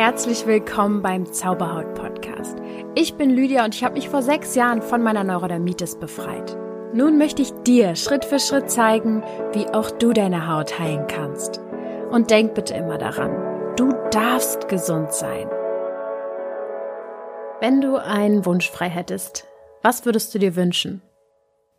Herzlich 0.00 0.46
willkommen 0.46 1.02
beim 1.02 1.30
Zauberhaut 1.30 1.92
Podcast. 1.92 2.56
Ich 2.94 3.16
bin 3.16 3.28
Lydia 3.28 3.66
und 3.66 3.74
ich 3.74 3.84
habe 3.84 3.96
mich 3.96 4.08
vor 4.08 4.22
sechs 4.22 4.54
Jahren 4.54 4.80
von 4.80 5.02
meiner 5.02 5.24
Neurodermitis 5.24 5.96
befreit. 5.96 6.56
Nun 6.94 7.18
möchte 7.18 7.42
ich 7.42 7.52
dir 7.66 7.94
Schritt 7.96 8.24
für 8.24 8.38
Schritt 8.38 8.70
zeigen, 8.70 9.22
wie 9.52 9.66
auch 9.66 9.90
du 9.90 10.14
deine 10.14 10.48
Haut 10.48 10.78
heilen 10.78 11.06
kannst. 11.06 11.60
Und 12.10 12.30
denk 12.30 12.54
bitte 12.54 12.72
immer 12.72 12.96
daran, 12.96 13.76
du 13.76 13.92
darfst 14.10 14.68
gesund 14.68 15.12
sein. 15.12 15.50
Wenn 17.60 17.82
du 17.82 17.96
einen 17.96 18.46
Wunsch 18.46 18.70
frei 18.70 18.88
hättest, 18.88 19.46
was 19.82 20.06
würdest 20.06 20.34
du 20.34 20.38
dir 20.38 20.56
wünschen? 20.56 21.02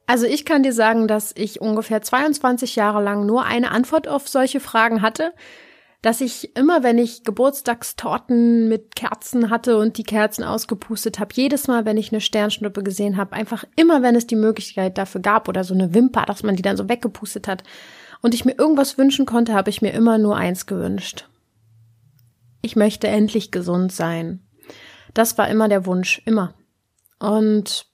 Also 0.05 0.27
ich 0.27 0.45
kann 0.45 0.61
dir 0.61 0.73
sagen, 0.73 1.07
dass 1.07 1.33
ich 1.35 1.59
ungefähr 1.59 2.03
22 2.03 2.75
Jahre 2.75 3.01
lang 3.01 3.25
nur 3.25 3.45
eine 3.45 3.71
Antwort 3.71 4.07
auf 4.07 4.27
solche 4.27 4.59
Fragen 4.59 5.01
hatte 5.01 5.33
dass 6.01 6.19
ich 6.19 6.55
immer, 6.55 6.81
wenn 6.81 6.97
ich 6.97 7.23
Geburtstagstorten 7.23 8.67
mit 8.67 8.95
Kerzen 8.95 9.51
hatte 9.51 9.77
und 9.77 9.97
die 9.97 10.03
Kerzen 10.03 10.43
ausgepustet 10.43 11.19
habe, 11.19 11.33
jedes 11.35 11.67
Mal, 11.67 11.85
wenn 11.85 11.97
ich 11.97 12.11
eine 12.11 12.21
Sternschnuppe 12.21 12.81
gesehen 12.81 13.17
habe, 13.17 13.33
einfach 13.33 13.65
immer, 13.75 14.01
wenn 14.01 14.15
es 14.15 14.25
die 14.25 14.35
Möglichkeit 14.35 14.97
dafür 14.97 15.21
gab 15.21 15.47
oder 15.47 15.63
so 15.63 15.75
eine 15.75 15.93
Wimper, 15.93 16.23
dass 16.25 16.41
man 16.41 16.55
die 16.55 16.63
dann 16.63 16.77
so 16.77 16.89
weggepustet 16.89 17.47
hat 17.47 17.63
und 18.21 18.33
ich 18.33 18.45
mir 18.45 18.57
irgendwas 18.57 18.97
wünschen 18.97 19.27
konnte, 19.27 19.53
habe 19.53 19.69
ich 19.69 19.83
mir 19.83 19.91
immer 19.91 20.17
nur 20.17 20.35
eins 20.35 20.65
gewünscht. 20.65 21.27
Ich 22.63 22.75
möchte 22.75 23.07
endlich 23.07 23.51
gesund 23.51 23.91
sein. 23.91 24.41
Das 25.13 25.37
war 25.37 25.49
immer 25.49 25.67
der 25.67 25.85
Wunsch, 25.85 26.21
immer. 26.25 26.55
Und 27.19 27.85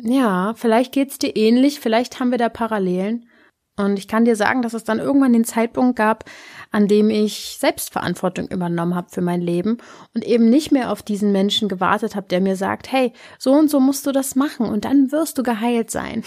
ja, 0.00 0.54
vielleicht 0.54 0.92
geht's 0.92 1.18
dir 1.18 1.34
ähnlich, 1.36 1.80
vielleicht 1.80 2.20
haben 2.20 2.30
wir 2.30 2.38
da 2.38 2.48
Parallelen. 2.48 3.28
Und 3.76 3.98
ich 3.98 4.08
kann 4.08 4.24
dir 4.24 4.36
sagen, 4.36 4.62
dass 4.62 4.72
es 4.72 4.84
dann 4.84 4.98
irgendwann 4.98 5.34
den 5.34 5.44
Zeitpunkt 5.44 5.96
gab, 5.96 6.24
an 6.70 6.88
dem 6.88 7.10
ich 7.10 7.58
Selbstverantwortung 7.60 8.48
übernommen 8.48 8.94
habe 8.94 9.10
für 9.10 9.20
mein 9.20 9.42
Leben 9.42 9.78
und 10.14 10.24
eben 10.24 10.48
nicht 10.48 10.72
mehr 10.72 10.90
auf 10.90 11.02
diesen 11.02 11.30
Menschen 11.30 11.68
gewartet 11.68 12.16
habe, 12.16 12.26
der 12.28 12.40
mir 12.40 12.56
sagt, 12.56 12.90
hey, 12.90 13.12
so 13.38 13.52
und 13.52 13.70
so 13.70 13.78
musst 13.78 14.06
du 14.06 14.12
das 14.12 14.34
machen 14.34 14.66
und 14.66 14.86
dann 14.86 15.12
wirst 15.12 15.36
du 15.36 15.42
geheilt 15.42 15.90
sein. 15.90 16.24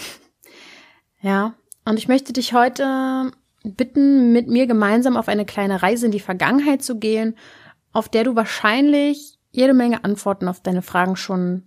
Ja, 1.20 1.54
und 1.84 1.98
ich 1.98 2.06
möchte 2.06 2.32
dich 2.32 2.52
heute 2.52 3.32
bitten, 3.64 4.32
mit 4.32 4.46
mir 4.46 4.66
gemeinsam 4.66 5.16
auf 5.16 5.28
eine 5.28 5.44
kleine 5.44 5.82
Reise 5.82 6.06
in 6.06 6.12
die 6.12 6.20
Vergangenheit 6.20 6.82
zu 6.82 6.98
gehen, 6.98 7.36
auf 7.92 8.08
der 8.08 8.24
du 8.24 8.36
wahrscheinlich 8.36 9.38
jede 9.50 9.74
Menge 9.74 10.04
Antworten 10.04 10.48
auf 10.48 10.60
deine 10.60 10.82
Fragen 10.82 11.16
schon 11.16 11.64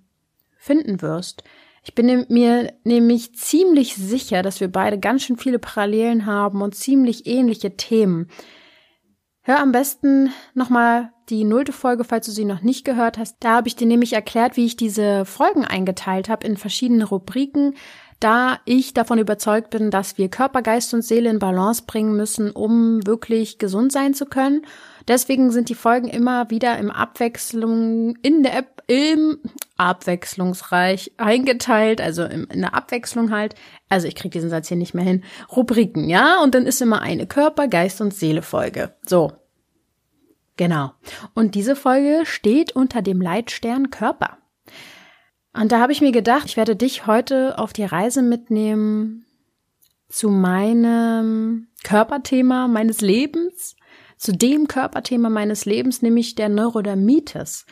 finden 0.58 1.02
wirst. 1.02 1.44
Ich 1.84 1.96
bin 1.96 2.26
mir 2.30 2.74
nämlich 2.86 3.36
ziemlich 3.36 3.96
sicher, 3.96 4.42
dass 4.42 4.62
wir 4.62 4.72
beide 4.72 4.98
ganz 5.00 5.24
schön 5.24 5.38
viele 5.38 5.60
Parallelen 5.60 6.26
haben 6.26 6.62
und 6.62 6.76
ziemlich 6.76 7.28
ähnliche 7.28 7.76
Themen. 7.76 8.30
Hör 9.42 9.60
am 9.60 9.74
besten 9.74 10.32
nochmal 10.54 11.12
die 11.30 11.44
nullte 11.44 11.74
Folge, 11.74 12.06
falls 12.06 12.26
du 12.26 12.32
sie 12.32 12.46
noch 12.46 12.62
nicht 12.62 12.86
gehört 12.86 13.18
hast. 13.18 13.36
Da 13.42 13.58
habe 13.58 13.68
ich 13.68 13.76
dir 13.76 13.88
nämlich 13.88 14.14
erklärt, 14.14 14.56
wie 14.56 14.66
ich 14.66 14.78
diese 14.78 15.26
Folgen 15.26 15.66
eingeteilt 15.66 16.30
habe 16.30 16.48
in 16.48 16.56
verschiedene 16.56 17.04
Rubriken, 17.04 17.76
da 18.22 18.60
ich 18.64 18.94
davon 18.94 19.20
überzeugt 19.20 19.70
bin, 19.70 19.92
dass 19.92 20.18
wir 20.18 20.30
Körper, 20.30 20.62
Geist 20.62 20.94
und 20.94 21.02
Seele 21.02 21.30
in 21.30 21.40
Balance 21.40 21.84
bringen 21.86 22.16
müssen, 22.16 22.52
um 22.52 23.06
wirklich 23.06 23.58
gesund 23.58 23.92
sein 23.92 24.14
zu 24.14 24.26
können. 24.26 24.66
Deswegen 25.10 25.52
sind 25.52 25.68
die 25.68 25.76
Folgen 25.76 26.08
immer 26.08 26.50
wieder 26.50 26.78
im 26.78 26.90
Abwechslung 26.90 28.16
in 28.22 28.44
der 28.44 28.58
App 28.58 28.84
im 28.88 29.40
abwechslungsreich 29.84 31.12
eingeteilt, 31.18 32.00
also 32.00 32.24
in 32.24 32.48
der 32.62 32.74
Abwechslung 32.74 33.32
halt. 33.32 33.56
Also 33.90 34.08
ich 34.08 34.16
kriege 34.16 34.32
diesen 34.32 34.50
Satz 34.50 34.70
hier 34.70 34.78
nicht 34.78 34.94
mehr 34.94 35.04
hin. 35.04 35.24
Rubriken, 35.56 36.10
ja, 36.10 36.42
und 36.42 36.56
dann 36.56 36.66
ist 36.66 36.82
immer 36.82 37.02
eine 37.02 37.28
Körper, 37.28 37.68
Geist 37.68 38.02
und 38.02 38.14
Seele 38.14 38.42
Folge. 38.42 38.96
So. 39.06 39.34
Genau. 40.56 40.92
Und 41.34 41.56
diese 41.56 41.76
Folge 41.76 42.26
steht 42.26 42.76
unter 42.76 43.02
dem 43.02 43.20
Leitstern 43.20 43.90
Körper. 43.90 44.38
Und 45.54 45.72
da 45.72 45.80
habe 45.80 45.92
ich 45.92 46.02
mir 46.02 46.12
gedacht, 46.12 46.46
ich 46.46 46.58
werde 46.58 46.76
dich 46.76 47.06
heute 47.06 47.58
auf 47.58 47.74
die 47.74 47.86
Reise 47.86 48.22
mitnehmen 48.22 49.26
zu 50.08 50.30
meinem 50.30 51.68
Körperthema 51.84 52.68
meines 52.68 53.02
Lebens, 53.02 53.76
zu 54.16 54.32
dem 54.32 54.68
Körperthema 54.68 55.30
meines 55.30 55.66
Lebens, 55.66 56.02
nämlich 56.02 56.36
der 56.36 56.50
Neurodermitis. 56.50 57.66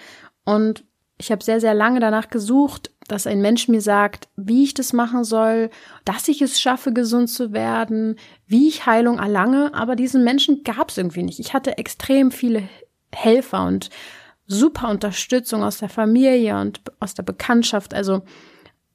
Und 0.43 0.83
ich 1.21 1.31
habe 1.31 1.43
sehr, 1.43 1.61
sehr 1.61 1.75
lange 1.75 1.99
danach 1.99 2.29
gesucht, 2.29 2.89
dass 3.07 3.27
ein 3.27 3.41
Mensch 3.41 3.67
mir 3.67 3.81
sagt, 3.81 4.27
wie 4.37 4.63
ich 4.63 4.73
das 4.73 4.91
machen 4.91 5.23
soll, 5.23 5.69
dass 6.03 6.27
ich 6.27 6.41
es 6.41 6.59
schaffe, 6.59 6.93
gesund 6.93 7.29
zu 7.29 7.53
werden, 7.53 8.15
wie 8.47 8.67
ich 8.67 8.87
Heilung 8.87 9.19
erlange. 9.19 9.71
Aber 9.75 9.95
diesen 9.95 10.23
Menschen 10.23 10.63
gab 10.63 10.89
es 10.89 10.97
irgendwie 10.97 11.21
nicht. 11.21 11.39
Ich 11.39 11.53
hatte 11.53 11.77
extrem 11.77 12.31
viele 12.31 12.63
Helfer 13.13 13.67
und 13.67 13.91
super 14.47 14.89
Unterstützung 14.89 15.63
aus 15.63 15.77
der 15.77 15.89
Familie 15.89 16.59
und 16.59 16.81
aus 16.99 17.13
der 17.13 17.23
Bekanntschaft. 17.23 17.93
Also 17.93 18.23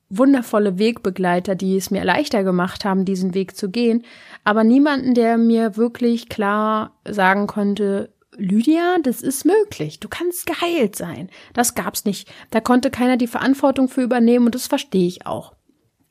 wundervolle 0.08 0.80
Wegbegleiter, 0.80 1.54
die 1.54 1.76
es 1.76 1.92
mir 1.92 2.04
leichter 2.04 2.42
gemacht 2.42 2.84
haben, 2.84 3.04
diesen 3.04 3.34
Weg 3.34 3.56
zu 3.56 3.70
gehen, 3.70 4.04
aber 4.44 4.62
niemanden, 4.64 5.14
der 5.14 5.36
mir 5.36 5.76
wirklich 5.76 6.28
klar 6.28 6.92
sagen 7.04 7.46
konnte, 7.46 8.10
Lydia, 8.38 8.98
das 9.02 9.22
ist 9.22 9.44
möglich. 9.44 10.00
Du 10.00 10.08
kannst 10.08 10.46
geheilt 10.46 10.96
sein. 10.96 11.30
Das 11.54 11.74
gab's 11.74 12.04
nicht. 12.04 12.28
Da 12.50 12.60
konnte 12.60 12.90
keiner 12.90 13.16
die 13.16 13.26
Verantwortung 13.26 13.88
für 13.88 14.02
übernehmen 14.02 14.46
und 14.46 14.54
das 14.54 14.66
verstehe 14.66 15.06
ich 15.06 15.26
auch. 15.26 15.55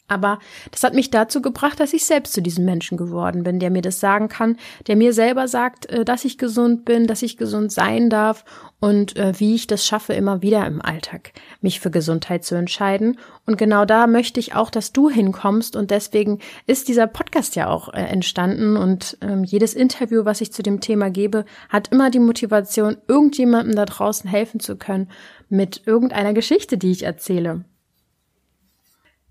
Aber 0.07 0.38
das 0.69 0.83
hat 0.83 0.93
mich 0.93 1.09
dazu 1.09 1.41
gebracht, 1.41 1.79
dass 1.79 1.93
ich 1.93 2.05
selbst 2.05 2.33
zu 2.33 2.41
diesem 2.41 2.63
Menschen 2.63 2.95
geworden 2.95 3.41
bin, 3.41 3.59
der 3.59 3.71
mir 3.71 3.81
das 3.81 3.99
sagen 3.99 4.29
kann, 4.29 4.57
der 4.85 4.95
mir 4.95 5.13
selber 5.13 5.47
sagt, 5.47 5.88
äh, 5.88 6.05
dass 6.05 6.25
ich 6.25 6.38
gesund 6.38 6.85
bin, 6.85 7.07
dass 7.07 7.23
ich 7.23 7.38
gesund 7.38 7.71
sein 7.71 8.11
darf 8.11 8.45
und 8.79 9.17
äh, 9.17 9.33
wie 9.39 9.55
ich 9.55 9.65
das 9.65 9.83
schaffe, 9.83 10.13
immer 10.13 10.44
wieder 10.44 10.67
im 10.67 10.79
Alltag 10.79 11.33
mich 11.61 11.79
für 11.79 11.89
Gesundheit 11.89 12.44
zu 12.44 12.53
entscheiden. 12.53 13.17
Und 13.47 13.57
genau 13.57 13.83
da 13.85 14.05
möchte 14.05 14.39
ich 14.39 14.53
auch, 14.53 14.69
dass 14.69 14.94
du 14.94 15.09
hinkommst 15.09 15.75
und 15.75 15.89
deswegen 15.89 16.39
ist 16.67 16.88
dieser 16.88 17.07
Podcast 17.07 17.55
ja 17.55 17.67
auch 17.67 17.91
äh, 17.91 17.97
entstanden 17.97 18.77
und 18.77 19.17
ähm, 19.21 19.44
jedes 19.44 19.73
Interview, 19.73 20.23
was 20.23 20.39
ich 20.39 20.53
zu 20.53 20.61
dem 20.61 20.81
Thema 20.81 21.09
gebe, 21.09 21.45
hat 21.69 21.91
immer 21.91 22.11
die 22.11 22.19
Motivation, 22.19 22.97
irgendjemandem 23.07 23.75
da 23.75 23.85
draußen 23.85 24.29
helfen 24.29 24.59
zu 24.59 24.75
können 24.75 25.09
mit 25.49 25.81
irgendeiner 25.88 26.33
Geschichte, 26.33 26.77
die 26.77 26.91
ich 26.91 27.03
erzähle. 27.03 27.65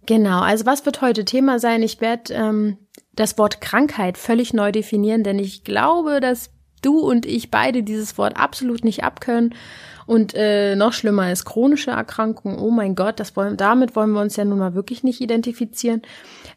Genau, 0.06 0.40
also 0.40 0.66
was 0.66 0.84
wird 0.84 1.00
heute 1.00 1.24
Thema 1.24 1.58
sein? 1.58 1.82
Ich 1.82 2.00
werde 2.00 2.34
ähm, 2.34 2.78
das 3.12 3.38
Wort 3.38 3.60
Krankheit 3.60 4.18
völlig 4.18 4.52
neu 4.52 4.72
definieren, 4.72 5.22
denn 5.22 5.38
ich 5.38 5.64
glaube, 5.64 6.20
dass 6.20 6.50
du 6.82 6.98
und 6.98 7.26
ich 7.26 7.50
beide 7.50 7.82
dieses 7.82 8.18
Wort 8.18 8.36
absolut 8.36 8.84
nicht 8.84 9.04
abkönnen. 9.04 9.54
Und 10.06 10.34
äh, 10.34 10.76
noch 10.76 10.92
schlimmer 10.92 11.32
ist 11.32 11.44
chronische 11.44 11.92
Erkrankung. 11.92 12.58
Oh 12.58 12.70
mein 12.70 12.94
Gott, 12.94 13.20
das 13.20 13.36
wollen, 13.36 13.56
damit 13.56 13.96
wollen 13.96 14.12
wir 14.12 14.20
uns 14.20 14.36
ja 14.36 14.44
nun 14.44 14.58
mal 14.58 14.74
wirklich 14.74 15.02
nicht 15.02 15.20
identifizieren. 15.20 16.02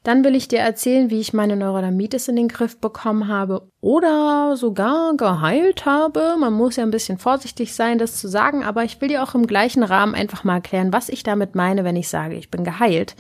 Dann 0.03 0.24
will 0.24 0.35
ich 0.35 0.47
dir 0.47 0.59
erzählen, 0.59 1.09
wie 1.09 1.19
ich 1.19 1.34
meine 1.34 1.56
Neurodermitis 1.56 2.28
in 2.28 2.36
den 2.36 2.47
Griff 2.47 2.80
bekommen 2.80 3.28
habe 3.28 3.69
oder 3.81 4.56
sogar 4.57 5.16
geheilt 5.16 5.86
habe. 5.86 6.36
Man 6.40 6.53
muss 6.53 6.75
ja 6.75 6.84
ein 6.84 6.91
bisschen 6.91 7.18
vorsichtig 7.18 7.74
sein, 7.74 7.97
das 7.97 8.18
zu 8.18 8.28
sagen, 8.28 8.63
aber 8.63 8.84
ich 8.84 9.00
will 9.02 9.09
dir 9.09 9.24
auch 9.24 9.36
im 9.36 9.47
gleichen 9.47 9.84
Rahmen 9.84 10.16
einfach 10.16 10.44
mal 10.44 10.56
erklären, 10.56 10.94
was 10.94 11.09
ich 11.09 11.24
damit 11.24 11.56
meine, 11.56 11.84
wenn 11.84 11.96
ich 11.96 12.09
sage, 12.09 12.36
ich 12.36 12.52
bin 12.52 12.63
geheilt. 12.63 13.16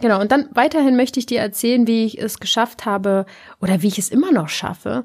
Genau, 0.00 0.20
und 0.20 0.32
dann 0.32 0.48
weiterhin 0.52 0.96
möchte 0.96 1.20
ich 1.20 1.26
dir 1.26 1.40
erzählen, 1.40 1.86
wie 1.86 2.04
ich 2.06 2.18
es 2.20 2.40
geschafft 2.40 2.86
habe 2.86 3.26
oder 3.60 3.82
wie 3.82 3.88
ich 3.88 3.98
es 3.98 4.08
immer 4.08 4.32
noch 4.32 4.48
schaffe, 4.48 5.04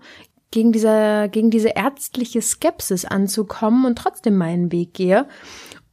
gegen 0.51 0.71
diese, 0.71 1.29
gegen 1.31 1.49
diese 1.49 1.69
ärztliche 1.69 2.41
Skepsis 2.41 3.05
anzukommen 3.05 3.85
und 3.85 3.97
trotzdem 3.97 4.37
meinen 4.37 4.71
Weg 4.71 4.93
gehe. 4.93 5.27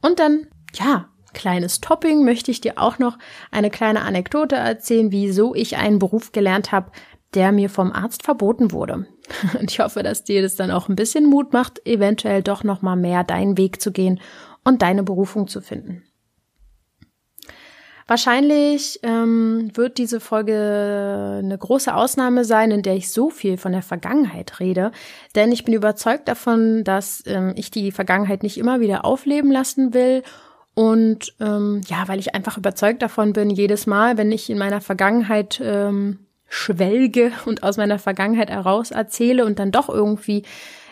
Und 0.01 0.19
dann, 0.19 0.47
ja, 0.73 1.09
kleines 1.33 1.81
Topping 1.81 2.23
möchte 2.23 2.49
ich 2.51 2.61
dir 2.61 2.73
auch 2.77 2.97
noch 2.97 3.17
eine 3.51 3.69
kleine 3.69 4.01
Anekdote 4.01 4.55
erzählen, 4.55 5.11
wieso 5.11 5.53
ich 5.53 5.77
einen 5.77 5.99
Beruf 5.99 6.31
gelernt 6.31 6.71
habe, 6.71 6.91
der 7.35 7.51
mir 7.51 7.69
vom 7.69 7.91
Arzt 7.91 8.23
verboten 8.23 8.71
wurde. 8.71 9.05
Und 9.59 9.69
ich 9.69 9.79
hoffe, 9.79 10.01
dass 10.01 10.23
dir 10.23 10.41
das 10.41 10.55
dann 10.55 10.71
auch 10.71 10.89
ein 10.89 10.95
bisschen 10.95 11.25
Mut 11.25 11.53
macht, 11.53 11.85
eventuell 11.85 12.41
doch 12.41 12.63
noch 12.63 12.81
mal 12.81 12.95
mehr 12.95 13.23
deinen 13.23 13.57
Weg 13.57 13.81
zu 13.81 13.91
gehen 13.91 14.19
und 14.63 14.81
deine 14.81 15.03
Berufung 15.03 15.47
zu 15.47 15.61
finden. 15.61 16.04
Wahrscheinlich 18.07 18.99
ähm, 19.01 19.71
wird 19.73 19.97
diese 19.97 20.19
Folge 20.19 21.39
eine 21.43 21.57
große 21.57 21.93
Ausnahme 21.95 22.45
sein, 22.45 22.69
in 22.69 22.83
der 22.83 22.95
ich 22.95 23.11
so 23.11 23.31
viel 23.31 23.57
von 23.57 23.71
der 23.71 23.81
Vergangenheit 23.81 24.59
rede, 24.59 24.91
denn 25.33 25.51
ich 25.51 25.65
bin 25.65 25.73
überzeugt 25.73 26.27
davon, 26.27 26.83
dass 26.83 27.23
ähm, 27.25 27.53
ich 27.55 27.71
die 27.71 27.91
Vergangenheit 27.91 28.43
nicht 28.43 28.59
immer 28.59 28.79
wieder 28.79 29.05
aufleben 29.05 29.51
lassen 29.51 29.95
will. 29.95 30.21
Und 30.75 31.33
ähm, 31.39 31.81
ja, 31.87 32.07
weil 32.07 32.19
ich 32.19 32.35
einfach 32.35 32.57
überzeugt 32.57 33.01
davon 33.01 33.33
bin, 33.33 33.49
jedes 33.49 33.87
Mal, 33.87 34.17
wenn 34.17 34.31
ich 34.31 34.51
in 34.51 34.59
meiner 34.59 34.81
Vergangenheit 34.81 35.59
ähm, 35.63 36.19
schwelge 36.47 37.31
und 37.45 37.63
aus 37.63 37.77
meiner 37.77 37.97
Vergangenheit 37.97 38.51
heraus 38.51 38.91
erzähle 38.91 39.45
und 39.45 39.57
dann 39.57 39.71
doch 39.71 39.89
irgendwie 39.89 40.43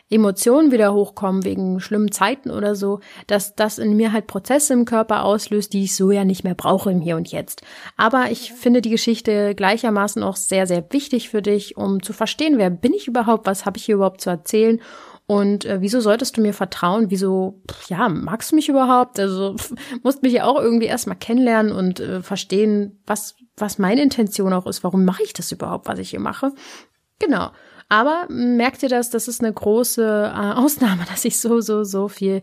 Emotionen 0.09 0.71
wieder 0.71 0.93
hochkommen 0.93 1.43
wegen 1.43 1.79
schlimmen 1.79 2.11
Zeiten 2.11 2.51
oder 2.51 2.75
so, 2.75 2.99
dass 3.27 3.55
das 3.55 3.79
in 3.79 3.95
mir 3.95 4.11
halt 4.11 4.27
Prozesse 4.27 4.73
im 4.73 4.85
Körper 4.85 5.23
auslöst, 5.23 5.73
die 5.73 5.85
ich 5.85 5.95
so 5.95 6.11
ja 6.11 6.23
nicht 6.23 6.43
mehr 6.43 6.55
brauche 6.55 6.91
im 6.91 7.01
Hier 7.01 7.15
und 7.15 7.31
Jetzt. 7.31 7.63
Aber 7.97 8.29
ich 8.29 8.53
finde 8.53 8.81
die 8.81 8.91
Geschichte 8.91 9.55
gleichermaßen 9.55 10.21
auch 10.21 10.35
sehr, 10.35 10.67
sehr 10.67 10.85
wichtig 10.91 11.29
für 11.29 11.41
dich, 11.41 11.77
um 11.77 12.03
zu 12.03 12.13
verstehen, 12.13 12.57
wer 12.57 12.69
bin 12.69 12.93
ich 12.93 13.07
überhaupt, 13.07 13.47
was 13.47 13.65
habe 13.65 13.77
ich 13.77 13.85
hier 13.85 13.95
überhaupt 13.95 14.21
zu 14.21 14.29
erzählen 14.29 14.79
Und 15.25 15.63
äh, 15.65 15.79
wieso 15.79 16.01
solltest 16.01 16.35
du 16.37 16.41
mir 16.41 16.53
vertrauen? 16.53 17.09
Wieso, 17.09 17.61
ja, 17.87 18.09
magst 18.09 18.51
du 18.51 18.55
mich 18.55 18.67
überhaupt? 18.67 19.19
Also 19.19 19.55
musst 20.03 20.21
mich 20.21 20.33
ja 20.33 20.45
auch 20.45 20.59
irgendwie 20.59 20.87
erstmal 20.87 21.17
kennenlernen 21.17 21.71
und 21.71 21.99
äh, 21.99 22.21
verstehen, 22.21 23.01
was, 23.07 23.35
was 23.55 23.79
meine 23.79 24.01
Intention 24.01 24.53
auch 24.53 24.67
ist. 24.67 24.83
Warum 24.83 25.05
mache 25.05 25.23
ich 25.23 25.33
das 25.33 25.51
überhaupt, 25.51 25.87
was 25.87 25.99
ich 25.99 26.09
hier 26.09 26.19
mache? 26.19 26.51
Genau. 27.19 27.51
Aber 27.93 28.25
merkt 28.27 28.81
ihr 28.81 28.89
das, 28.89 29.11
das 29.11 29.27
ist 29.27 29.41
eine 29.43 29.53
große 29.53 30.03
äh, 30.03 30.53
Ausnahme, 30.55 31.05
dass 31.11 31.25
ich 31.25 31.39
so, 31.39 31.61
so, 31.61 31.83
so 31.83 32.07
viel 32.07 32.41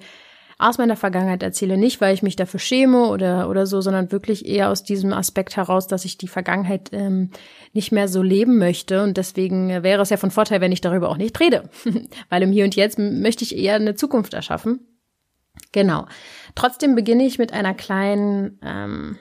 aus 0.58 0.78
meiner 0.78 0.94
Vergangenheit 0.94 1.42
erzähle. 1.42 1.76
Nicht, 1.76 2.00
weil 2.00 2.14
ich 2.14 2.22
mich 2.22 2.36
dafür 2.36 2.60
schäme 2.60 3.08
oder, 3.08 3.50
oder 3.50 3.66
so, 3.66 3.80
sondern 3.80 4.12
wirklich 4.12 4.46
eher 4.46 4.70
aus 4.70 4.84
diesem 4.84 5.12
Aspekt 5.12 5.56
heraus, 5.56 5.88
dass 5.88 6.04
ich 6.04 6.18
die 6.18 6.28
Vergangenheit 6.28 6.90
ähm, 6.92 7.30
nicht 7.72 7.90
mehr 7.90 8.06
so 8.06 8.22
leben 8.22 8.58
möchte. 8.58 9.02
Und 9.02 9.16
deswegen 9.16 9.82
wäre 9.82 10.02
es 10.02 10.10
ja 10.10 10.18
von 10.18 10.30
Vorteil, 10.30 10.60
wenn 10.60 10.70
ich 10.70 10.82
darüber 10.82 11.08
auch 11.08 11.16
nicht 11.16 11.40
rede. 11.40 11.68
weil 12.28 12.42
im 12.44 12.52
Hier 12.52 12.64
und 12.64 12.76
Jetzt 12.76 13.00
möchte 13.00 13.42
ich 13.42 13.56
eher 13.56 13.74
eine 13.74 13.96
Zukunft 13.96 14.34
erschaffen. 14.34 14.86
Genau. 15.72 16.06
Trotzdem 16.54 16.94
beginne 16.94 17.26
ich 17.26 17.38
mit 17.38 17.52
einer 17.52 17.74
kleinen, 17.74 18.60
ähm, 18.62 19.18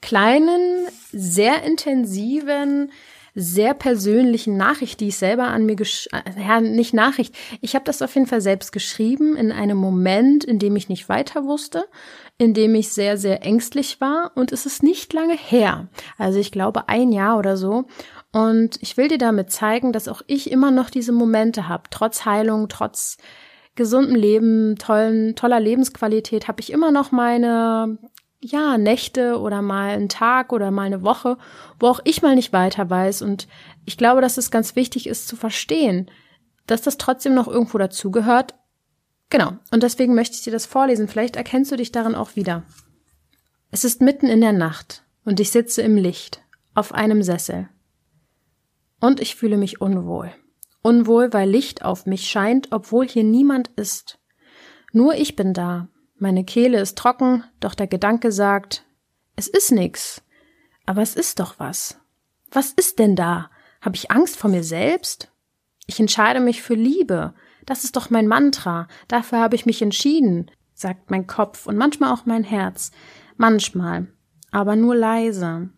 kleinen, 0.00 0.88
sehr 1.12 1.62
intensiven 1.62 2.90
sehr 3.38 3.74
persönlichen 3.74 4.56
Nachricht, 4.56 4.98
die 4.98 5.08
ich 5.08 5.18
selber 5.18 5.48
an 5.48 5.66
mir, 5.66 5.76
gesch 5.76 6.08
äh, 6.10 6.40
ja, 6.40 6.60
nicht 6.60 6.94
Nachricht, 6.94 7.34
ich 7.60 7.74
habe 7.74 7.84
das 7.84 8.00
auf 8.00 8.14
jeden 8.14 8.26
Fall 8.26 8.40
selbst 8.40 8.72
geschrieben 8.72 9.36
in 9.36 9.52
einem 9.52 9.76
Moment, 9.76 10.42
in 10.42 10.58
dem 10.58 10.74
ich 10.74 10.88
nicht 10.88 11.10
weiter 11.10 11.44
wusste, 11.44 11.84
in 12.38 12.54
dem 12.54 12.74
ich 12.74 12.92
sehr, 12.92 13.18
sehr 13.18 13.44
ängstlich 13.44 14.00
war 14.00 14.32
und 14.34 14.52
es 14.52 14.64
ist 14.64 14.82
nicht 14.82 15.12
lange 15.12 15.36
her. 15.36 15.88
Also 16.16 16.38
ich 16.38 16.50
glaube 16.50 16.88
ein 16.88 17.12
Jahr 17.12 17.38
oder 17.38 17.58
so. 17.58 17.84
Und 18.32 18.78
ich 18.80 18.96
will 18.96 19.08
dir 19.08 19.18
damit 19.18 19.52
zeigen, 19.52 19.92
dass 19.92 20.08
auch 20.08 20.22
ich 20.26 20.50
immer 20.50 20.70
noch 20.70 20.88
diese 20.88 21.12
Momente 21.12 21.68
habe, 21.68 21.84
trotz 21.90 22.24
Heilung, 22.24 22.68
trotz 22.68 23.18
gesundem 23.74 24.14
Leben, 24.14 24.76
tollen, 24.76 25.36
toller 25.36 25.60
Lebensqualität, 25.60 26.48
habe 26.48 26.60
ich 26.60 26.72
immer 26.72 26.90
noch 26.90 27.12
meine 27.12 27.98
ja, 28.40 28.78
Nächte 28.78 29.40
oder 29.40 29.62
mal 29.62 29.90
einen 29.90 30.08
Tag 30.08 30.52
oder 30.52 30.70
mal 30.70 30.82
eine 30.82 31.02
Woche, 31.02 31.38
wo 31.80 31.86
auch 31.88 32.00
ich 32.04 32.22
mal 32.22 32.34
nicht 32.34 32.52
weiter 32.52 32.88
weiß. 32.88 33.22
Und 33.22 33.48
ich 33.84 33.96
glaube, 33.96 34.20
dass 34.20 34.36
es 34.36 34.50
ganz 34.50 34.76
wichtig 34.76 35.06
ist 35.06 35.28
zu 35.28 35.36
verstehen, 35.36 36.10
dass 36.66 36.82
das 36.82 36.98
trotzdem 36.98 37.34
noch 37.34 37.48
irgendwo 37.48 37.78
dazugehört. 37.78 38.54
Genau. 39.30 39.52
Und 39.70 39.82
deswegen 39.82 40.14
möchte 40.14 40.36
ich 40.36 40.42
dir 40.42 40.52
das 40.52 40.66
vorlesen. 40.66 41.08
Vielleicht 41.08 41.36
erkennst 41.36 41.72
du 41.72 41.76
dich 41.76 41.92
darin 41.92 42.14
auch 42.14 42.36
wieder. 42.36 42.64
Es 43.70 43.84
ist 43.84 44.00
mitten 44.00 44.26
in 44.26 44.40
der 44.40 44.52
Nacht 44.52 45.04
und 45.24 45.40
ich 45.40 45.50
sitze 45.50 45.82
im 45.82 45.96
Licht 45.96 46.42
auf 46.74 46.92
einem 46.92 47.22
Sessel. 47.22 47.68
Und 49.00 49.20
ich 49.20 49.36
fühle 49.36 49.56
mich 49.56 49.80
unwohl. 49.80 50.32
Unwohl, 50.82 51.32
weil 51.32 51.50
Licht 51.50 51.84
auf 51.84 52.06
mich 52.06 52.28
scheint, 52.28 52.68
obwohl 52.70 53.08
hier 53.08 53.24
niemand 53.24 53.68
ist. 53.76 54.18
Nur 54.92 55.14
ich 55.14 55.36
bin 55.36 55.52
da 55.52 55.88
meine 56.18 56.44
Kehle 56.44 56.80
ist 56.80 56.96
trocken, 56.96 57.44
doch 57.60 57.74
der 57.74 57.86
Gedanke 57.86 58.32
sagt, 58.32 58.84
es 59.36 59.48
ist 59.48 59.70
nix. 59.70 60.22
Aber 60.86 61.02
es 61.02 61.14
ist 61.14 61.40
doch 61.40 61.58
was. 61.58 62.00
Was 62.50 62.70
ist 62.70 62.98
denn 62.98 63.16
da? 63.16 63.50
Hab 63.82 63.94
ich 63.94 64.10
Angst 64.10 64.36
vor 64.36 64.50
mir 64.50 64.64
selbst? 64.64 65.30
Ich 65.86 66.00
entscheide 66.00 66.40
mich 66.40 66.62
für 66.62 66.74
Liebe. 66.74 67.34
Das 67.66 67.84
ist 67.84 67.96
doch 67.96 68.10
mein 68.10 68.28
Mantra. 68.28 68.88
Dafür 69.08 69.40
habe 69.40 69.56
ich 69.56 69.66
mich 69.66 69.82
entschieden, 69.82 70.50
sagt 70.72 71.10
mein 71.10 71.26
Kopf 71.26 71.66
und 71.66 71.76
manchmal 71.76 72.12
auch 72.12 72.24
mein 72.24 72.44
Herz. 72.44 72.92
Manchmal. 73.36 74.06
Aber 74.50 74.76
nur 74.76 74.96
leise. 74.96 75.68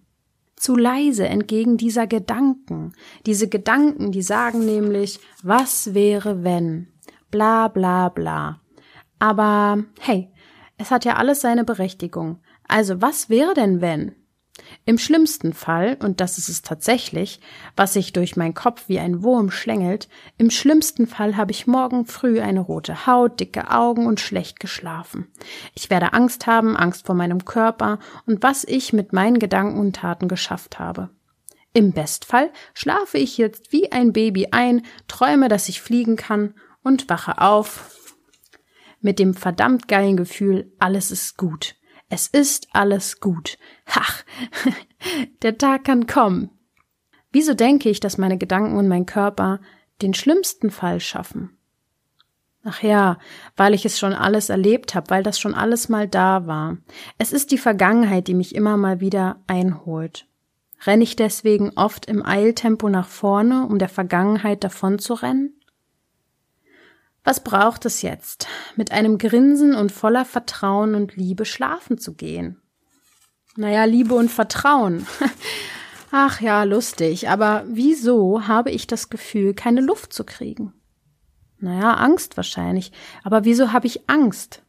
Zu 0.54 0.76
leise 0.76 1.26
entgegen 1.26 1.76
dieser 1.76 2.06
Gedanken. 2.06 2.92
Diese 3.26 3.48
Gedanken, 3.48 4.12
die 4.12 4.22
sagen 4.22 4.64
nämlich, 4.64 5.20
was 5.42 5.94
wäre 5.94 6.44
wenn? 6.44 6.88
Bla 7.30 7.68
bla 7.68 8.08
bla. 8.08 8.60
Aber 9.18 9.84
hey, 10.00 10.30
es 10.76 10.90
hat 10.90 11.04
ja 11.04 11.16
alles 11.16 11.40
seine 11.40 11.64
Berechtigung. 11.64 12.40
Also 12.66 13.00
was 13.00 13.28
wäre 13.28 13.54
denn 13.54 13.80
wenn? 13.80 14.14
Im 14.84 14.98
schlimmsten 14.98 15.52
Fall, 15.52 15.96
und 16.02 16.20
das 16.20 16.38
ist 16.38 16.48
es 16.48 16.62
tatsächlich, 16.62 17.40
was 17.76 17.92
sich 17.92 18.12
durch 18.12 18.36
meinen 18.36 18.54
Kopf 18.54 18.88
wie 18.88 18.98
ein 18.98 19.22
Wurm 19.22 19.50
schlängelt, 19.50 20.08
im 20.36 20.50
schlimmsten 20.50 21.06
Fall 21.06 21.36
habe 21.36 21.52
ich 21.52 21.66
morgen 21.66 22.06
früh 22.06 22.40
eine 22.40 22.60
rote 22.60 23.06
Haut, 23.06 23.40
dicke 23.40 23.70
Augen 23.70 24.06
und 24.06 24.20
schlecht 24.20 24.60
geschlafen. 24.60 25.28
Ich 25.74 25.90
werde 25.90 26.12
Angst 26.12 26.46
haben, 26.46 26.76
Angst 26.76 27.06
vor 27.06 27.14
meinem 27.14 27.44
Körper 27.44 27.98
und 28.26 28.42
was 28.42 28.64
ich 28.64 28.92
mit 28.92 29.12
meinen 29.12 29.38
Gedanken 29.38 29.78
und 29.78 29.96
Taten 29.96 30.28
geschafft 30.28 30.78
habe. 30.78 31.10
Im 31.74 31.92
Bestfall 31.92 32.50
schlafe 32.74 33.18
ich 33.18 33.38
jetzt 33.38 33.72
wie 33.72 33.92
ein 33.92 34.12
Baby 34.12 34.48
ein, 34.50 34.82
träume, 35.06 35.48
dass 35.48 35.68
ich 35.68 35.82
fliegen 35.82 36.16
kann 36.16 36.54
und 36.82 37.08
wache 37.08 37.40
auf 37.40 37.97
mit 39.00 39.18
dem 39.18 39.34
verdammt 39.34 39.88
geilen 39.88 40.16
Gefühl, 40.16 40.72
alles 40.78 41.10
ist 41.10 41.36
gut. 41.36 41.76
Es 42.08 42.26
ist 42.26 42.68
alles 42.72 43.20
gut. 43.20 43.58
Ach, 43.86 44.24
der 45.42 45.58
Tag 45.58 45.84
kann 45.84 46.06
kommen. 46.06 46.50
Wieso 47.30 47.54
denke 47.54 47.90
ich, 47.90 48.00
dass 48.00 48.18
meine 48.18 48.38
Gedanken 48.38 48.76
und 48.76 48.88
mein 48.88 49.06
Körper 49.06 49.60
den 50.00 50.14
schlimmsten 50.14 50.70
Fall 50.70 51.00
schaffen? 51.00 51.58
Ach 52.64 52.82
ja, 52.82 53.18
weil 53.56 53.74
ich 53.74 53.84
es 53.84 53.98
schon 53.98 54.12
alles 54.12 54.48
erlebt 54.48 54.94
habe, 54.94 55.10
weil 55.10 55.22
das 55.22 55.38
schon 55.38 55.54
alles 55.54 55.88
mal 55.88 56.08
da 56.08 56.46
war. 56.46 56.78
Es 57.16 57.32
ist 57.32 57.50
die 57.50 57.58
Vergangenheit, 57.58 58.26
die 58.26 58.34
mich 58.34 58.54
immer 58.54 58.76
mal 58.76 59.00
wieder 59.00 59.40
einholt. 59.46 60.26
Renne 60.84 61.04
ich 61.04 61.16
deswegen 61.16 61.72
oft 61.76 62.06
im 62.06 62.24
Eiltempo 62.24 62.88
nach 62.88 63.08
vorne, 63.08 63.66
um 63.66 63.78
der 63.78 63.88
Vergangenheit 63.88 64.64
davon 64.64 64.98
zu 64.98 65.14
rennen? 65.14 65.57
Was 67.28 67.40
braucht 67.40 67.84
es 67.84 68.00
jetzt, 68.00 68.48
mit 68.74 68.90
einem 68.90 69.18
Grinsen 69.18 69.74
und 69.74 69.92
voller 69.92 70.24
Vertrauen 70.24 70.94
und 70.94 71.14
Liebe 71.14 71.44
schlafen 71.44 71.98
zu 71.98 72.14
gehen? 72.14 72.56
Naja, 73.54 73.84
Liebe 73.84 74.14
und 74.14 74.30
Vertrauen. 74.30 75.06
Ach 76.10 76.40
ja, 76.40 76.62
lustig, 76.62 77.28
aber 77.28 77.64
wieso 77.66 78.46
habe 78.48 78.70
ich 78.70 78.86
das 78.86 79.10
Gefühl, 79.10 79.52
keine 79.52 79.82
Luft 79.82 80.14
zu 80.14 80.24
kriegen? 80.24 80.72
Naja, 81.58 81.92
Angst 81.92 82.38
wahrscheinlich. 82.38 82.92
Aber 83.24 83.44
wieso 83.44 83.74
habe 83.74 83.86
ich 83.86 84.08
Angst? 84.08 84.62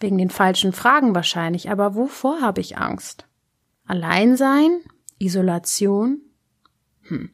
Wegen 0.00 0.18
den 0.18 0.28
falschen 0.28 0.74
Fragen 0.74 1.14
wahrscheinlich. 1.14 1.70
Aber 1.70 1.94
wovor 1.94 2.42
habe 2.42 2.60
ich 2.60 2.76
Angst? 2.76 3.26
Alleinsein? 3.86 4.80
Isolation? 5.18 6.20
Hm. 7.04 7.30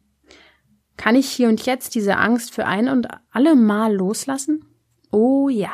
Kann 0.96 1.17
ich 1.17 1.29
hier 1.31 1.49
und 1.49 1.64
jetzt 1.67 1.94
diese 1.94 2.17
Angst 2.17 2.55
für 2.55 2.67
ein 2.67 2.88
und 2.88 3.08
alle 3.31 3.56
Mal 3.56 3.94
loslassen? 3.94 4.64
Oh 5.11 5.49
ja. 5.49 5.73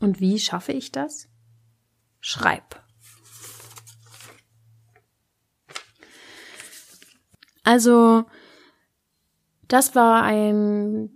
Und 0.00 0.20
wie 0.20 0.38
schaffe 0.38 0.72
ich 0.72 0.90
das? 0.90 1.28
Schreib. 2.20 2.82
Also, 7.64 8.24
das 9.68 9.94
war 9.94 10.22
ein, 10.22 11.10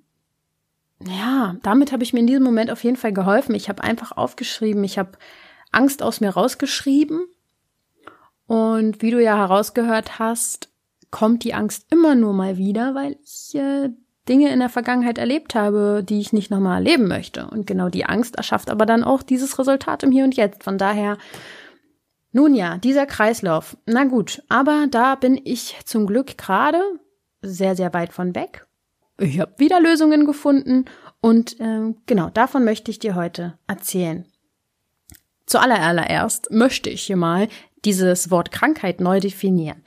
ja, 1.05 1.57
damit 1.63 1.93
habe 1.93 2.03
ich 2.05 2.13
mir 2.13 2.21
in 2.21 2.27
diesem 2.27 2.45
Moment 2.45 2.71
auf 2.71 2.85
jeden 2.85 2.97
Fall 2.97 3.13
geholfen. 3.13 3.55
Ich 3.55 3.69
habe 3.69 3.83
einfach 3.83 4.13
aufgeschrieben, 4.13 4.85
ich 4.85 4.99
habe 4.99 5.19
Angst 5.73 6.03
aus 6.03 6.21
mir 6.21 6.31
rausgeschrieben. 6.31 7.27
Und 8.47 9.03
wie 9.03 9.11
du 9.11 9.21
ja 9.21 9.37
herausgehört 9.37 10.19
hast, 10.21 10.71
kommt 11.17 11.45
die 11.45 11.55
Angst 11.55 11.87
immer 11.91 12.15
nur 12.15 12.35
mal 12.35 12.59
wieder, 12.59 12.95
weil 12.95 13.17
ich 13.25 13.55
äh, 13.55 13.89
Dinge 14.29 14.53
in 14.53 14.59
der 14.59 14.69
Vergangenheit 14.69 15.17
erlebt 15.17 15.55
habe, 15.55 16.05
die 16.07 16.21
ich 16.21 16.35
nicht 16.35 16.51
nochmal 16.51 16.85
erleben 16.85 17.09
möchte. 17.09 17.47
Und 17.47 17.67
genau 17.67 17.89
die 17.89 18.05
Angst 18.05 18.37
erschafft 18.37 18.69
aber 18.69 18.85
dann 18.85 19.03
auch 19.03 19.23
dieses 19.23 19.59
Resultat 19.59 20.03
im 20.03 20.13
Hier 20.13 20.25
und 20.25 20.37
Jetzt. 20.37 20.63
Von 20.63 20.77
daher, 20.77 21.17
nun 22.33 22.55
ja, 22.55 22.77
dieser 22.77 23.07
Kreislauf. 23.07 23.79
Na 23.87 24.05
gut, 24.05 24.43
aber 24.51 24.89
da 24.91 25.15
bin 25.15 25.41
ich 25.43 25.79
zum 25.87 26.07
Glück 26.07 26.37
gerade 26.37 26.83
sehr, 27.41 27.77
sehr 27.77 27.95
weit 27.95 28.13
von 28.13 28.35
weg. 28.35 28.67
Ich 29.19 29.41
habe 29.41 29.55
wieder 29.57 29.81
Lösungen 29.81 30.27
gefunden 30.27 30.85
und 31.23 31.59
äh, 31.61 31.95
genau 32.05 32.29
davon 32.29 32.63
möchte 32.63 32.91
ich 32.91 32.99
dir 32.99 33.15
heute 33.15 33.59
erzählen. 33.67 34.27
Zuallererst 35.47 36.51
möchte 36.51 36.91
ich 36.91 37.05
hier 37.05 37.17
mal 37.17 37.49
dieses 37.87 38.31
Wort 38.31 38.51
Krankheit 38.51 39.01
neu 39.01 39.21
definieren. 39.21 39.83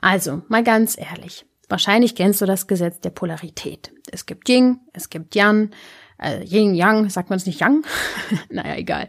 Also, 0.00 0.42
mal 0.48 0.64
ganz 0.64 0.96
ehrlich. 0.98 1.46
Wahrscheinlich 1.68 2.16
kennst 2.16 2.40
du 2.40 2.46
das 2.46 2.66
Gesetz 2.66 3.00
der 3.00 3.10
Polarität. 3.10 3.92
Es 4.10 4.26
gibt 4.26 4.48
Yin, 4.48 4.80
es 4.92 5.08
gibt 5.08 5.36
Yang, 5.36 5.70
äh, 6.18 6.44
Yin, 6.44 6.74
Yang, 6.74 7.10
sagt 7.10 7.30
man 7.30 7.36
es 7.36 7.46
nicht 7.46 7.60
Yang? 7.60 7.84
naja, 8.50 8.74
egal. 8.76 9.06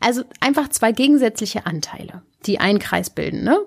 Also 0.00 0.24
einfach 0.40 0.68
zwei 0.68 0.90
gegensätzliche 0.92 1.66
Anteile, 1.66 2.22
die 2.46 2.58
einen 2.58 2.80
Kreis 2.80 3.10
bilden, 3.10 3.44
ne? 3.44 3.58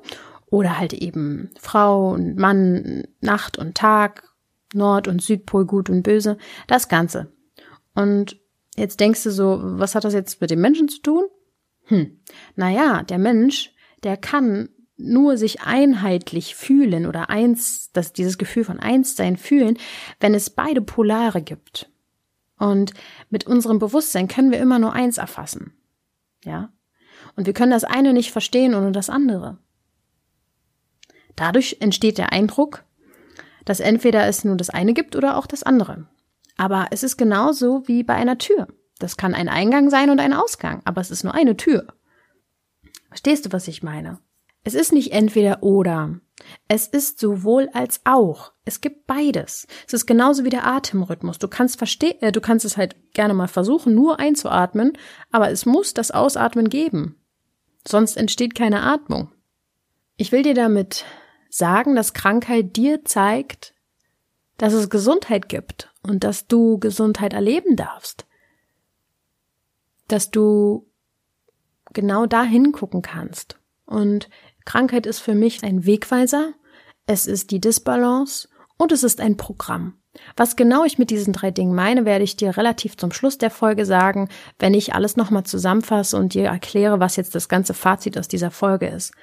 Oder 0.47 0.77
halt 0.77 0.93
eben 0.93 1.51
Frau 1.59 2.11
und 2.11 2.37
Mann, 2.37 3.07
Nacht 3.21 3.57
und 3.57 3.75
Tag, 3.75 4.23
Nord- 4.73 5.07
und 5.07 5.21
Südpol, 5.21 5.65
gut 5.65 5.89
und 5.89 6.03
böse, 6.03 6.37
das 6.67 6.89
Ganze. 6.89 7.31
Und 7.95 8.39
jetzt 8.75 8.99
denkst 8.99 9.23
du 9.23 9.31
so, 9.31 9.59
was 9.61 9.95
hat 9.95 10.03
das 10.03 10.13
jetzt 10.13 10.41
mit 10.41 10.51
dem 10.51 10.61
Menschen 10.61 10.89
zu 10.89 11.01
tun? 11.01 11.23
Hm, 11.85 12.19
naja, 12.55 13.03
der 13.03 13.19
Mensch, 13.19 13.73
der 14.03 14.17
kann 14.17 14.69
nur 15.03 15.37
sich 15.37 15.61
einheitlich 15.61 16.55
fühlen 16.55 17.05
oder 17.05 17.29
eins, 17.29 17.91
dass 17.91 18.13
dieses 18.13 18.37
Gefühl 18.37 18.63
von 18.63 18.79
Einssein 18.79 19.37
fühlen, 19.37 19.77
wenn 20.19 20.33
es 20.33 20.49
beide 20.49 20.81
Polare 20.81 21.41
gibt. 21.41 21.89
Und 22.57 22.93
mit 23.29 23.45
unserem 23.45 23.79
Bewusstsein 23.79 24.27
können 24.27 24.51
wir 24.51 24.59
immer 24.59 24.79
nur 24.79 24.93
eins 24.93 25.17
erfassen. 25.17 25.73
Ja? 26.43 26.71
Und 27.35 27.45
wir 27.45 27.53
können 27.53 27.71
das 27.71 27.83
eine 27.83 28.13
nicht 28.13 28.31
verstehen 28.31 28.73
ohne 28.73 28.91
das 28.91 29.09
andere. 29.09 29.57
Dadurch 31.35 31.77
entsteht 31.79 32.17
der 32.17 32.31
Eindruck, 32.31 32.83
dass 33.65 33.79
entweder 33.79 34.27
es 34.27 34.43
nur 34.43 34.55
das 34.55 34.69
eine 34.69 34.93
gibt 34.93 35.15
oder 35.15 35.37
auch 35.37 35.47
das 35.47 35.63
andere. 35.63 36.07
Aber 36.57 36.87
es 36.91 37.03
ist 37.03 37.17
genauso 37.17 37.87
wie 37.87 38.03
bei 38.03 38.13
einer 38.13 38.37
Tür. 38.37 38.67
Das 38.99 39.17
kann 39.17 39.33
ein 39.33 39.49
Eingang 39.49 39.89
sein 39.89 40.09
und 40.09 40.19
ein 40.19 40.33
Ausgang, 40.33 40.81
aber 40.85 41.01
es 41.01 41.11
ist 41.11 41.23
nur 41.23 41.33
eine 41.33 41.57
Tür. 41.57 41.87
Verstehst 43.07 43.45
du, 43.45 43.51
was 43.51 43.67
ich 43.67 43.83
meine? 43.83 44.19
Es 44.63 44.73
ist 44.73 44.93
nicht 44.93 45.11
entweder 45.11 45.61
oder. 45.61 46.19
Es 46.67 46.87
ist 46.87 47.19
sowohl 47.19 47.69
als 47.73 48.01
auch. 48.05 48.53
Es 48.65 48.81
gibt 48.81 49.07
beides. 49.07 49.67
Es 49.87 49.93
ist 49.93 50.05
genauso 50.05 50.45
wie 50.45 50.49
der 50.49 50.65
Atemrhythmus. 50.65 51.37
Du 51.37 51.47
kannst 51.47 51.77
verstehen, 51.77 52.21
äh, 52.21 52.31
du 52.31 52.41
kannst 52.41 52.65
es 52.65 52.77
halt 52.77 52.95
gerne 53.13 53.33
mal 53.33 53.47
versuchen, 53.47 53.93
nur 53.93 54.19
einzuatmen, 54.19 54.97
aber 55.31 55.51
es 55.51 55.65
muss 55.65 55.93
das 55.93 56.11
Ausatmen 56.11 56.69
geben. 56.69 57.19
Sonst 57.85 58.15
entsteht 58.15 58.55
keine 58.55 58.83
Atmung. 58.83 59.31
Ich 60.15 60.31
will 60.31 60.43
dir 60.43 60.53
damit 60.53 61.05
sagen, 61.49 61.95
dass 61.95 62.13
Krankheit 62.13 62.75
dir 62.75 63.03
zeigt, 63.03 63.73
dass 64.57 64.73
es 64.73 64.89
Gesundheit 64.89 65.49
gibt 65.49 65.91
und 66.03 66.23
dass 66.23 66.47
du 66.47 66.77
Gesundheit 66.79 67.33
erleben 67.33 67.75
darfst. 67.75 68.25
Dass 70.07 70.31
du 70.31 70.87
genau 71.91 72.25
da 72.25 72.43
hingucken 72.43 73.01
kannst. 73.01 73.59
Und 73.85 74.29
Krankheit 74.65 75.05
ist 75.05 75.19
für 75.19 75.35
mich 75.35 75.63
ein 75.63 75.85
Wegweiser, 75.85 76.53
es 77.05 77.27
ist 77.27 77.51
die 77.51 77.59
Disbalance 77.59 78.47
und 78.77 78.91
es 78.91 79.03
ist 79.03 79.19
ein 79.19 79.37
Programm. 79.37 79.95
Was 80.35 80.55
genau 80.55 80.83
ich 80.83 80.99
mit 80.99 81.09
diesen 81.09 81.33
drei 81.33 81.49
Dingen 81.49 81.73
meine, 81.73 82.05
werde 82.05 82.23
ich 82.23 82.35
dir 82.35 82.55
relativ 82.55 82.97
zum 82.97 83.11
Schluss 83.11 83.37
der 83.39 83.49
Folge 83.49 83.85
sagen, 83.85 84.29
wenn 84.59 84.73
ich 84.73 84.93
alles 84.93 85.17
nochmal 85.17 85.43
zusammenfasse 85.43 86.17
und 86.17 86.33
dir 86.33 86.45
erkläre, 86.45 86.99
was 86.99 87.15
jetzt 87.15 87.33
das 87.33 87.49
ganze 87.49 87.73
Fazit 87.73 88.17
aus 88.17 88.27
dieser 88.27 88.51
Folge 88.51 88.87
ist. 88.87 89.13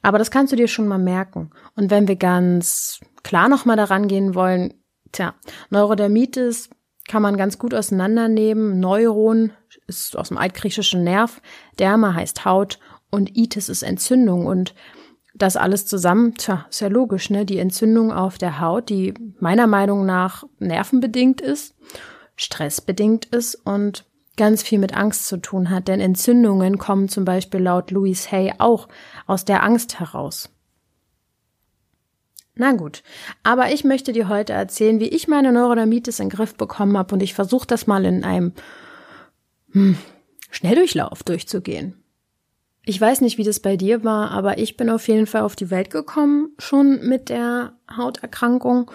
Aber 0.00 0.18
das 0.18 0.30
kannst 0.30 0.52
du 0.52 0.56
dir 0.56 0.68
schon 0.68 0.88
mal 0.88 0.98
merken. 0.98 1.50
Und 1.76 1.90
wenn 1.90 2.08
wir 2.08 2.16
ganz 2.16 3.00
klar 3.22 3.48
nochmal 3.48 3.76
daran 3.76 4.08
gehen 4.08 4.34
wollen, 4.34 4.74
tja, 5.12 5.34
Neurodermitis 5.70 6.70
kann 7.08 7.22
man 7.22 7.36
ganz 7.36 7.58
gut 7.58 7.74
auseinandernehmen. 7.74 8.80
Neuron 8.80 9.52
ist 9.86 10.16
aus 10.16 10.28
dem 10.28 10.38
altgriechischen 10.38 11.04
Nerv, 11.04 11.42
Derma 11.78 12.14
heißt 12.14 12.44
Haut 12.44 12.78
und 13.12 13.36
Itis 13.36 13.68
ist 13.68 13.82
Entzündung 13.82 14.46
und 14.46 14.74
das 15.34 15.56
alles 15.56 15.86
zusammen, 15.86 16.34
tja, 16.34 16.66
ist 16.68 16.80
ja 16.80 16.88
logisch, 16.88 17.30
ne? 17.30 17.46
Die 17.46 17.58
Entzündung 17.58 18.12
auf 18.12 18.38
der 18.38 18.60
Haut, 18.60 18.88
die 18.88 19.14
meiner 19.38 19.66
Meinung 19.66 20.04
nach 20.04 20.44
nervenbedingt 20.58 21.40
ist, 21.40 21.74
stressbedingt 22.36 23.26
ist 23.26 23.54
und 23.54 24.04
ganz 24.36 24.62
viel 24.62 24.78
mit 24.78 24.94
Angst 24.94 25.26
zu 25.26 25.36
tun 25.36 25.70
hat, 25.70 25.88
denn 25.88 26.00
Entzündungen 26.00 26.78
kommen 26.78 27.08
zum 27.08 27.24
Beispiel 27.24 27.60
laut 27.60 27.90
Louise 27.90 28.30
Hay 28.30 28.54
auch 28.58 28.88
aus 29.26 29.44
der 29.44 29.62
Angst 29.62 30.00
heraus. 30.00 30.50
Na 32.54 32.72
gut, 32.72 33.02
aber 33.42 33.72
ich 33.72 33.84
möchte 33.84 34.12
dir 34.12 34.28
heute 34.28 34.52
erzählen, 34.52 35.00
wie 35.00 35.08
ich 35.08 35.28
meine 35.28 35.52
Neurodermitis 35.52 36.18
in 36.18 36.28
den 36.28 36.36
Griff 36.36 36.54
bekommen 36.54 36.96
habe 36.96 37.14
und 37.14 37.22
ich 37.22 37.34
versuche 37.34 37.66
das 37.66 37.86
mal 37.86 38.04
in 38.04 38.24
einem 38.24 38.52
hm, 39.72 39.96
Schnelldurchlauf 40.50 41.22
durchzugehen. 41.22 42.01
Ich 42.84 43.00
weiß 43.00 43.20
nicht, 43.20 43.38
wie 43.38 43.44
das 43.44 43.60
bei 43.60 43.76
dir 43.76 44.02
war, 44.02 44.32
aber 44.32 44.58
ich 44.58 44.76
bin 44.76 44.90
auf 44.90 45.06
jeden 45.06 45.26
Fall 45.26 45.42
auf 45.42 45.54
die 45.54 45.70
Welt 45.70 45.90
gekommen, 45.90 46.50
schon 46.58 47.06
mit 47.06 47.28
der 47.28 47.74
Hauterkrankung 47.96 48.90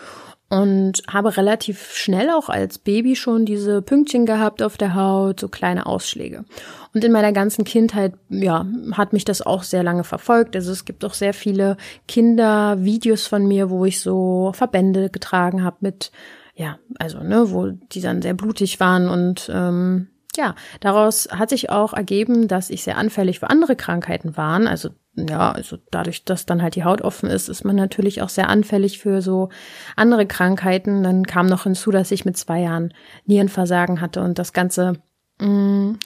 und 0.49 1.03
habe 1.09 1.35
relativ 1.35 1.93
schnell 1.93 2.29
auch 2.29 2.49
als 2.49 2.79
Baby 2.79 3.15
schon 3.15 3.45
diese 3.45 3.81
Pünktchen 3.81 4.25
gehabt 4.25 4.61
auf 4.61 4.77
der 4.77 4.95
Haut, 4.95 5.39
so 5.39 5.47
kleine 5.49 5.85
Ausschläge. 5.85 6.45
Und 6.93 7.03
in 7.03 7.11
meiner 7.11 7.33
ganzen 7.33 7.63
Kindheit, 7.63 8.13
ja, 8.29 8.65
hat 8.93 9.13
mich 9.13 9.25
das 9.25 9.41
auch 9.41 9.63
sehr 9.63 9.83
lange 9.83 10.03
verfolgt. 10.03 10.55
Also 10.55 10.71
es 10.71 10.85
gibt 10.85 11.03
auch 11.03 11.13
sehr 11.13 11.33
viele 11.33 11.77
Kindervideos 12.07 13.27
von 13.27 13.45
mir, 13.45 13.69
wo 13.69 13.85
ich 13.85 13.99
so 13.99 14.51
Verbände 14.53 15.09
getragen 15.09 15.63
habe 15.63 15.77
mit, 15.81 16.11
ja, 16.55 16.77
also, 16.97 17.21
ne, 17.23 17.51
wo 17.51 17.67
die 17.67 18.01
dann 18.01 18.21
sehr 18.21 18.33
blutig 18.33 18.79
waren 18.79 19.09
und 19.09 19.49
ähm, 19.53 20.07
ja, 20.37 20.55
daraus 20.79 21.27
hat 21.31 21.49
sich 21.49 21.69
auch 21.69 21.93
ergeben, 21.93 22.47
dass 22.47 22.69
ich 22.69 22.83
sehr 22.83 22.97
anfällig 22.97 23.39
für 23.39 23.49
andere 23.49 23.75
Krankheiten 23.75 24.37
war. 24.37 24.65
Also 24.65 24.89
ja, 25.15 25.51
also 25.51 25.77
dadurch, 25.91 26.23
dass 26.25 26.45
dann 26.45 26.61
halt 26.61 26.75
die 26.75 26.83
Haut 26.83 27.01
offen 27.01 27.29
ist, 27.29 27.49
ist 27.49 27.65
man 27.65 27.75
natürlich 27.75 28.21
auch 28.21 28.29
sehr 28.29 28.49
anfällig 28.49 28.99
für 28.99 29.21
so 29.21 29.49
andere 29.95 30.27
Krankheiten. 30.27 31.03
Dann 31.03 31.25
kam 31.25 31.47
noch 31.47 31.63
hinzu, 31.63 31.91
dass 31.91 32.11
ich 32.11 32.23
mit 32.23 32.37
zwei 32.37 32.61
Jahren 32.61 32.93
Nierenversagen 33.25 33.99
hatte 33.99 34.21
und 34.21 34.37
das 34.37 34.53
Ganze 34.53 35.01
mh, 35.39 35.47
mm, 35.47 35.99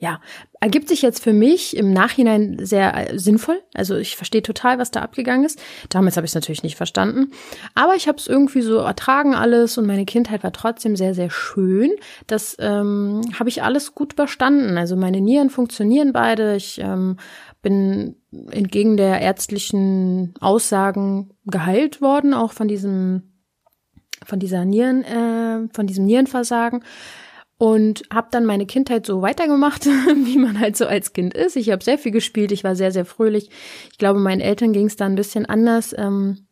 ja, 0.00 0.20
ergibt 0.60 0.88
sich 0.88 1.02
jetzt 1.02 1.24
für 1.24 1.32
mich 1.32 1.76
im 1.76 1.92
Nachhinein 1.92 2.58
sehr 2.60 3.10
äh, 3.10 3.18
sinnvoll. 3.18 3.60
Also 3.74 3.96
ich 3.96 4.16
verstehe 4.16 4.42
total, 4.44 4.78
was 4.78 4.92
da 4.92 5.00
abgegangen 5.02 5.44
ist. 5.44 5.60
Damals 5.88 6.16
habe 6.16 6.24
ich 6.24 6.30
es 6.30 6.36
natürlich 6.36 6.62
nicht 6.62 6.76
verstanden. 6.76 7.32
Aber 7.74 7.96
ich 7.96 8.06
habe 8.06 8.16
es 8.16 8.28
irgendwie 8.28 8.60
so 8.60 8.76
ertragen 8.76 9.34
alles 9.34 9.76
und 9.76 9.86
meine 9.86 10.04
Kindheit 10.04 10.44
war 10.44 10.52
trotzdem 10.52 10.94
sehr, 10.94 11.14
sehr 11.14 11.30
schön. 11.30 11.90
Das 12.28 12.56
ähm, 12.60 13.22
habe 13.36 13.48
ich 13.48 13.64
alles 13.64 13.96
gut 13.96 14.12
überstanden. 14.12 14.78
Also 14.78 14.94
meine 14.94 15.20
Nieren 15.20 15.50
funktionieren 15.50 16.12
beide. 16.12 16.54
Ich 16.54 16.78
ähm, 16.80 17.16
bin 17.60 18.14
entgegen 18.52 18.96
der 18.96 19.20
ärztlichen 19.20 20.34
Aussagen 20.40 21.30
geheilt 21.44 22.00
worden, 22.00 22.34
auch 22.34 22.52
von 22.52 22.68
diesem, 22.68 23.32
von 24.24 24.38
dieser 24.38 24.64
Nieren, 24.64 25.02
äh, 25.02 25.68
von 25.72 25.88
diesem 25.88 26.04
Nierenversagen 26.04 26.84
und 27.58 28.02
habe 28.12 28.28
dann 28.30 28.46
meine 28.46 28.66
Kindheit 28.66 29.04
so 29.04 29.20
weitergemacht, 29.20 29.84
wie 30.24 30.38
man 30.38 30.58
halt 30.58 30.76
so 30.76 30.86
als 30.86 31.12
Kind 31.12 31.34
ist. 31.34 31.56
Ich 31.56 31.70
habe 31.70 31.84
sehr 31.84 31.98
viel 31.98 32.12
gespielt, 32.12 32.52
ich 32.52 32.64
war 32.64 32.76
sehr, 32.76 32.92
sehr 32.92 33.04
fröhlich. 33.04 33.50
Ich 33.90 33.98
glaube, 33.98 34.20
meinen 34.20 34.40
Eltern 34.40 34.72
ging 34.72 34.86
es 34.86 34.96
da 34.96 35.06
ein 35.06 35.16
bisschen 35.16 35.44
anders, 35.44 35.94
ähm, 35.98 36.46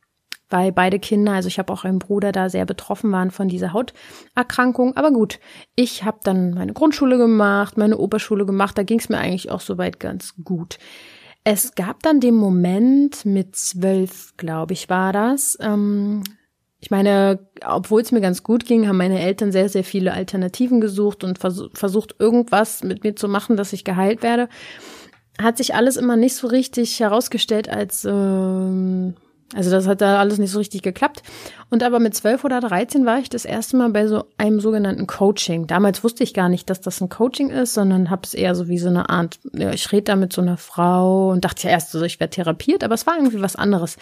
weil 0.50 0.72
beide 0.72 0.98
Kinder, 0.98 1.32
also 1.32 1.48
ich 1.48 1.58
habe 1.58 1.72
auch 1.72 1.84
einen 1.84 2.00
Bruder, 2.00 2.32
da 2.32 2.48
sehr 2.48 2.66
betroffen 2.66 3.10
waren 3.12 3.30
von 3.30 3.48
dieser 3.48 3.72
Hauterkrankung. 3.72 4.96
Aber 4.96 5.12
gut, 5.12 5.38
ich 5.76 6.04
habe 6.04 6.18
dann 6.22 6.54
meine 6.54 6.72
Grundschule 6.72 7.18
gemacht, 7.18 7.76
meine 7.76 7.98
Oberschule 7.98 8.44
gemacht, 8.44 8.76
da 8.76 8.82
ging 8.82 8.98
es 8.98 9.08
mir 9.08 9.18
eigentlich 9.18 9.50
auch 9.50 9.60
soweit 9.60 10.00
ganz 10.00 10.34
gut. 10.44 10.78
Es 11.44 11.76
gab 11.76 12.02
dann 12.02 12.18
den 12.18 12.34
Moment 12.34 13.24
mit 13.24 13.54
zwölf, 13.54 14.34
glaube 14.36 14.72
ich, 14.72 14.88
war 14.88 15.12
das. 15.12 15.56
Ähm, 15.60 16.24
ich 16.86 16.90
meine, 16.92 17.40
obwohl 17.66 18.00
es 18.00 18.12
mir 18.12 18.20
ganz 18.20 18.44
gut 18.44 18.64
ging, 18.64 18.86
haben 18.86 18.98
meine 18.98 19.20
Eltern 19.20 19.50
sehr, 19.50 19.68
sehr 19.68 19.82
viele 19.82 20.12
Alternativen 20.12 20.80
gesucht 20.80 21.24
und 21.24 21.36
vers 21.36 21.64
versucht, 21.74 22.14
irgendwas 22.20 22.84
mit 22.84 23.02
mir 23.02 23.16
zu 23.16 23.26
machen, 23.26 23.56
dass 23.56 23.72
ich 23.72 23.82
geheilt 23.82 24.22
werde. 24.22 24.48
Hat 25.36 25.56
sich 25.56 25.74
alles 25.74 25.96
immer 25.96 26.14
nicht 26.14 26.36
so 26.36 26.46
richtig 26.46 27.00
herausgestellt 27.00 27.68
als, 27.68 28.04
ähm, 28.04 29.14
also 29.52 29.68
das 29.72 29.88
hat 29.88 30.00
da 30.00 30.20
alles 30.20 30.38
nicht 30.38 30.52
so 30.52 30.58
richtig 30.58 30.82
geklappt. 30.82 31.24
Und 31.70 31.82
aber 31.82 31.98
mit 31.98 32.14
zwölf 32.14 32.44
oder 32.44 32.60
dreizehn 32.60 33.04
war 33.04 33.18
ich 33.18 33.30
das 33.30 33.44
erste 33.44 33.76
Mal 33.76 33.88
bei 33.88 34.06
so 34.06 34.26
einem 34.38 34.60
sogenannten 34.60 35.08
Coaching. 35.08 35.66
Damals 35.66 36.04
wusste 36.04 36.22
ich 36.22 36.34
gar 36.34 36.48
nicht, 36.48 36.70
dass 36.70 36.80
das 36.80 37.00
ein 37.00 37.08
Coaching 37.08 37.50
ist, 37.50 37.74
sondern 37.74 38.10
habe 38.10 38.22
es 38.22 38.32
eher 38.32 38.54
so 38.54 38.68
wie 38.68 38.78
so 38.78 38.90
eine 38.90 39.08
Art, 39.08 39.40
ja, 39.52 39.72
ich 39.72 39.90
rede 39.90 40.04
da 40.04 40.14
mit 40.14 40.32
so 40.32 40.40
einer 40.40 40.56
Frau 40.56 41.32
und 41.32 41.44
dachte 41.44 41.66
ja 41.66 41.70
erst 41.70 41.90
so, 41.90 42.00
ich 42.04 42.20
werde 42.20 42.30
therapiert, 42.30 42.84
aber 42.84 42.94
es 42.94 43.08
war 43.08 43.16
irgendwie 43.16 43.42
was 43.42 43.56
anderes. 43.56 43.96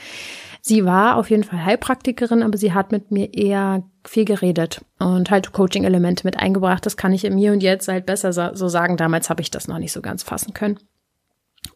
Sie 0.67 0.87
war 0.87 1.17
auf 1.17 1.29
jeden 1.29 1.45
Fall 1.45 1.63
Heilpraktikerin, 1.63 2.43
aber 2.43 2.57
sie 2.57 2.73
hat 2.73 2.91
mit 2.91 3.11
mir 3.11 3.35
eher 3.35 3.83
viel 4.03 4.25
geredet 4.25 4.83
und 4.99 5.31
halt 5.31 5.53
Coaching-Elemente 5.53 6.27
mit 6.27 6.39
eingebracht. 6.39 6.87
Das 6.87 6.97
kann 6.97 7.13
ich 7.13 7.27
in 7.27 7.35
mir 7.35 7.53
und 7.53 7.63
jetzt 7.63 7.87
halt 7.87 8.07
besser 8.07 8.33
so 8.33 8.69
sagen. 8.69 8.97
Damals 8.97 9.29
habe 9.29 9.43
ich 9.43 9.51
das 9.51 9.69
noch 9.69 9.77
nicht 9.77 9.93
so 9.93 10.01
ganz 10.01 10.23
fassen 10.23 10.55
können. 10.55 10.79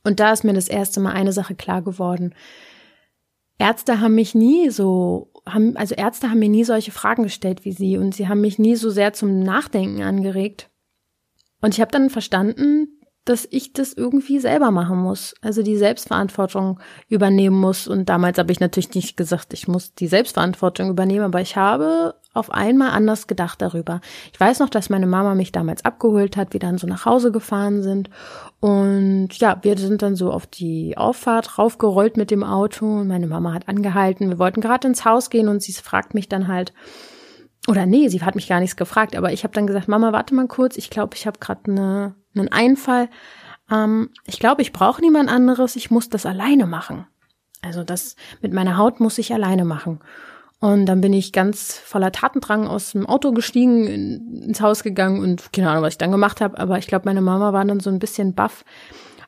Und 0.04 0.20
da 0.20 0.32
ist 0.32 0.42
mir 0.42 0.54
das 0.54 0.68
erste 0.68 1.00
Mal 1.00 1.12
eine 1.12 1.34
Sache 1.34 1.54
klar 1.54 1.82
geworden. 1.82 2.34
Ärzte 3.58 4.00
haben 4.00 4.14
mich 4.14 4.34
nie 4.34 4.70
so, 4.70 5.32
haben, 5.44 5.76
also 5.76 5.94
Ärzte 5.94 6.30
haben 6.30 6.38
mir 6.38 6.48
nie 6.48 6.64
solche 6.64 6.90
Fragen 6.90 7.24
gestellt 7.24 7.66
wie 7.66 7.72
sie 7.72 7.98
und 7.98 8.14
sie 8.14 8.26
haben 8.26 8.40
mich 8.40 8.58
nie 8.58 8.74
so 8.74 8.88
sehr 8.88 9.12
zum 9.12 9.40
Nachdenken 9.40 10.02
angeregt. 10.02 10.70
Und 11.60 11.74
ich 11.74 11.82
habe 11.82 11.90
dann 11.90 12.08
verstanden, 12.08 12.97
dass 13.28 13.46
ich 13.50 13.74
das 13.74 13.92
irgendwie 13.92 14.38
selber 14.38 14.70
machen 14.70 14.98
muss, 14.98 15.34
also 15.42 15.62
die 15.62 15.76
Selbstverantwortung 15.76 16.80
übernehmen 17.08 17.60
muss. 17.60 17.86
Und 17.86 18.08
damals 18.08 18.38
habe 18.38 18.52
ich 18.52 18.60
natürlich 18.60 18.94
nicht 18.94 19.16
gesagt, 19.16 19.52
ich 19.52 19.68
muss 19.68 19.94
die 19.94 20.06
Selbstverantwortung 20.06 20.88
übernehmen, 20.88 21.26
aber 21.26 21.40
ich 21.40 21.56
habe 21.56 22.14
auf 22.32 22.50
einmal 22.50 22.90
anders 22.90 23.26
gedacht 23.26 23.60
darüber. 23.60 24.00
Ich 24.32 24.40
weiß 24.40 24.60
noch, 24.60 24.70
dass 24.70 24.88
meine 24.88 25.06
Mama 25.06 25.34
mich 25.34 25.52
damals 25.52 25.84
abgeholt 25.84 26.36
hat, 26.36 26.52
wir 26.52 26.60
dann 26.60 26.78
so 26.78 26.86
nach 26.86 27.04
Hause 27.04 27.30
gefahren 27.30 27.82
sind. 27.82 28.08
Und 28.60 29.28
ja, 29.38 29.58
wir 29.62 29.76
sind 29.76 30.00
dann 30.00 30.16
so 30.16 30.32
auf 30.32 30.46
die 30.46 30.96
Auffahrt 30.96 31.58
raufgerollt 31.58 32.16
mit 32.16 32.30
dem 32.30 32.44
Auto 32.44 32.86
und 33.00 33.08
meine 33.08 33.26
Mama 33.26 33.52
hat 33.52 33.68
angehalten. 33.68 34.30
Wir 34.30 34.38
wollten 34.38 34.60
gerade 34.60 34.88
ins 34.88 35.04
Haus 35.04 35.28
gehen 35.28 35.48
und 35.48 35.62
sie 35.62 35.72
fragt 35.72 36.14
mich 36.14 36.28
dann 36.28 36.48
halt, 36.48 36.72
oder 37.66 37.84
nee, 37.84 38.08
sie 38.08 38.22
hat 38.22 38.34
mich 38.34 38.48
gar 38.48 38.60
nichts 38.60 38.76
gefragt, 38.76 39.14
aber 39.14 39.32
ich 39.32 39.44
habe 39.44 39.52
dann 39.52 39.66
gesagt, 39.66 39.88
Mama, 39.88 40.12
warte 40.12 40.34
mal 40.34 40.46
kurz, 40.46 40.78
ich 40.78 40.88
glaube, 40.88 41.16
ich 41.16 41.26
habe 41.26 41.38
gerade 41.38 41.70
eine 41.70 42.14
einen 42.38 42.52
Einfall. 42.52 43.08
Ähm, 43.70 44.10
ich 44.26 44.38
glaube, 44.38 44.62
ich 44.62 44.72
brauche 44.72 45.00
niemand 45.00 45.30
anderes, 45.30 45.76
ich 45.76 45.90
muss 45.90 46.08
das 46.08 46.26
alleine 46.26 46.66
machen. 46.66 47.06
Also 47.62 47.84
das 47.84 48.16
mit 48.40 48.52
meiner 48.52 48.76
Haut 48.76 49.00
muss 49.00 49.18
ich 49.18 49.32
alleine 49.32 49.64
machen. 49.64 50.00
Und 50.60 50.86
dann 50.86 51.00
bin 51.00 51.12
ich 51.12 51.32
ganz 51.32 51.78
voller 51.78 52.10
Tatendrang 52.10 52.66
aus 52.66 52.92
dem 52.92 53.06
Auto 53.06 53.32
gestiegen, 53.32 53.86
ins 54.42 54.60
Haus 54.60 54.82
gegangen 54.82 55.20
und 55.20 55.52
keine 55.52 55.70
Ahnung, 55.70 55.84
was 55.84 55.94
ich 55.94 55.98
dann 55.98 56.10
gemacht 56.10 56.40
habe. 56.40 56.58
Aber 56.58 56.78
ich 56.78 56.88
glaube, 56.88 57.04
meine 57.04 57.20
Mama 57.20 57.52
war 57.52 57.64
dann 57.64 57.78
so 57.78 57.90
ein 57.90 58.00
bisschen 58.00 58.34
baff. 58.34 58.64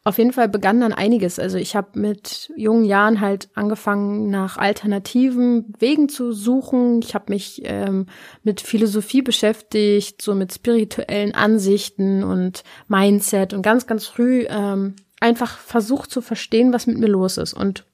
Auf 0.02 0.16
jeden 0.16 0.32
Fall 0.32 0.48
begann 0.48 0.80
dann 0.80 0.94
einiges. 0.94 1.38
Also 1.38 1.58
ich 1.58 1.76
habe 1.76 1.98
mit 1.98 2.50
jungen 2.56 2.84
Jahren 2.84 3.20
halt 3.20 3.50
angefangen, 3.54 4.30
nach 4.30 4.56
alternativen 4.56 5.74
Wegen 5.78 6.08
zu 6.08 6.32
suchen. 6.32 7.02
Ich 7.02 7.14
habe 7.14 7.26
mich 7.28 7.60
ähm, 7.64 8.06
mit 8.42 8.62
Philosophie 8.62 9.20
beschäftigt, 9.20 10.22
so 10.22 10.34
mit 10.34 10.54
spirituellen 10.54 11.34
Ansichten 11.34 12.24
und 12.24 12.64
Mindset 12.88 13.52
und 13.52 13.60
ganz, 13.60 13.86
ganz 13.86 14.06
früh 14.06 14.46
ähm, 14.48 14.94
einfach 15.20 15.58
versucht 15.58 16.10
zu 16.10 16.22
verstehen, 16.22 16.72
was 16.72 16.86
mit 16.86 16.96
mir 16.96 17.08
los 17.08 17.36
ist. 17.36 17.52
Und 17.52 17.84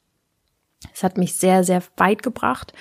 es 0.93 1.03
hat 1.03 1.19
mich 1.19 1.35
sehr, 1.35 1.65
sehr 1.65 1.83
weit 1.97 2.23
gebracht. 2.23 2.73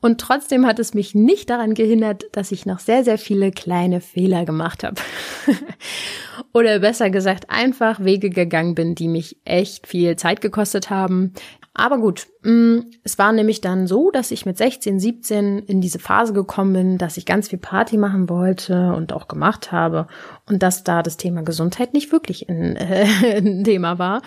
Und 0.00 0.20
trotzdem 0.20 0.66
hat 0.66 0.78
es 0.78 0.94
mich 0.94 1.14
nicht 1.14 1.50
daran 1.50 1.74
gehindert, 1.74 2.24
dass 2.32 2.52
ich 2.52 2.66
noch 2.66 2.78
sehr, 2.78 3.04
sehr 3.04 3.18
viele 3.18 3.50
kleine 3.50 4.00
Fehler 4.00 4.44
gemacht 4.44 4.84
habe. 4.84 5.00
Oder 6.52 6.78
besser 6.78 7.10
gesagt, 7.10 7.50
einfach 7.50 8.04
Wege 8.04 8.30
gegangen 8.30 8.74
bin, 8.74 8.94
die 8.94 9.08
mich 9.08 9.38
echt 9.44 9.86
viel 9.86 10.16
Zeit 10.16 10.40
gekostet 10.40 10.90
haben. 10.90 11.32
Aber 11.78 11.98
gut, 11.98 12.26
mm, 12.42 12.78
es 13.04 13.18
war 13.18 13.32
nämlich 13.32 13.60
dann 13.60 13.86
so, 13.86 14.10
dass 14.10 14.32
ich 14.32 14.44
mit 14.44 14.58
16, 14.58 14.98
17 14.98 15.60
in 15.60 15.80
diese 15.80 16.00
Phase 16.00 16.32
gekommen 16.32 16.72
bin, 16.72 16.98
dass 16.98 17.16
ich 17.16 17.24
ganz 17.24 17.46
viel 17.46 17.60
Party 17.60 17.96
machen 17.96 18.28
wollte 18.28 18.92
und 18.94 19.12
auch 19.12 19.28
gemacht 19.28 19.70
habe 19.70 20.08
und 20.46 20.60
dass 20.60 20.82
da 20.82 21.04
das 21.04 21.18
Thema 21.18 21.42
Gesundheit 21.42 21.94
nicht 21.94 22.10
wirklich 22.10 22.48
ein, 22.48 22.74
äh, 22.74 23.06
ein 23.36 23.62
Thema 23.62 24.00
war. 24.00 24.22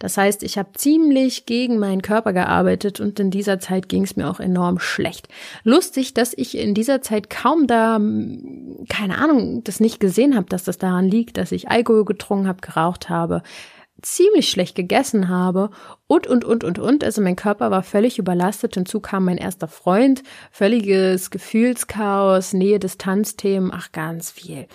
Das 0.00 0.18
heißt, 0.18 0.42
ich 0.42 0.58
habe 0.58 0.72
ziemlich 0.74 1.46
gegen 1.46 1.78
meinen 1.78 2.02
Körper 2.02 2.34
gearbeitet 2.34 3.00
und 3.00 3.18
in 3.18 3.30
dieser 3.30 3.58
Zeit 3.58 3.88
ging 3.88 4.02
es 4.02 4.16
mir 4.16 4.28
auch 4.28 4.38
enorm 4.38 4.78
schlecht. 4.78 5.28
Lustig, 5.64 6.12
dass 6.12 6.34
ich 6.36 6.58
in 6.58 6.74
dieser 6.74 7.00
Zeit 7.00 7.30
kaum 7.30 7.66
da, 7.66 7.98
keine 8.90 9.16
Ahnung, 9.16 9.64
das 9.64 9.80
nicht 9.80 9.98
gesehen 9.98 10.36
habe, 10.36 10.46
dass 10.50 10.64
das 10.64 10.76
daran 10.76 11.08
liegt, 11.08 11.38
dass 11.38 11.52
ich 11.52 11.70
Alkohol 11.70 12.04
getrunken 12.04 12.48
habe, 12.48 12.60
geraucht 12.60 13.08
habe, 13.08 13.42
ziemlich 14.02 14.50
schlecht 14.50 14.74
gegessen 14.74 15.28
habe 15.28 15.70
und, 16.06 16.26
und, 16.26 16.44
und, 16.44 16.64
und, 16.64 16.78
und. 16.78 17.04
Also 17.04 17.22
mein 17.22 17.36
Körper 17.36 17.70
war 17.70 17.82
völlig 17.82 18.18
überlastet. 18.18 18.74
Hinzu 18.74 19.00
kam 19.00 19.24
mein 19.24 19.38
erster 19.38 19.68
Freund, 19.68 20.22
völliges 20.50 21.30
Gefühlschaos, 21.30 22.52
Nähe-Distanz-Themen, 22.52 23.70
ach, 23.72 23.92
ganz 23.92 24.30
viel. 24.30 24.66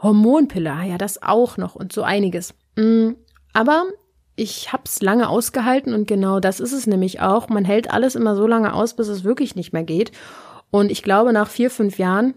Hormonpille, 0.00 0.72
ah 0.72 0.84
ja, 0.84 0.98
das 0.98 1.22
auch 1.22 1.56
noch 1.56 1.74
und 1.74 1.92
so 1.92 2.02
einiges. 2.02 2.54
Mm, 2.76 3.12
aber 3.52 3.84
ich 4.36 4.72
hab's 4.72 5.00
lange 5.00 5.28
ausgehalten 5.28 5.94
und 5.94 6.06
genau 6.06 6.40
das 6.40 6.60
ist 6.60 6.72
es 6.72 6.86
nämlich 6.86 7.20
auch. 7.20 7.48
Man 7.48 7.64
hält 7.64 7.90
alles 7.90 8.14
immer 8.14 8.36
so 8.36 8.46
lange 8.46 8.74
aus, 8.74 8.94
bis 8.94 9.08
es 9.08 9.24
wirklich 9.24 9.56
nicht 9.56 9.72
mehr 9.72 9.84
geht. 9.84 10.12
Und 10.70 10.90
ich 10.90 11.02
glaube, 11.02 11.32
nach 11.32 11.48
vier, 11.48 11.70
fünf 11.70 11.98
Jahren 11.98 12.34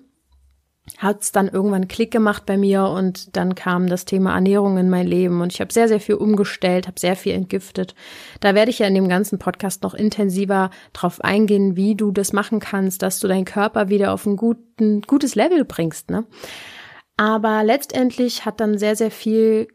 hat's 0.97 1.31
dann 1.31 1.47
irgendwann 1.47 1.87
Klick 1.87 2.11
gemacht 2.11 2.45
bei 2.45 2.57
mir 2.57 2.85
und 2.85 3.35
dann 3.35 3.55
kam 3.55 3.87
das 3.87 4.05
Thema 4.05 4.33
Ernährung 4.33 4.77
in 4.77 4.89
mein 4.89 5.07
Leben 5.07 5.41
und 5.41 5.53
ich 5.53 5.61
habe 5.61 5.71
sehr, 5.71 5.87
sehr 5.87 5.99
viel 5.99 6.15
umgestellt, 6.15 6.87
habe 6.87 6.99
sehr 6.99 7.15
viel 7.15 7.33
entgiftet. 7.33 7.95
Da 8.39 8.55
werde 8.55 8.71
ich 8.71 8.79
ja 8.79 8.87
in 8.87 8.95
dem 8.95 9.07
ganzen 9.07 9.39
Podcast 9.39 9.83
noch 9.83 9.93
intensiver 9.93 10.69
drauf 10.93 11.21
eingehen, 11.21 11.75
wie 11.75 11.95
du 11.95 12.11
das 12.11 12.33
machen 12.33 12.59
kannst, 12.59 13.01
dass 13.01 13.19
du 13.19 13.27
deinen 13.27 13.45
Körper 13.45 13.89
wieder 13.89 14.13
auf 14.13 14.25
ein 14.25 14.35
guten, 14.35 15.01
gutes 15.01 15.35
Level 15.35 15.63
bringst. 15.65 16.09
Ne? 16.09 16.25
Aber 17.17 17.63
letztendlich 17.63 18.45
hat 18.45 18.59
dann 18.59 18.77
sehr, 18.77 18.95
sehr 18.95 19.11
viel 19.11 19.67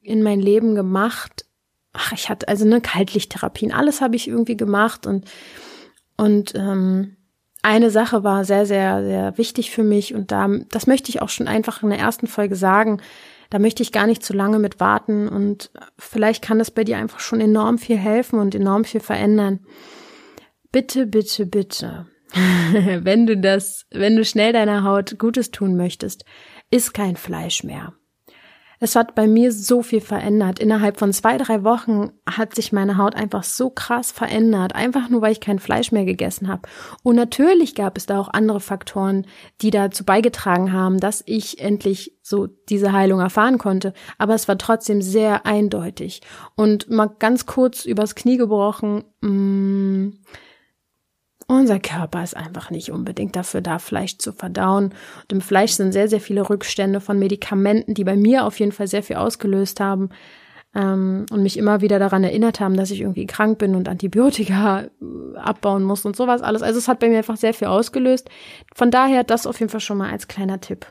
in 0.00 0.22
mein 0.22 0.40
Leben 0.40 0.74
gemacht, 0.74 1.44
ach, 1.92 2.12
ich 2.12 2.28
hatte 2.28 2.48
also 2.48 2.64
eine 2.64 2.80
Kaltlichttherapien, 2.80 3.72
alles 3.72 4.00
habe 4.00 4.16
ich 4.16 4.28
irgendwie 4.28 4.56
gemacht 4.56 5.06
und 5.06 5.26
und 6.16 6.54
ähm, 6.56 7.17
eine 7.62 7.90
Sache 7.90 8.24
war 8.24 8.44
sehr, 8.44 8.66
sehr, 8.66 9.02
sehr 9.02 9.38
wichtig 9.38 9.70
für 9.70 9.82
mich 9.82 10.14
und 10.14 10.30
da, 10.30 10.48
das 10.70 10.86
möchte 10.86 11.10
ich 11.10 11.22
auch 11.22 11.28
schon 11.28 11.48
einfach 11.48 11.82
in 11.82 11.90
der 11.90 11.98
ersten 11.98 12.26
Folge 12.26 12.56
sagen. 12.56 13.00
Da 13.50 13.58
möchte 13.58 13.82
ich 13.82 13.92
gar 13.92 14.06
nicht 14.06 14.22
zu 14.22 14.34
lange 14.34 14.58
mit 14.58 14.78
warten 14.78 15.28
und 15.28 15.70
vielleicht 15.98 16.42
kann 16.42 16.58
das 16.58 16.70
bei 16.70 16.84
dir 16.84 16.98
einfach 16.98 17.20
schon 17.20 17.40
enorm 17.40 17.78
viel 17.78 17.96
helfen 17.96 18.38
und 18.38 18.54
enorm 18.54 18.84
viel 18.84 19.00
verändern. 19.00 19.60
Bitte, 20.70 21.06
bitte, 21.06 21.46
bitte, 21.46 22.06
wenn 22.32 23.26
du 23.26 23.36
das, 23.38 23.86
wenn 23.90 24.16
du 24.16 24.24
schnell 24.24 24.52
deiner 24.52 24.84
Haut 24.84 25.18
Gutes 25.18 25.50
tun 25.50 25.76
möchtest, 25.76 26.24
iss 26.70 26.92
kein 26.92 27.16
Fleisch 27.16 27.64
mehr. 27.64 27.94
Es 28.80 28.94
hat 28.94 29.14
bei 29.14 29.26
mir 29.26 29.52
so 29.52 29.82
viel 29.82 30.00
verändert. 30.00 30.58
Innerhalb 30.58 30.98
von 30.98 31.12
zwei, 31.12 31.36
drei 31.36 31.64
Wochen 31.64 32.12
hat 32.28 32.54
sich 32.54 32.72
meine 32.72 32.96
Haut 32.96 33.14
einfach 33.14 33.42
so 33.42 33.70
krass 33.70 34.12
verändert. 34.12 34.74
Einfach 34.74 35.08
nur, 35.08 35.20
weil 35.20 35.32
ich 35.32 35.40
kein 35.40 35.58
Fleisch 35.58 35.90
mehr 35.90 36.04
gegessen 36.04 36.48
habe. 36.48 36.62
Und 37.02 37.16
natürlich 37.16 37.74
gab 37.74 37.96
es 37.96 38.06
da 38.06 38.20
auch 38.20 38.28
andere 38.28 38.60
Faktoren, 38.60 39.26
die 39.60 39.70
dazu 39.70 40.04
beigetragen 40.04 40.72
haben, 40.72 41.00
dass 41.00 41.22
ich 41.26 41.60
endlich 41.60 42.16
so 42.22 42.46
diese 42.46 42.92
Heilung 42.92 43.20
erfahren 43.20 43.58
konnte. 43.58 43.92
Aber 44.16 44.34
es 44.34 44.46
war 44.46 44.58
trotzdem 44.58 45.02
sehr 45.02 45.46
eindeutig. 45.46 46.20
Und 46.54 46.88
mal 46.88 47.10
ganz 47.18 47.46
kurz 47.46 47.84
übers 47.84 48.14
Knie 48.14 48.36
gebrochen. 48.36 49.04
Mh, 49.20 49.30
mm, 49.30 50.18
unser 51.48 51.80
Körper 51.80 52.22
ist 52.22 52.36
einfach 52.36 52.70
nicht 52.70 52.92
unbedingt 52.92 53.34
dafür 53.34 53.62
da, 53.62 53.78
Fleisch 53.78 54.18
zu 54.18 54.32
verdauen. 54.32 54.94
Und 55.22 55.32
im 55.32 55.40
Fleisch 55.40 55.72
sind 55.72 55.92
sehr, 55.92 56.06
sehr 56.06 56.20
viele 56.20 56.48
Rückstände 56.48 57.00
von 57.00 57.18
Medikamenten, 57.18 57.94
die 57.94 58.04
bei 58.04 58.16
mir 58.16 58.44
auf 58.44 58.60
jeden 58.60 58.72
Fall 58.72 58.86
sehr 58.86 59.02
viel 59.02 59.16
ausgelöst 59.16 59.80
haben 59.80 60.10
ähm, 60.74 61.24
und 61.32 61.42
mich 61.42 61.56
immer 61.56 61.80
wieder 61.80 61.98
daran 61.98 62.22
erinnert 62.22 62.60
haben, 62.60 62.76
dass 62.76 62.90
ich 62.90 63.00
irgendwie 63.00 63.26
krank 63.26 63.58
bin 63.58 63.74
und 63.74 63.88
Antibiotika 63.88 64.82
äh, 64.82 65.38
abbauen 65.38 65.84
muss 65.84 66.04
und 66.04 66.16
sowas 66.16 66.42
alles. 66.42 66.62
Also 66.62 66.78
es 66.78 66.86
hat 66.86 67.00
bei 67.00 67.08
mir 67.08 67.18
einfach 67.18 67.38
sehr 67.38 67.54
viel 67.54 67.68
ausgelöst. 67.68 68.28
Von 68.74 68.90
daher 68.90 69.24
das 69.24 69.46
auf 69.46 69.58
jeden 69.58 69.70
Fall 69.70 69.80
schon 69.80 69.98
mal 69.98 70.10
als 70.10 70.28
kleiner 70.28 70.60
Tipp. 70.60 70.86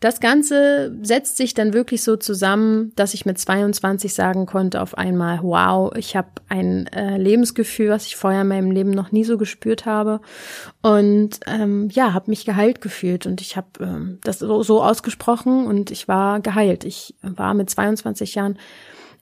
Das 0.00 0.20
Ganze 0.20 0.96
setzt 1.02 1.36
sich 1.36 1.54
dann 1.54 1.72
wirklich 1.72 2.04
so 2.04 2.16
zusammen, 2.16 2.92
dass 2.94 3.14
ich 3.14 3.26
mit 3.26 3.36
22 3.36 4.14
sagen 4.14 4.46
konnte 4.46 4.80
auf 4.80 4.96
einmal, 4.96 5.40
wow, 5.42 5.92
ich 5.96 6.14
habe 6.14 6.28
ein 6.48 6.86
äh, 6.88 7.16
Lebensgefühl, 7.16 7.88
was 7.90 8.06
ich 8.06 8.14
vorher 8.14 8.42
in 8.42 8.48
meinem 8.48 8.70
Leben 8.70 8.90
noch 8.90 9.10
nie 9.10 9.24
so 9.24 9.36
gespürt 9.36 9.86
habe. 9.86 10.20
Und 10.82 11.40
ähm, 11.46 11.88
ja, 11.90 12.12
habe 12.12 12.30
mich 12.30 12.44
geheilt 12.44 12.80
gefühlt 12.80 13.26
und 13.26 13.40
ich 13.40 13.56
habe 13.56 13.68
ähm, 13.80 14.18
das 14.22 14.38
so, 14.38 14.62
so 14.62 14.84
ausgesprochen 14.84 15.66
und 15.66 15.90
ich 15.90 16.06
war 16.06 16.38
geheilt. 16.38 16.84
Ich 16.84 17.16
war 17.22 17.54
mit 17.54 17.68
22 17.68 18.36
Jahren 18.36 18.56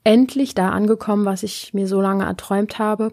endlich 0.05 0.55
da 0.55 0.71
angekommen, 0.71 1.25
was 1.25 1.43
ich 1.43 1.73
mir 1.73 1.89
so 1.89 2.03
lange 2.03 2.25
erträumt 2.25 2.79
habe. 2.79 3.13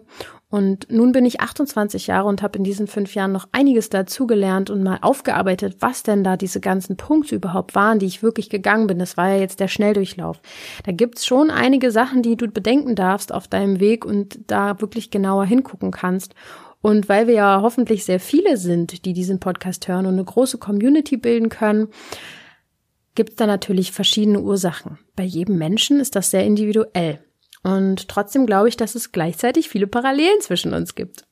Und 0.54 0.86
nun 0.88 1.10
bin 1.10 1.24
ich 1.24 1.40
28 1.40 2.06
Jahre 2.06 2.28
und 2.28 2.40
habe 2.40 2.58
in 2.58 2.62
diesen 2.62 2.86
fünf 2.86 3.16
Jahren 3.16 3.32
noch 3.32 3.48
einiges 3.50 3.90
dazugelernt 3.90 4.70
und 4.70 4.84
mal 4.84 5.00
aufgearbeitet, 5.02 5.78
was 5.80 6.04
denn 6.04 6.22
da 6.22 6.36
diese 6.36 6.60
ganzen 6.60 6.96
Punkte 6.96 7.34
überhaupt 7.34 7.74
waren, 7.74 7.98
die 7.98 8.06
ich 8.06 8.22
wirklich 8.22 8.50
gegangen 8.50 8.86
bin. 8.86 9.00
Das 9.00 9.16
war 9.16 9.30
ja 9.30 9.38
jetzt 9.38 9.58
der 9.58 9.66
Schnelldurchlauf. 9.66 10.40
Da 10.84 10.92
gibt's 10.92 11.26
schon 11.26 11.50
einige 11.50 11.90
Sachen, 11.90 12.22
die 12.22 12.36
du 12.36 12.46
bedenken 12.46 12.94
darfst 12.94 13.34
auf 13.34 13.48
deinem 13.48 13.80
Weg 13.80 14.04
und 14.04 14.38
da 14.46 14.80
wirklich 14.80 15.10
genauer 15.10 15.44
hingucken 15.44 15.90
kannst. 15.90 16.36
Und 16.80 17.08
weil 17.08 17.26
wir 17.26 17.34
ja 17.34 17.60
hoffentlich 17.60 18.04
sehr 18.04 18.20
viele 18.20 18.56
sind, 18.56 19.04
die 19.06 19.12
diesen 19.12 19.40
Podcast 19.40 19.88
hören 19.88 20.06
und 20.06 20.12
eine 20.12 20.24
große 20.24 20.58
Community 20.58 21.16
bilden 21.16 21.48
können, 21.48 21.88
gibt's 23.16 23.34
da 23.34 23.48
natürlich 23.48 23.90
verschiedene 23.90 24.40
Ursachen. 24.40 25.00
Bei 25.16 25.24
jedem 25.24 25.58
Menschen 25.58 25.98
ist 25.98 26.14
das 26.14 26.30
sehr 26.30 26.44
individuell. 26.44 27.18
Und 27.64 28.08
trotzdem 28.08 28.46
glaube 28.46 28.68
ich, 28.68 28.76
dass 28.76 28.94
es 28.94 29.10
gleichzeitig 29.10 29.68
viele 29.68 29.86
Parallelen 29.86 30.40
zwischen 30.40 30.74
uns 30.74 30.94
gibt. 30.94 31.24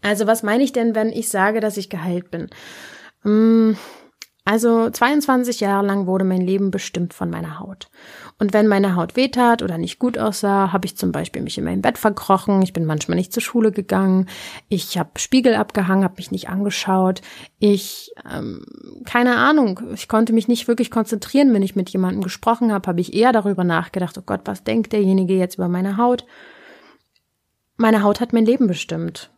Also 0.00 0.26
was 0.26 0.42
meine 0.42 0.62
ich 0.62 0.72
denn, 0.72 0.94
wenn 0.94 1.10
ich 1.10 1.28
sage, 1.28 1.60
dass 1.60 1.76
ich 1.76 1.90
geheilt 1.90 2.30
bin? 2.30 2.48
Mm, 3.24 3.72
also 4.44 4.90
22 4.90 5.60
Jahre 5.60 5.86
lang 5.86 6.06
wurde 6.06 6.24
mein 6.24 6.40
Leben 6.40 6.72
bestimmt 6.72 7.14
von 7.14 7.30
meiner 7.30 7.60
Haut. 7.60 7.88
Und 8.40 8.52
wenn 8.52 8.66
meine 8.66 8.96
Haut 8.96 9.14
wehtat 9.14 9.62
oder 9.62 9.78
nicht 9.78 10.00
gut 10.00 10.18
aussah, 10.18 10.72
habe 10.72 10.84
ich 10.84 10.96
zum 10.96 11.12
Beispiel 11.12 11.42
mich 11.42 11.58
in 11.58 11.64
meinem 11.64 11.80
Bett 11.80 11.96
verkrochen, 11.96 12.60
ich 12.60 12.72
bin 12.72 12.84
manchmal 12.84 13.16
nicht 13.16 13.32
zur 13.32 13.42
Schule 13.42 13.70
gegangen, 13.70 14.28
ich 14.68 14.98
habe 14.98 15.10
Spiegel 15.16 15.54
abgehangen, 15.54 16.02
habe 16.02 16.16
mich 16.16 16.32
nicht 16.32 16.48
angeschaut, 16.48 17.22
ich, 17.60 18.10
ähm, 18.32 18.64
keine 19.04 19.36
Ahnung, 19.36 19.80
ich 19.94 20.08
konnte 20.08 20.32
mich 20.32 20.48
nicht 20.48 20.66
wirklich 20.66 20.90
konzentrieren, 20.90 21.54
wenn 21.54 21.62
ich 21.62 21.76
mit 21.76 21.90
jemandem 21.90 22.22
gesprochen 22.22 22.72
habe, 22.72 22.88
habe 22.88 23.00
ich 23.00 23.14
eher 23.14 23.32
darüber 23.32 23.62
nachgedacht, 23.62 24.18
oh 24.18 24.22
Gott, 24.26 24.40
was 24.46 24.64
denkt 24.64 24.92
derjenige 24.92 25.34
jetzt 25.34 25.54
über 25.54 25.68
meine 25.68 25.98
Haut? 25.98 26.26
Meine 27.76 28.02
Haut 28.02 28.20
hat 28.20 28.32
mein 28.32 28.46
Leben 28.46 28.66
bestimmt 28.66 29.31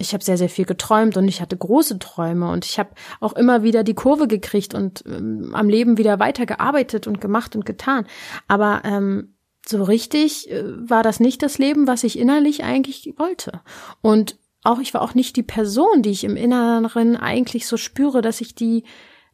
ich 0.00 0.14
habe 0.14 0.24
sehr, 0.24 0.38
sehr 0.38 0.48
viel 0.48 0.64
geträumt 0.64 1.16
und 1.16 1.28
ich 1.28 1.40
hatte 1.40 1.56
große 1.56 1.98
Träume 1.98 2.50
und 2.50 2.64
ich 2.64 2.78
habe 2.78 2.90
auch 3.20 3.34
immer 3.34 3.62
wieder 3.62 3.84
die 3.84 3.94
Kurve 3.94 4.26
gekriegt 4.26 4.74
und 4.74 5.04
ähm, 5.06 5.50
am 5.54 5.68
Leben 5.68 5.98
wieder 5.98 6.18
weitergearbeitet 6.18 7.06
und 7.06 7.20
gemacht 7.20 7.54
und 7.54 7.66
getan. 7.66 8.06
Aber 8.48 8.82
ähm, 8.84 9.34
so 9.66 9.82
richtig 9.82 10.50
äh, 10.50 10.64
war 10.88 11.02
das 11.02 11.20
nicht 11.20 11.42
das 11.42 11.58
Leben, 11.58 11.86
was 11.86 12.02
ich 12.02 12.18
innerlich 12.18 12.64
eigentlich 12.64 13.14
wollte. 13.18 13.60
Und 14.00 14.36
auch 14.62 14.78
ich 14.80 14.94
war 14.94 15.02
auch 15.02 15.14
nicht 15.14 15.36
die 15.36 15.42
Person, 15.42 16.02
die 16.02 16.10
ich 16.10 16.24
im 16.24 16.36
Inneren 16.36 17.16
eigentlich 17.16 17.66
so 17.66 17.76
spüre, 17.76 18.22
dass 18.22 18.40
ich 18.40 18.54
die 18.54 18.84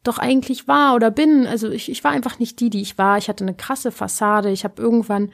doch 0.03 0.19
eigentlich 0.19 0.67
war 0.67 0.95
oder 0.95 1.11
bin. 1.11 1.47
Also 1.47 1.69
ich, 1.69 1.89
ich 1.89 2.03
war 2.03 2.11
einfach 2.11 2.39
nicht 2.39 2.59
die, 2.59 2.69
die 2.69 2.81
ich 2.81 2.97
war. 2.97 3.17
Ich 3.17 3.29
hatte 3.29 3.43
eine 3.43 3.55
krasse 3.55 3.91
Fassade. 3.91 4.51
Ich 4.51 4.63
habe 4.63 4.81
irgendwann 4.81 5.31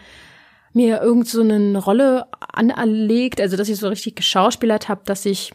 mir 0.74 1.02
irgend 1.02 1.28
so 1.28 1.42
eine 1.42 1.78
Rolle 1.78 2.26
anerlegt, 2.40 3.40
also 3.40 3.58
dass 3.58 3.70
ich 3.70 3.78
so 3.78 3.88
richtig 3.88 4.16
geschauspielert 4.16 4.90
habe, 4.90 5.02
dass 5.06 5.26
ich 5.26 5.54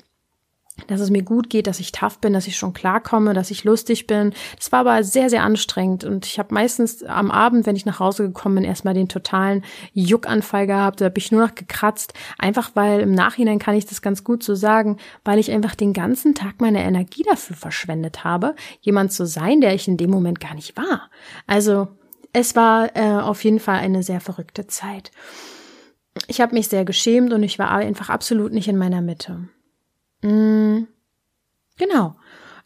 dass 0.86 1.00
es 1.00 1.10
mir 1.10 1.22
gut 1.22 1.50
geht, 1.50 1.66
dass 1.66 1.80
ich 1.80 1.92
tough 1.92 2.18
bin, 2.20 2.32
dass 2.32 2.46
ich 2.46 2.56
schon 2.56 2.72
klarkomme, 2.72 3.34
dass 3.34 3.50
ich 3.50 3.64
lustig 3.64 4.06
bin. 4.06 4.32
Das 4.56 4.70
war 4.70 4.80
aber 4.80 5.02
sehr, 5.02 5.28
sehr 5.28 5.42
anstrengend 5.42 6.04
und 6.04 6.26
ich 6.26 6.38
habe 6.38 6.54
meistens 6.54 7.02
am 7.02 7.30
Abend, 7.30 7.66
wenn 7.66 7.76
ich 7.76 7.86
nach 7.86 7.98
Hause 7.98 8.24
gekommen 8.24 8.56
bin, 8.56 8.64
erstmal 8.64 8.94
den 8.94 9.08
totalen 9.08 9.64
Juckanfall 9.92 10.66
gehabt. 10.66 11.00
Da 11.00 11.06
habe 11.06 11.18
ich 11.18 11.32
nur 11.32 11.44
noch 11.44 11.54
gekratzt, 11.54 12.14
einfach 12.38 12.70
weil 12.74 13.00
im 13.00 13.12
Nachhinein 13.12 13.58
kann 13.58 13.74
ich 13.74 13.86
das 13.86 14.02
ganz 14.02 14.22
gut 14.24 14.42
so 14.42 14.54
sagen, 14.54 14.98
weil 15.24 15.38
ich 15.38 15.50
einfach 15.50 15.74
den 15.74 15.92
ganzen 15.92 16.34
Tag 16.34 16.60
meine 16.60 16.82
Energie 16.82 17.24
dafür 17.28 17.56
verschwendet 17.56 18.24
habe, 18.24 18.54
jemand 18.80 19.12
zu 19.12 19.26
sein, 19.26 19.60
der 19.60 19.74
ich 19.74 19.88
in 19.88 19.96
dem 19.96 20.10
Moment 20.10 20.40
gar 20.40 20.54
nicht 20.54 20.76
war. 20.76 21.10
Also 21.46 21.88
es 22.32 22.56
war 22.56 22.94
äh, 22.96 23.20
auf 23.20 23.44
jeden 23.44 23.60
Fall 23.60 23.78
eine 23.78 24.02
sehr 24.02 24.20
verrückte 24.20 24.66
Zeit. 24.66 25.10
Ich 26.26 26.40
habe 26.40 26.54
mich 26.54 26.68
sehr 26.68 26.84
geschämt 26.84 27.32
und 27.32 27.42
ich 27.42 27.58
war 27.58 27.70
einfach 27.70 28.08
absolut 28.08 28.52
nicht 28.52 28.68
in 28.68 28.76
meiner 28.76 29.00
Mitte. 29.00 29.48
Mm, 30.22 30.84
genau. 31.76 32.16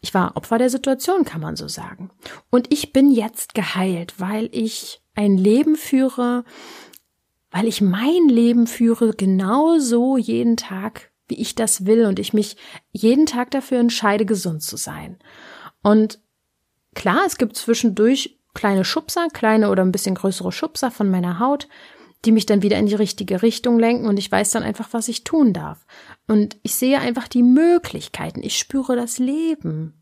Ich 0.01 0.13
war 0.13 0.35
Opfer 0.35 0.57
der 0.57 0.69
Situation, 0.69 1.23
kann 1.23 1.39
man 1.39 1.55
so 1.55 1.67
sagen. 1.67 2.11
Und 2.49 2.73
ich 2.73 2.91
bin 2.91 3.11
jetzt 3.11 3.53
geheilt, 3.53 4.15
weil 4.17 4.49
ich 4.51 5.01
ein 5.15 5.37
Leben 5.37 5.75
führe, 5.77 6.43
weil 7.51 7.67
ich 7.67 7.79
mein 7.79 8.27
Leben 8.27 8.67
führe 8.67 9.13
genauso 9.13 10.17
jeden 10.17 10.57
Tag, 10.57 11.11
wie 11.27 11.39
ich 11.39 11.55
das 11.55 11.85
will 11.85 12.05
und 12.05 12.19
ich 12.19 12.33
mich 12.33 12.57
jeden 12.91 13.25
Tag 13.25 13.51
dafür 13.51 13.79
entscheide, 13.79 14.25
gesund 14.25 14.61
zu 14.61 14.75
sein. 14.75 15.19
Und 15.81 16.19
klar, 16.95 17.21
es 17.25 17.37
gibt 17.37 17.55
zwischendurch 17.55 18.39
kleine 18.53 18.85
Schubser, 18.85 19.27
kleine 19.33 19.69
oder 19.69 19.83
ein 19.83 19.91
bisschen 19.91 20.15
größere 20.15 20.51
Schubser 20.51 20.91
von 20.91 21.09
meiner 21.09 21.39
Haut, 21.39 21.67
die 22.25 22.31
mich 22.31 22.45
dann 22.45 22.61
wieder 22.61 22.77
in 22.77 22.85
die 22.85 22.95
richtige 22.95 23.41
Richtung 23.41 23.79
lenken 23.79 24.07
und 24.07 24.17
ich 24.17 24.31
weiß 24.31 24.51
dann 24.51 24.63
einfach, 24.63 24.89
was 24.91 25.07
ich 25.07 25.23
tun 25.23 25.53
darf. 25.53 25.85
Und 26.27 26.57
ich 26.63 26.75
sehe 26.75 26.99
einfach 26.99 27.27
die 27.27 27.43
Möglichkeiten. 27.43 28.41
Ich 28.43 28.57
spüre 28.57 28.95
das 28.95 29.19
Leben. 29.19 29.93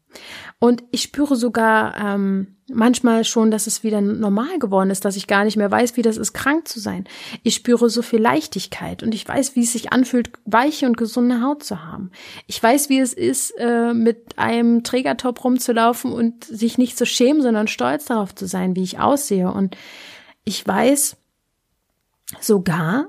Und 0.60 0.84
ich 0.92 1.02
spüre 1.04 1.36
sogar 1.36 1.98
ähm, 1.98 2.58
manchmal 2.74 3.24
schon, 3.24 3.52
dass 3.52 3.68
es 3.68 3.84
wieder 3.84 4.02
normal 4.02 4.60
geworden 4.60 4.90
ist, 4.90 5.06
dass 5.06 5.16
ich 5.16 5.28
gar 5.28 5.44
nicht 5.44 5.58
mehr 5.58 5.72
weiß, 5.72 5.98
wie 5.98 6.02
das 6.02 6.18
ist, 6.18 6.34
krank 6.34 6.68
zu 6.68 6.80
sein. 6.80 7.06
Ich 7.44 7.56
spüre 7.56 7.90
so 7.90 8.02
viel 8.02 8.20
Leichtigkeit 8.20 9.04
und 9.04 9.14
ich 9.14 9.28
weiß, 9.28 9.56
wie 9.56 9.64
es 9.64 9.74
sich 9.74 9.92
anfühlt, 9.92 10.32
weiche 10.46 10.86
und 10.86 10.98
gesunde 10.98 11.42
Haut 11.42 11.64
zu 11.64 11.84
haben. 11.84 12.12
Ich 12.48 12.62
weiß, 12.62 12.90
wie 12.90 13.00
es 13.00 13.14
ist, 13.14 13.52
äh, 13.58 13.94
mit 13.94 14.38
einem 14.38 14.84
Trägertop 14.84 15.44
rumzulaufen 15.44 16.12
und 16.12 16.44
sich 16.44 16.78
nicht 16.78 16.98
zu 16.98 17.06
schämen, 17.06 17.42
sondern 17.42 17.68
stolz 17.68 18.06
darauf 18.06 18.34
zu 18.36 18.46
sein, 18.46 18.76
wie 18.76 18.84
ich 18.84 19.00
aussehe. 19.00 19.52
Und 19.52 19.78
ich 20.44 20.66
weiß 20.66 21.18
sogar, 22.40 23.08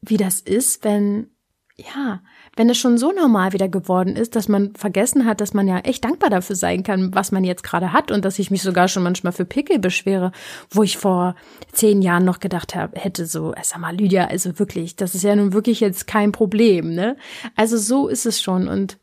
wie 0.00 0.16
das 0.16 0.40
ist, 0.40 0.84
wenn 0.84 1.30
ja, 1.78 2.22
wenn 2.56 2.70
es 2.70 2.78
schon 2.78 2.96
so 2.96 3.12
normal 3.12 3.52
wieder 3.52 3.68
geworden 3.68 4.16
ist, 4.16 4.34
dass 4.34 4.48
man 4.48 4.74
vergessen 4.74 5.26
hat, 5.26 5.42
dass 5.42 5.52
man 5.52 5.68
ja 5.68 5.78
echt 5.80 6.04
dankbar 6.04 6.30
dafür 6.30 6.56
sein 6.56 6.82
kann, 6.82 7.14
was 7.14 7.32
man 7.32 7.44
jetzt 7.44 7.62
gerade 7.62 7.92
hat 7.92 8.10
und 8.10 8.24
dass 8.24 8.38
ich 8.38 8.50
mich 8.50 8.62
sogar 8.62 8.88
schon 8.88 9.02
manchmal 9.02 9.34
für 9.34 9.44
Pickel 9.44 9.78
beschwere, 9.78 10.32
wo 10.70 10.82
ich 10.82 10.96
vor 10.96 11.34
zehn 11.72 12.00
Jahren 12.00 12.24
noch 12.24 12.40
gedacht 12.40 12.74
habe, 12.74 12.98
hätte 12.98 13.26
so, 13.26 13.52
äh, 13.52 13.60
sag 13.62 13.80
mal, 13.80 13.94
Lydia, 13.94 14.26
also 14.26 14.58
wirklich, 14.58 14.96
das 14.96 15.14
ist 15.14 15.22
ja 15.22 15.36
nun 15.36 15.52
wirklich 15.52 15.80
jetzt 15.80 16.06
kein 16.06 16.32
Problem, 16.32 16.94
ne? 16.94 17.18
Also 17.56 17.76
so 17.76 18.08
ist 18.08 18.24
es 18.24 18.40
schon 18.40 18.68
und 18.68 18.98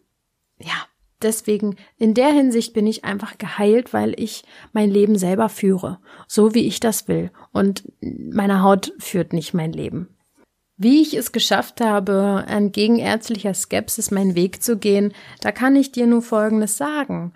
ja, 0.59 0.87
deswegen 1.21 1.75
in 1.99 2.15
der 2.15 2.29
Hinsicht 2.29 2.73
bin 2.73 2.87
ich 2.87 3.05
einfach 3.05 3.37
geheilt, 3.37 3.93
weil 3.93 4.19
ich 4.19 4.45
mein 4.71 4.89
Leben 4.89 5.19
selber 5.19 5.49
führe, 5.49 5.99
so 6.27 6.55
wie 6.55 6.65
ich 6.65 6.79
das 6.79 7.07
will 7.07 7.29
und 7.51 7.83
meine 8.01 8.63
Haut 8.63 8.93
führt 8.97 9.31
nicht 9.31 9.53
mein 9.53 9.73
Leben. 9.73 10.07
Wie 10.75 11.01
ich 11.01 11.13
es 11.13 11.31
geschafft 11.31 11.81
habe, 11.81 12.45
entgegen 12.47 12.97
ärztlicher 12.97 13.53
Skepsis 13.53 14.09
meinen 14.09 14.35
Weg 14.35 14.63
zu 14.63 14.77
gehen, 14.77 15.13
da 15.41 15.51
kann 15.51 15.75
ich 15.75 15.91
dir 15.91 16.07
nur 16.07 16.21
Folgendes 16.21 16.77
sagen. 16.77 17.33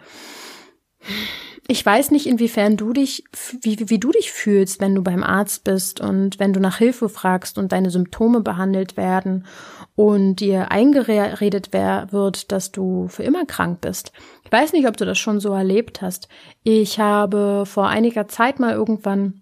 Ich 1.70 1.86
weiß 1.86 2.12
nicht, 2.12 2.28
inwiefern 2.28 2.78
du 2.78 2.94
dich, 2.94 3.26
wie, 3.62 3.90
wie 3.90 4.00
du 4.00 4.12
dich 4.12 4.32
fühlst, 4.32 4.80
wenn 4.80 4.96
du 4.96 5.04
beim 5.04 5.22
Arzt 5.22 5.66
bist 5.66 6.00
und 6.00 6.40
wenn 6.40 6.54
du 6.54 6.62
nach 6.62 6.78
Hilfe 6.78 7.10
fragst 7.10 7.58
und 7.58 7.74
deine 7.74 7.90
Symptome 7.90 8.40
behandelt 8.40 8.96
werden 8.96 9.46
und 9.96 10.38
dir 10.38 10.72
eingeredet 10.72 11.74
wird, 11.74 12.52
dass 12.54 12.72
du 12.72 13.10
für 13.10 13.24
immer 13.24 13.46
krank 13.46 13.82
bist. 13.82 14.14
Ich 14.46 14.52
weiß 14.52 14.72
nicht, 14.72 14.88
ob 14.88 14.96
du 14.96 15.06
das 15.06 15.18
schon 15.18 15.42
so 15.42 15.52
erlebt 15.52 16.02
hast. 16.02 16.30
Ich 16.64 17.00
habe 17.00 17.66
vor 17.66 17.90
einiger 17.90 18.30
Zeit 18.30 18.62
mal 18.62 18.74
irgendwann 18.74 19.42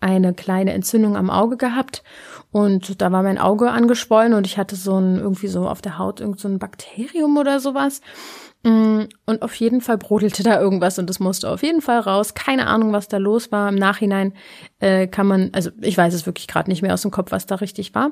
eine 0.00 0.32
kleine 0.32 0.72
Entzündung 0.72 1.16
am 1.16 1.28
Auge 1.28 1.58
gehabt 1.58 2.02
und 2.52 3.00
da 3.00 3.12
war 3.12 3.22
mein 3.22 3.38
Auge 3.38 3.70
angeschwollen 3.70 4.34
und 4.34 4.46
ich 4.46 4.58
hatte 4.58 4.76
so 4.76 4.98
ein, 4.98 5.18
irgendwie 5.18 5.48
so 5.48 5.68
auf 5.68 5.82
der 5.82 5.98
Haut 5.98 6.20
irgend 6.20 6.40
so 6.40 6.48
ein 6.48 6.58
Bakterium 6.58 7.36
oder 7.36 7.60
sowas. 7.60 8.00
Mm, 8.62 9.04
und 9.24 9.40
auf 9.40 9.54
jeden 9.54 9.80
Fall 9.80 9.96
brodelte 9.96 10.42
da 10.42 10.60
irgendwas 10.60 10.98
und 10.98 11.08
das 11.08 11.18
musste 11.18 11.48
auf 11.48 11.62
jeden 11.62 11.80
Fall 11.80 12.00
raus. 12.00 12.34
Keine 12.34 12.66
Ahnung, 12.66 12.92
was 12.92 13.08
da 13.08 13.16
los 13.16 13.50
war. 13.52 13.70
Im 13.70 13.76
Nachhinein 13.76 14.34
äh, 14.80 15.06
kann 15.06 15.26
man, 15.26 15.50
also 15.52 15.70
ich 15.80 15.96
weiß 15.96 16.12
es 16.12 16.26
wirklich 16.26 16.46
gerade 16.46 16.68
nicht 16.68 16.82
mehr 16.82 16.92
aus 16.92 17.02
dem 17.02 17.10
Kopf, 17.10 17.32
was 17.32 17.46
da 17.46 17.54
richtig 17.56 17.94
war. 17.94 18.10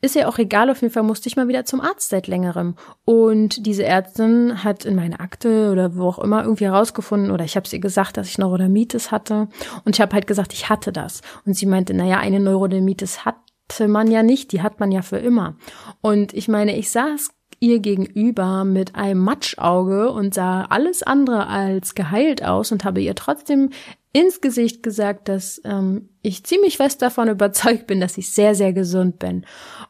Ist 0.00 0.14
ja 0.14 0.28
auch 0.28 0.38
egal, 0.38 0.70
auf 0.70 0.80
jeden 0.80 0.94
Fall 0.94 1.02
musste 1.02 1.28
ich 1.28 1.36
mal 1.36 1.46
wieder 1.46 1.64
zum 1.64 1.80
Arzt 1.80 2.08
seit 2.08 2.26
längerem. 2.26 2.74
Und 3.04 3.66
diese 3.66 3.84
Ärztin 3.84 4.64
hat 4.64 4.84
in 4.84 4.96
meine 4.96 5.20
Akte 5.20 5.70
oder 5.70 5.94
wo 5.94 6.08
auch 6.08 6.18
immer 6.18 6.42
irgendwie 6.42 6.64
herausgefunden, 6.64 7.30
oder 7.30 7.44
ich 7.44 7.56
habe 7.56 7.68
sie 7.68 7.78
gesagt, 7.78 8.16
dass 8.16 8.28
ich 8.28 8.38
Neurodermitis 8.38 9.12
hatte. 9.12 9.48
Und 9.84 9.94
ich 9.94 10.00
habe 10.00 10.14
halt 10.14 10.26
gesagt, 10.26 10.54
ich 10.54 10.70
hatte 10.70 10.90
das. 10.90 11.20
Und 11.44 11.54
sie 11.54 11.66
meinte, 11.66 11.94
naja, 11.94 12.18
eine 12.18 12.40
Neurodermitis 12.40 13.24
hat 13.24 13.36
man 13.80 14.10
ja 14.10 14.22
nicht, 14.22 14.52
die 14.52 14.62
hat 14.62 14.80
man 14.80 14.92
ja 14.92 15.02
für 15.02 15.18
immer. 15.18 15.56
Und 16.00 16.32
ich 16.34 16.48
meine, 16.48 16.76
ich 16.76 16.90
saß 16.90 17.30
ihr 17.60 17.78
gegenüber 17.78 18.64
mit 18.64 18.96
einem 18.96 19.20
Matschauge 19.20 20.10
und 20.10 20.34
sah 20.34 20.64
alles 20.64 21.04
andere 21.04 21.46
als 21.46 21.94
geheilt 21.94 22.44
aus 22.44 22.72
und 22.72 22.84
habe 22.84 23.00
ihr 23.00 23.14
trotzdem 23.14 23.70
ins 24.12 24.40
Gesicht 24.40 24.82
gesagt, 24.82 25.28
dass 25.28 25.60
ähm, 25.64 26.10
ich 26.22 26.44
ziemlich 26.44 26.76
fest 26.76 27.00
davon 27.02 27.28
überzeugt 27.28 27.86
bin, 27.86 28.00
dass 28.00 28.18
ich 28.18 28.32
sehr, 28.32 28.54
sehr 28.54 28.72
gesund 28.72 29.18
bin. 29.18 29.46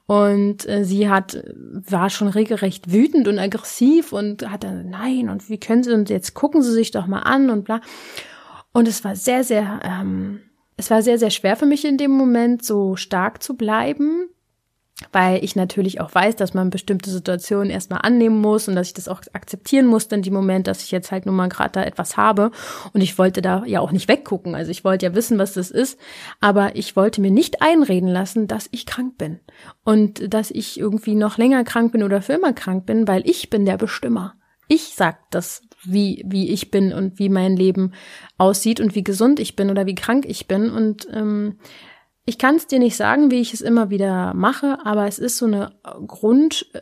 Und 0.07 0.68
äh, 0.68 0.85
sie 0.85 1.09
hat, 1.09 1.42
war 1.57 2.11
schon 2.11 2.29
regelrecht 2.29 2.92
wütend 2.92 3.27
und 3.27 3.38
aggressiv 3.38 4.12
und 4.12 4.49
hat 4.49 4.64
dann, 4.64 4.90
nein, 4.90 5.29
und 5.29 5.49
wie 5.49 5.59
können 5.59 5.83
Sie, 5.83 5.92
und 5.92 6.11
jetzt 6.11 6.35
gucken 6.35 6.62
Sie 6.62 6.73
sich 6.73 6.90
doch 6.90 7.07
mal 7.07 7.21
an 7.21 7.51
und 7.51 7.64
bla. 7.64 7.81
Und 8.73 8.87
es 8.87 9.03
war 9.03 9.16
sehr, 9.16 9.45
sehr, 9.45 9.81
ähm, 9.83 10.40
es 10.76 10.90
war 10.90 11.02
sehr, 11.02 11.18
sehr 11.18 11.30
schwer 11.30 11.56
für 11.56 11.66
mich 11.66 11.85
in 11.85 11.98
dem 11.98 12.12
Moment, 12.12 12.64
so 12.64 12.96
stark 12.96 13.42
zu 13.42 13.56
bleiben, 13.56 14.28
weil 15.11 15.42
ich 15.42 15.56
natürlich 15.56 16.00
auch 16.00 16.14
weiß, 16.14 16.37
dass 16.37 16.54
man 16.54 16.70
bestimmte 16.70 17.11
Situationen 17.11 17.70
erstmal 17.70 18.00
annehmen 18.02 18.40
muss 18.40 18.68
und 18.68 18.76
dass 18.76 18.88
ich 18.88 18.94
das 18.94 19.08
auch 19.08 19.20
akzeptieren 19.32 19.87
muss 19.87 20.04
in 20.06 20.22
dem 20.22 20.35
Moment, 20.35 20.66
dass 20.66 20.82
ich 20.82 20.90
jetzt 20.90 21.11
halt 21.11 21.26
nun 21.26 21.35
mal 21.35 21.48
gerade 21.48 21.72
da 21.72 21.82
etwas 21.82 22.16
habe. 22.16 22.50
Und 22.92 23.00
ich 23.00 23.18
wollte 23.18 23.42
da 23.42 23.64
ja 23.64 23.80
auch 23.80 23.90
nicht 23.90 24.08
weggucken. 24.08 24.54
Also 24.54 24.70
ich 24.70 24.85
wollte 24.85 25.06
ja 25.06 25.14
wissen, 25.14 25.38
was 25.38 25.54
das 25.54 25.70
ist. 25.70 25.98
Aber 26.40 26.76
ich 26.76 26.94
wollte 26.94 27.20
mir 27.20 27.30
nicht 27.30 27.62
einreden 27.62 28.08
lassen, 28.08 28.46
dass 28.46 28.68
ich 28.70 28.87
krank 28.87 29.18
bin. 29.18 29.40
Und 29.85 30.32
dass 30.32 30.50
ich 30.50 30.78
irgendwie 30.78 31.14
noch 31.14 31.37
länger 31.37 31.64
krank 31.64 31.92
bin 31.92 32.02
oder 32.02 32.22
für 32.22 32.35
immer 32.35 32.52
krank 32.52 32.87
bin, 32.87 33.08
weil 33.08 33.28
ich 33.28 33.50
bin 33.50 33.66
der 33.66 33.78
Bestimmer. 33.78 34.35
Ich 34.68 34.94
sag 34.94 35.18
das, 35.30 35.62
wie, 35.85 36.25
wie 36.27 36.51
ich 36.51 36.71
bin 36.71 36.92
und 36.92 37.18
wie 37.18 37.29
mein 37.29 37.57
Leben 37.57 37.92
aussieht 38.38 38.81
und 38.81 38.95
wie 38.95 39.05
gesund 39.05 39.40
ich 39.40 39.57
bin 39.57 39.71
oder 39.71 39.87
wie 39.87 39.95
krank 39.95 40.25
ich 40.27 40.47
bin. 40.47 40.71
Und 40.71 41.09
ähm, 41.12 41.59
ich 42.25 42.38
kann 42.38 42.57
es 42.57 42.66
dir 42.66 42.79
nicht 42.79 42.97
sagen, 42.97 43.31
wie 43.31 43.40
ich 43.40 43.53
es 43.53 43.61
immer 43.61 43.90
wieder 43.90 44.35
mache, 44.35 44.79
aber 44.85 45.07
es 45.07 45.18
ist 45.18 45.38
so 45.38 45.47
eine 45.47 45.73
Grund. 46.07 46.66
Äh, 46.73 46.81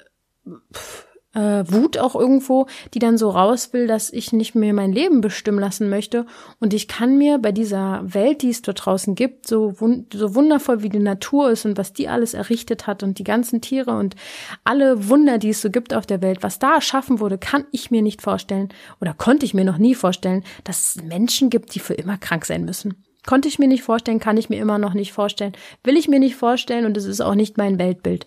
Wut 1.33 1.97
auch 1.97 2.17
irgendwo, 2.17 2.67
die 2.93 2.99
dann 2.99 3.17
so 3.17 3.31
raus 3.31 3.73
will, 3.73 3.87
dass 3.87 4.13
ich 4.13 4.33
nicht 4.33 4.57
mehr 4.57 4.75
mein 4.75 4.93
Leben 4.93 5.21
bestimmen 5.21 5.61
lassen 5.61 5.89
möchte. 5.89 6.27
Und 6.59 6.75
ich 6.75 6.89
kann 6.89 7.19
mir 7.19 7.39
bei 7.39 7.53
dieser 7.53 8.01
Welt, 8.03 8.43
die 8.43 8.51
es 8.51 8.63
dort 8.63 8.85
draußen 8.85 9.15
gibt, 9.15 9.47
so, 9.47 9.81
wund 9.81 10.13
so 10.13 10.35
wundervoll 10.35 10.83
wie 10.83 10.89
die 10.89 10.99
Natur 10.99 11.51
ist 11.51 11.65
und 11.67 11.79
was 11.79 11.93
die 11.93 12.09
alles 12.09 12.35
errichtet 12.35 12.89
hat 12.89 13.05
und 13.05 13.19
die 13.21 13.25
ganzen 13.25 13.61
Tiere 13.61 13.97
und 13.97 14.17
alle 14.65 15.09
Wunder, 15.09 15.39
die 15.39 15.51
es 15.51 15.63
so 15.63 15.71
gibt 15.71 15.95
auf 15.95 16.05
der 16.05 16.21
Welt, 16.21 16.43
was 16.43 16.59
da 16.59 16.75
erschaffen 16.75 17.21
wurde, 17.21 17.39
kann 17.39 17.65
ich 17.71 17.93
mir 17.93 18.03
nicht 18.03 18.23
vorstellen 18.23 18.71
oder 19.01 19.15
konnte 19.15 19.47
ich 19.47 19.55
mir 19.55 19.65
noch 19.65 19.79
nie 19.79 19.95
vorstellen, 19.95 20.43
dass 20.65 20.97
es 20.97 21.05
Menschen 21.05 21.49
gibt, 21.49 21.75
die 21.77 21.81
für 21.81 21.95
immer 21.95 22.19
krank 22.19 22.45
sein 22.45 22.65
müssen. 22.65 23.05
Konnte 23.27 23.49
ich 23.49 23.59
mir 23.59 23.69
nicht 23.69 23.83
vorstellen, 23.83 24.19
kann 24.19 24.39
ich 24.39 24.49
mir 24.49 24.59
immer 24.59 24.79
noch 24.79 24.95
nicht 24.95 25.13
vorstellen, 25.13 25.53
will 25.85 25.97
ich 25.97 26.09
mir 26.09 26.19
nicht 26.19 26.37
vorstellen 26.37 26.87
und 26.87 26.97
es 26.97 27.05
ist 27.05 27.21
auch 27.21 27.35
nicht 27.35 27.59
mein 27.59 27.79
Weltbild. 27.79 28.27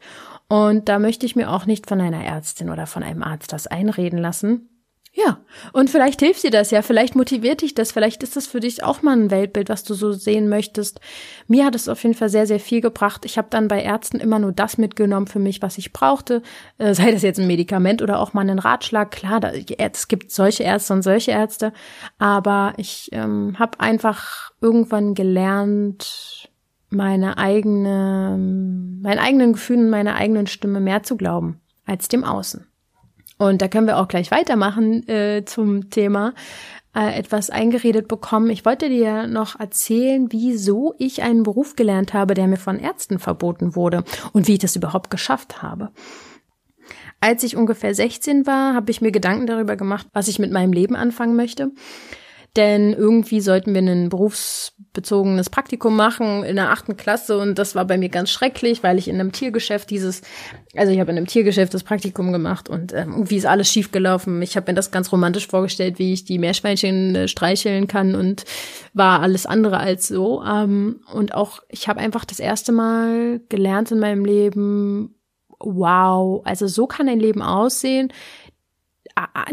Und 0.54 0.88
da 0.88 1.00
möchte 1.00 1.26
ich 1.26 1.36
mir 1.36 1.50
auch 1.50 1.66
nicht 1.66 1.88
von 1.88 2.00
einer 2.00 2.24
Ärztin 2.24 2.70
oder 2.70 2.86
von 2.86 3.02
einem 3.02 3.24
Arzt 3.24 3.52
das 3.54 3.66
einreden 3.66 4.20
lassen. 4.20 4.70
Ja, 5.12 5.40
und 5.72 5.90
vielleicht 5.90 6.20
hilft 6.20 6.44
dir 6.44 6.52
das 6.52 6.70
ja, 6.70 6.84
vielleicht 6.84 7.16
motiviert 7.16 7.62
dich 7.62 7.74
das, 7.74 7.92
vielleicht 7.92 8.22
ist 8.22 8.36
das 8.36 8.46
für 8.46 8.60
dich 8.60 8.84
auch 8.84 9.02
mal 9.02 9.18
ein 9.18 9.32
Weltbild, 9.32 9.70
was 9.70 9.84
du 9.84 9.96
so 9.96 10.12
sehen 10.12 10.50
möchtest. 10.50 11.00
Mir 11.48 11.66
hat 11.66 11.74
es 11.74 11.90
auf 11.90 12.04
jeden 12.04 12.14
Fall 12.14 12.30
sehr, 12.30 12.46
sehr 12.46 12.60
viel 12.60 12.82
gebracht. 12.82 13.26
Ich 13.26 13.40
habe 13.40 13.48
dann 13.50 13.68
bei 13.68 13.82
Ärzten 13.82 14.20
immer 14.20 14.38
nur 14.38 14.52
das 14.52 14.78
mitgenommen 14.78 15.26
für 15.26 15.40
mich, 15.40 15.64
was 15.64 15.80
ich 15.80 15.92
brauchte, 15.92 16.44
äh, 16.78 16.94
sei 16.94 17.12
das 17.12 17.24
jetzt 17.24 17.40
ein 17.40 17.48
Medikament 17.48 18.04
oder 18.04 18.20
auch 18.20 18.34
mal 18.34 18.42
einen 18.42 18.60
Ratschlag. 18.60 19.10
Klar, 19.10 19.40
da, 19.40 19.54
es 19.54 20.08
gibt 20.08 20.32
solche 20.32 20.62
Ärzte 20.62 20.94
und 20.94 21.02
solche 21.02 21.32
Ärzte, 21.32 21.74
aber 22.20 22.74
ich 22.78 23.10
ähm, 23.12 23.58
habe 23.58 23.80
einfach 23.80 24.52
irgendwann 24.62 25.16
gelernt, 25.16 26.52
meine 26.94 27.38
eigene, 27.38 28.38
meinen 29.02 29.20
eigenen 29.20 29.54
Gefühlen, 29.54 29.90
meiner 29.90 30.16
eigenen 30.16 30.48
Stimme 30.48 30.80
mehr 30.80 31.04
zu 31.04 31.18
glauben 31.18 31.62
als 31.86 32.08
dem 32.08 32.24
Außen. 32.24 32.66
Und 33.38 33.62
da 33.62 33.68
können 33.68 33.88
wir 33.88 33.98
auch 33.98 34.08
gleich 34.08 34.32
weitermachen 34.32 35.08
äh, 35.08 35.44
zum 35.46 35.90
Thema 35.90 36.34
äh, 36.96 37.18
etwas 37.18 37.50
eingeredet 37.50 38.08
bekommen. 38.08 38.50
Ich 38.50 38.66
wollte 38.66 38.90
dir 38.90 39.28
noch 39.28 39.60
erzählen, 39.60 40.28
wieso 40.32 40.94
ich 40.98 41.24
einen 41.24 41.44
Beruf 41.44 41.76
gelernt 41.76 42.14
habe, 42.14 42.36
der 42.36 42.48
mir 42.48 42.58
von 42.58 42.80
Ärzten 42.80 43.20
verboten 43.20 43.76
wurde 43.76 44.04
und 44.32 44.48
wie 44.48 44.54
ich 44.54 44.60
das 44.60 44.76
überhaupt 44.76 45.10
geschafft 45.10 45.62
habe. 45.62 45.92
Als 47.20 47.44
ich 47.44 47.56
ungefähr 47.56 47.96
16 47.96 48.46
war, 48.46 48.76
habe 48.76 48.92
ich 48.92 49.02
mir 49.02 49.12
Gedanken 49.12 49.48
darüber 49.48 49.76
gemacht, 49.76 50.08
was 50.14 50.28
ich 50.28 50.40
mit 50.40 50.52
meinem 50.52 50.74
Leben 50.74 50.96
anfangen 50.96 51.36
möchte. 51.36 51.72
Denn 52.56 52.94
irgendwie 52.94 53.42
sollten 53.42 53.74
wir 53.74 53.82
ein 53.82 54.10
berufsbezogenes 54.10 55.50
Praktikum 55.50 55.96
machen 55.96 56.44
in 56.44 56.56
der 56.56 56.70
achten 56.70 56.96
Klasse 56.96 57.40
und 57.40 57.58
das 57.58 57.74
war 57.74 57.86
bei 57.86 57.98
mir 57.98 58.10
ganz 58.10 58.30
schrecklich, 58.30 58.84
weil 58.84 59.00
ich 59.00 59.08
in 59.08 59.20
einem 59.20 59.32
Tiergeschäft 59.32 59.90
dieses, 59.90 60.22
also 60.76 60.92
ich 60.92 61.00
habe 61.00 61.10
in 61.10 61.18
einem 61.18 61.26
Tiergeschäft 61.26 61.74
das 61.74 61.84
Praktikum 61.84 62.32
gemacht 62.32 62.70
und 62.70 62.94
ähm, 62.94 63.14
irgendwie 63.14 63.38
ist 63.38 63.48
alles 63.48 63.70
schief 63.70 63.92
gelaufen. 63.92 64.40
Ich 64.44 64.56
habe 64.56 64.72
mir 64.72 64.76
das 64.76 64.92
ganz 64.92 65.12
romantisch 65.12 65.48
vorgestellt, 65.48 65.98
wie 65.98 66.14
ich 66.14 66.26
die 66.26 66.38
Meerschweinchen 66.38 67.16
äh, 67.16 67.28
streicheln 67.28 67.88
kann 67.88 68.14
und 68.14 68.44
war 68.94 69.22
alles 69.22 69.48
andere 69.48 69.80
als 69.80 70.08
so. 70.08 70.44
Ähm, 70.44 71.02
und 71.12 71.34
auch 71.34 71.60
ich 71.70 71.88
habe 71.88 72.02
einfach 72.02 72.24
das 72.24 72.40
erste 72.40 72.72
Mal 72.72 73.42
gelernt 73.50 73.92
in 73.92 73.98
meinem 73.98 74.26
Leben, 74.26 75.16
wow, 75.60 76.44
also 76.46 76.68
so 76.68 76.86
kann 76.86 77.10
ein 77.10 77.20
Leben 77.20 77.42
aussehen. 77.42 78.14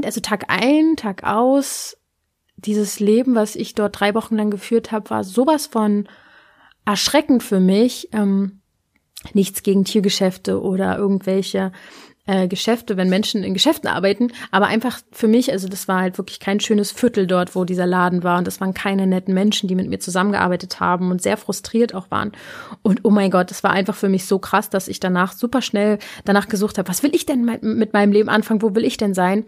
Also 0.02 0.20
Tag 0.20 0.44
ein, 0.48 0.96
Tag 0.96 1.24
aus, 1.24 1.96
dieses 2.64 3.00
Leben, 3.00 3.34
was 3.34 3.56
ich 3.56 3.74
dort 3.74 3.98
drei 3.98 4.14
Wochen 4.14 4.36
lang 4.36 4.50
geführt 4.50 4.92
habe, 4.92 5.10
war 5.10 5.24
sowas 5.24 5.66
von 5.66 6.08
erschreckend 6.84 7.42
für 7.42 7.60
mich. 7.60 8.08
Ähm, 8.12 8.60
nichts 9.34 9.62
gegen 9.62 9.84
Tiergeschäfte 9.84 10.62
oder 10.62 10.96
irgendwelche 10.96 11.72
äh, 12.30 12.46
Geschäfte, 12.46 12.96
wenn 12.96 13.10
Menschen 13.10 13.42
in 13.42 13.54
Geschäften 13.54 13.90
arbeiten, 13.90 14.28
aber 14.52 14.66
einfach 14.68 15.00
für 15.10 15.26
mich, 15.26 15.50
also 15.50 15.66
das 15.66 15.88
war 15.88 16.00
halt 16.00 16.16
wirklich 16.16 16.38
kein 16.38 16.60
schönes 16.60 16.92
Viertel 16.92 17.26
dort, 17.26 17.56
wo 17.56 17.64
dieser 17.64 17.86
Laden 17.86 18.22
war. 18.22 18.38
Und 18.38 18.46
das 18.46 18.60
waren 18.60 18.72
keine 18.72 19.08
netten 19.08 19.34
Menschen, 19.34 19.68
die 19.68 19.74
mit 19.74 19.88
mir 19.88 19.98
zusammengearbeitet 19.98 20.78
haben 20.78 21.10
und 21.10 21.20
sehr 21.20 21.36
frustriert 21.36 21.92
auch 21.92 22.08
waren. 22.12 22.30
Und 22.82 23.00
oh 23.04 23.10
mein 23.10 23.32
Gott, 23.32 23.50
das 23.50 23.64
war 23.64 23.72
einfach 23.72 23.96
für 23.96 24.08
mich 24.08 24.26
so 24.26 24.38
krass, 24.38 24.70
dass 24.70 24.86
ich 24.86 25.00
danach 25.00 25.32
super 25.32 25.60
schnell 25.60 25.98
danach 26.24 26.48
gesucht 26.48 26.78
habe, 26.78 26.88
was 26.88 27.02
will 27.02 27.14
ich 27.14 27.26
denn 27.26 27.44
mit 27.62 27.92
meinem 27.92 28.12
Leben 28.12 28.28
anfangen, 28.28 28.62
wo 28.62 28.76
will 28.76 28.84
ich 28.84 28.96
denn 28.96 29.12
sein? 29.12 29.44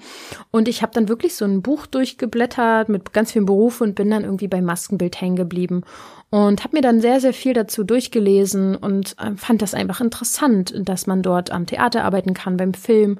Und 0.50 0.66
ich 0.66 0.82
habe 0.82 0.92
dann 0.92 1.08
wirklich 1.08 1.36
so 1.36 1.44
ein 1.44 1.62
Buch 1.62 1.86
durchgeblättert 1.86 2.88
mit 2.88 3.12
ganz 3.12 3.30
vielen 3.30 3.46
Berufen 3.46 3.90
und 3.90 3.94
bin 3.94 4.10
dann 4.10 4.24
irgendwie 4.24 4.48
beim 4.48 4.64
Maskenbild 4.64 5.20
hängen 5.20 5.36
geblieben 5.36 5.84
und 6.32 6.64
habe 6.64 6.74
mir 6.74 6.80
dann 6.80 7.02
sehr, 7.02 7.20
sehr 7.20 7.34
viel 7.34 7.52
dazu 7.52 7.84
durchgelesen 7.84 8.74
und 8.74 9.14
äh, 9.18 9.36
fand 9.36 9.60
das 9.60 9.74
einfach 9.74 10.00
interessant, 10.00 10.72
dass 10.88 11.06
man 11.06 11.22
dort 11.22 11.50
am 11.50 11.66
Theater 11.66 12.04
arbeiten 12.04 12.32
kann, 12.32 12.56
beim 12.56 12.72
Film 12.72 13.18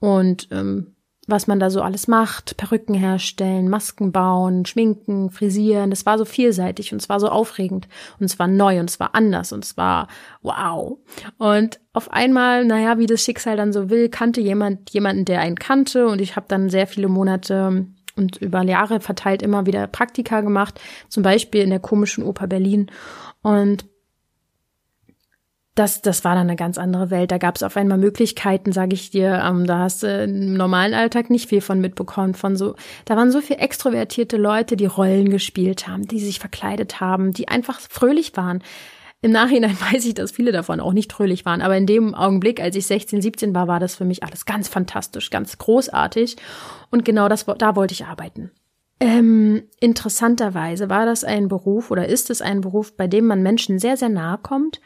und 0.00 0.48
ähm, 0.50 0.94
was 1.26 1.46
man 1.46 1.60
da 1.60 1.68
so 1.68 1.82
alles 1.82 2.08
macht, 2.08 2.56
Perücken 2.56 2.94
herstellen, 2.94 3.68
Masken 3.68 4.12
bauen, 4.12 4.64
schminken, 4.64 5.30
frisieren, 5.30 5.90
das 5.90 6.06
war 6.06 6.16
so 6.16 6.24
vielseitig 6.24 6.92
und 6.92 7.02
es 7.02 7.08
war 7.10 7.20
so 7.20 7.28
aufregend. 7.28 7.86
Und 8.18 8.26
es 8.26 8.38
war 8.38 8.46
neu 8.46 8.80
und 8.80 8.90
es 8.90 9.00
war 9.00 9.14
anders 9.14 9.52
und 9.52 9.64
es 9.64 9.76
war 9.76 10.08
wow. 10.42 10.98
Und 11.38 11.80
auf 11.92 12.10
einmal, 12.12 12.64
naja, 12.64 12.98
wie 12.98 13.06
das 13.06 13.22
Schicksal 13.22 13.56
dann 13.56 13.72
so 13.72 13.88
will, 13.88 14.08
kannte 14.08 14.40
jemand 14.40 14.90
jemanden, 14.90 15.24
der 15.24 15.40
einen 15.40 15.56
kannte 15.56 16.08
und 16.08 16.20
ich 16.20 16.36
habe 16.36 16.46
dann 16.48 16.68
sehr 16.68 16.86
viele 16.86 17.08
Monate 17.08 17.86
und 18.16 18.36
über 18.36 18.62
Jahre 18.62 19.00
verteilt 19.00 19.42
immer 19.42 19.66
wieder 19.66 19.86
Praktika 19.86 20.40
gemacht, 20.40 20.80
zum 21.08 21.22
Beispiel 21.22 21.62
in 21.62 21.70
der 21.70 21.80
komischen 21.80 22.24
Oper 22.24 22.46
Berlin. 22.46 22.90
Und 23.42 23.86
das, 25.74 26.02
das 26.02 26.24
war 26.24 26.36
dann 26.36 26.46
eine 26.46 26.56
ganz 26.56 26.78
andere 26.78 27.10
Welt. 27.10 27.32
Da 27.32 27.38
gab 27.38 27.56
es 27.56 27.64
auf 27.64 27.76
einmal 27.76 27.98
Möglichkeiten, 27.98 28.70
sage 28.70 28.94
ich 28.94 29.10
dir. 29.10 29.42
Ähm, 29.44 29.66
da 29.66 29.80
hast 29.80 30.04
du 30.04 30.24
im 30.24 30.54
normalen 30.54 30.94
Alltag 30.94 31.30
nicht 31.30 31.48
viel 31.48 31.60
von 31.60 31.80
mitbekommen. 31.80 32.34
Von 32.34 32.56
so, 32.56 32.76
da 33.06 33.16
waren 33.16 33.32
so 33.32 33.40
viel 33.40 33.56
extrovertierte 33.58 34.36
Leute, 34.36 34.76
die 34.76 34.86
Rollen 34.86 35.30
gespielt 35.30 35.88
haben, 35.88 36.06
die 36.06 36.20
sich 36.20 36.38
verkleidet 36.38 37.00
haben, 37.00 37.32
die 37.32 37.48
einfach 37.48 37.80
fröhlich 37.80 38.36
waren. 38.36 38.62
Im 39.24 39.30
Nachhinein 39.30 39.74
weiß 39.92 40.04
ich, 40.04 40.12
dass 40.12 40.32
viele 40.32 40.52
davon 40.52 40.80
auch 40.80 40.92
nicht 40.92 41.10
fröhlich 41.10 41.46
waren, 41.46 41.62
aber 41.62 41.78
in 41.78 41.86
dem 41.86 42.14
Augenblick, 42.14 42.60
als 42.60 42.76
ich 42.76 42.86
16, 42.86 43.22
17 43.22 43.54
war, 43.54 43.66
war 43.66 43.80
das 43.80 43.94
für 43.94 44.04
mich 44.04 44.22
alles 44.22 44.44
ganz 44.44 44.68
fantastisch, 44.68 45.30
ganz 45.30 45.56
großartig 45.56 46.36
und 46.90 47.06
genau 47.06 47.30
das, 47.30 47.46
da 47.46 47.74
wollte 47.74 47.94
ich 47.94 48.04
arbeiten. 48.04 48.50
Ähm, 49.00 49.62
interessanterweise 49.80 50.90
war 50.90 51.06
das 51.06 51.24
ein 51.24 51.48
Beruf 51.48 51.90
oder 51.90 52.06
ist 52.06 52.28
es 52.28 52.42
ein 52.42 52.60
Beruf, 52.60 52.98
bei 52.98 53.06
dem 53.06 53.24
man 53.24 53.42
Menschen 53.42 53.78
sehr, 53.78 53.96
sehr 53.96 54.10
nahe 54.10 54.36
kommt, 54.36 54.82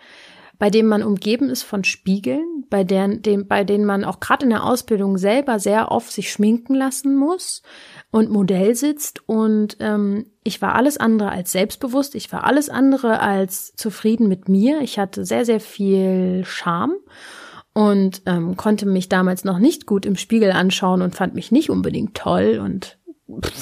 bei 0.61 0.70
dem 0.70 0.87
man 0.87 1.03
umgeben 1.03 1.51
ist 1.51 1.64
von 1.64 1.83
Spiegeln, 1.83 2.64
bei, 2.70 2.85
deren, 2.85 3.22
dem, 3.22 3.48
bei 3.48 3.64
denen 3.64 3.85
man 3.85 4.05
auch 4.05 4.20
gerade 4.20 4.44
in 4.44 4.51
der 4.51 4.62
Ausbildung 4.62 5.18
selber 5.18 5.59
sehr 5.59 5.90
oft 5.90 6.12
sich 6.12 6.31
schminken 6.31 6.77
lassen 6.77 7.16
muss 7.16 7.62
und 8.10 8.30
Modell 8.30 8.74
sitzt. 8.74 9.22
Und 9.26 9.76
ähm, 9.80 10.26
ich 10.44 10.62
war 10.62 10.74
alles 10.74 10.96
andere 10.96 11.30
als 11.30 11.52
selbstbewusst, 11.52 12.14
ich 12.14 12.32
war 12.32 12.44
alles 12.44 12.68
andere 12.68 13.20
als 13.20 13.72
zufrieden 13.76 14.28
mit 14.28 14.48
mir. 14.48 14.80
Ich 14.80 14.98
hatte 14.98 15.24
sehr, 15.24 15.44
sehr 15.44 15.60
viel 15.60 16.42
Scham 16.44 16.94
und 17.74 18.22
ähm, 18.26 18.56
konnte 18.56 18.86
mich 18.86 19.08
damals 19.08 19.44
noch 19.44 19.58
nicht 19.58 19.86
gut 19.86 20.06
im 20.06 20.16
Spiegel 20.16 20.52
anschauen 20.52 21.02
und 21.02 21.14
fand 21.14 21.34
mich 21.34 21.52
nicht 21.52 21.70
unbedingt 21.70 22.16
toll 22.16 22.60
und 22.62 22.97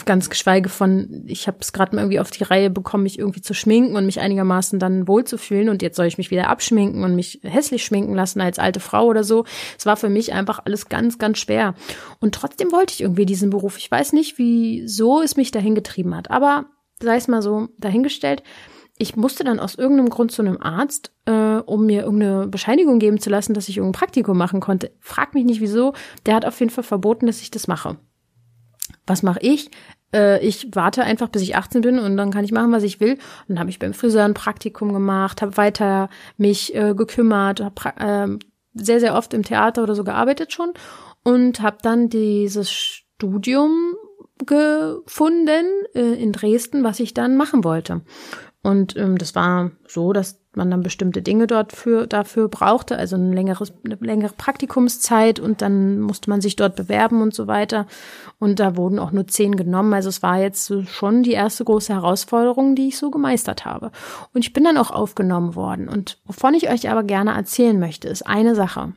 ganz 0.05 0.31
geschweige 0.31 0.69
von, 0.69 1.25
ich 1.27 1.49
habe 1.49 1.59
es 1.61 1.73
gerade 1.73 1.95
mal 1.95 2.03
irgendwie 2.03 2.21
auf 2.21 2.31
die 2.31 2.45
Reihe 2.45 2.71
bekommen, 2.71 3.03
mich 3.03 3.19
irgendwie 3.19 3.43
zu 3.43 3.53
schminken 3.53 3.97
und 3.97 4.07
mich 4.07 4.21
einigermaßen 4.21 4.79
dann 4.79 5.09
wohlzufühlen 5.09 5.69
und 5.69 5.83
jetzt 5.83 5.97
soll 5.97 6.07
ich 6.07 6.19
mich 6.19 6.31
wieder 6.31 6.49
abschminken 6.49 7.03
und 7.03 7.17
mich 7.17 7.41
hässlich 7.43 7.85
schminken 7.85 8.15
lassen 8.15 8.41
als 8.41 8.61
alte 8.61 8.79
Frau 8.79 9.07
oder 9.07 9.25
so. 9.25 9.45
Es 9.77 9.85
war 9.85 9.97
für 9.97 10.09
mich 10.09 10.33
einfach 10.33 10.61
alles 10.65 10.89
ganz, 10.89 11.19
ganz 11.19 11.39
schwer. 11.39 11.75
Und 12.21 12.35
trotzdem 12.35 12.71
wollte 12.71 12.95
ich 12.95 13.01
irgendwie 13.01 13.27
diesen 13.27 13.51
Beruf. 13.51 13.77
Ich 13.79 13.91
weiß 13.91 14.13
nicht, 14.13 14.39
wieso 14.39 15.21
es 15.21 15.37
mich 15.37 15.51
dahin 15.51 15.75
getrieben 15.75 16.15
hat, 16.15 16.31
aber 16.31 16.67
sei 17.03 17.17
es 17.17 17.27
mal 17.27 17.43
so 17.43 17.69
dahingestellt. 17.79 18.45
Ich 18.99 19.17
musste 19.17 19.45
dann 19.45 19.61
aus 19.61 19.75
irgendeinem 19.75 20.09
Grund 20.09 20.33
zu 20.33 20.43
einem 20.43 20.63
Arzt, 20.63 21.13
äh, 21.27 21.59
um 21.59 21.85
mir 21.85 22.05
irgendeine 22.05 22.47
Bescheinigung 22.47 22.99
geben 22.99 23.21
zu 23.21 23.31
lassen, 23.31 23.53
dass 23.53 23.69
ich 23.69 23.77
irgendein 23.77 23.99
Praktikum 23.99 24.39
machen 24.39 24.61
konnte. 24.61 24.93
Frag 25.01 25.35
mich 25.35 25.45
nicht 25.45 25.61
wieso. 25.61 25.93
Der 26.25 26.35
hat 26.35 26.47
auf 26.47 26.59
jeden 26.61 26.71
Fall 26.71 26.85
verboten, 26.85 27.27
dass 27.27 27.43
ich 27.43 27.51
das 27.51 27.67
mache. 27.67 27.99
Was 29.07 29.23
mache 29.23 29.41
ich? 29.41 29.71
Äh, 30.13 30.45
ich 30.47 30.69
warte 30.73 31.03
einfach, 31.03 31.29
bis 31.29 31.43
ich 31.43 31.57
18 31.57 31.81
bin 31.81 31.99
und 31.99 32.17
dann 32.17 32.31
kann 32.31 32.45
ich 32.45 32.53
machen, 32.53 32.73
was 32.73 32.83
ich 32.83 33.01
will. 33.01 33.15
Und 33.15 33.21
dann 33.49 33.59
habe 33.59 33.71
ich 33.71 33.79
beim 33.79 33.95
Friseur 33.95 34.25
ein 34.25 34.35
Praktikum 34.35 34.93
gemacht, 34.93 35.43
habe 35.43 35.57
weiter 35.57 36.09
mich 36.37 36.75
äh, 36.75 36.95
gekümmert, 36.95 37.61
habe 37.61 38.01
äh, 38.01 38.39
sehr, 38.75 39.01
sehr 39.01 39.15
oft 39.15 39.35
im 39.35 39.43
Theater 39.43 39.83
oder 39.83 39.95
so 39.95 40.05
gearbeitet 40.05 40.53
schon 40.53 40.73
und 41.23 41.61
habe 41.61 41.79
dann 41.83 42.09
dieses 42.09 42.71
Studium 42.71 43.95
gefunden 44.45 45.67
äh, 45.95 46.15
in 46.15 46.33
Dresden, 46.33 46.85
was 46.85 47.01
ich 47.01 47.15
dann 47.15 47.37
machen 47.37 47.65
wollte. 47.65 48.03
Und 48.63 48.97
ähm, 48.97 49.17
das 49.17 49.35
war 49.35 49.71
so, 49.87 50.13
dass 50.13 50.41
man 50.57 50.71
dann 50.71 50.83
bestimmte 50.83 51.23
Dinge 51.23 51.47
dort 51.47 51.73
für, 51.73 52.07
dafür 52.07 52.49
brauchte, 52.49 52.97
also 52.97 53.17
ein 53.17 53.33
längeres, 53.33 53.73
eine 53.85 53.97
längere 54.01 54.33
Praktikumszeit 54.33 55.39
und 55.39 55.63
dann 55.63 56.01
musste 56.01 56.31
man 56.31 56.41
sich 56.41 56.57
dort 56.57 56.77
bewerben 56.77 57.23
und 57.23 57.35
so 57.35 57.47
weiter. 57.47 57.87
Und 58.39 58.59
da 58.61 58.77
wurden 58.77 58.99
auch 58.99 59.13
nur 59.13 59.27
zehn 59.27 59.57
genommen. 59.57 59.95
Also 59.95 60.09
es 60.09 60.23
war 60.23 60.41
jetzt 60.41 60.73
schon 60.89 61.23
die 61.23 61.33
erste 61.33 61.65
große 61.65 61.93
Herausforderung, 61.93 62.75
die 62.75 62.89
ich 62.89 62.99
so 62.99 63.11
gemeistert 63.11 63.65
habe. 63.65 63.91
Und 64.35 64.45
ich 64.45 64.53
bin 64.53 64.65
dann 64.65 64.79
auch 64.79 64.91
aufgenommen 64.91 65.55
worden. 65.55 65.89
Und 65.89 66.19
wovon 66.25 66.55
ich 66.55 66.71
euch 66.71 66.91
aber 66.91 67.03
gerne 67.03 67.35
erzählen 67.35 67.79
möchte, 67.79 68.09
ist 68.09 68.27
eine 68.27 68.55
Sache. 68.55 68.93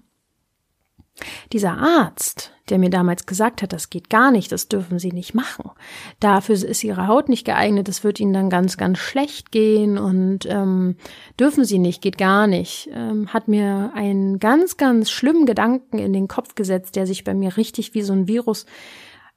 Dieser 1.52 1.78
Arzt, 1.78 2.54
der 2.70 2.78
mir 2.78 2.90
damals 2.90 3.26
gesagt 3.26 3.62
hat, 3.62 3.74
das 3.74 3.90
geht 3.90 4.10
gar 4.10 4.32
nicht, 4.32 4.52
das 4.52 4.68
dürfen 4.68 5.00
Sie 5.00 5.12
nicht 5.12 5.34
machen. 5.34 5.72
Dafür 6.20 6.56
ist 6.56 6.84
Ihre 6.84 7.08
Haut 7.08 7.30
nicht 7.30 7.46
geeignet, 7.46 7.88
das 7.88 8.04
wird 8.04 8.20
Ihnen 8.20 8.34
dann 8.34 8.50
ganz, 8.50 8.78
ganz 8.78 9.00
schlecht 9.00 9.52
gehen 9.52 9.98
und 9.98 10.46
ähm, 10.46 10.96
dürfen 11.40 11.66
Sie 11.66 11.80
nicht, 11.80 12.02
geht 12.02 12.18
gar 12.18 12.48
nicht. 12.48 12.90
Ähm, 12.94 13.34
hat 13.34 13.48
mir 13.48 13.92
einen 13.96 14.40
ganz, 14.40 14.78
ganz 14.78 15.10
schlimmen 15.10 15.46
Gedanken 15.46 16.00
in 16.00 16.14
den 16.14 16.28
Kopf 16.28 16.56
gesetzt, 16.56 16.96
der 16.96 17.08
sich 17.08 17.24
bei 17.24 17.34
mir 17.34 17.58
richtig 17.58 17.94
wie 17.94 18.02
so 18.02 18.14
ein 18.14 18.28
Virus 18.28 18.66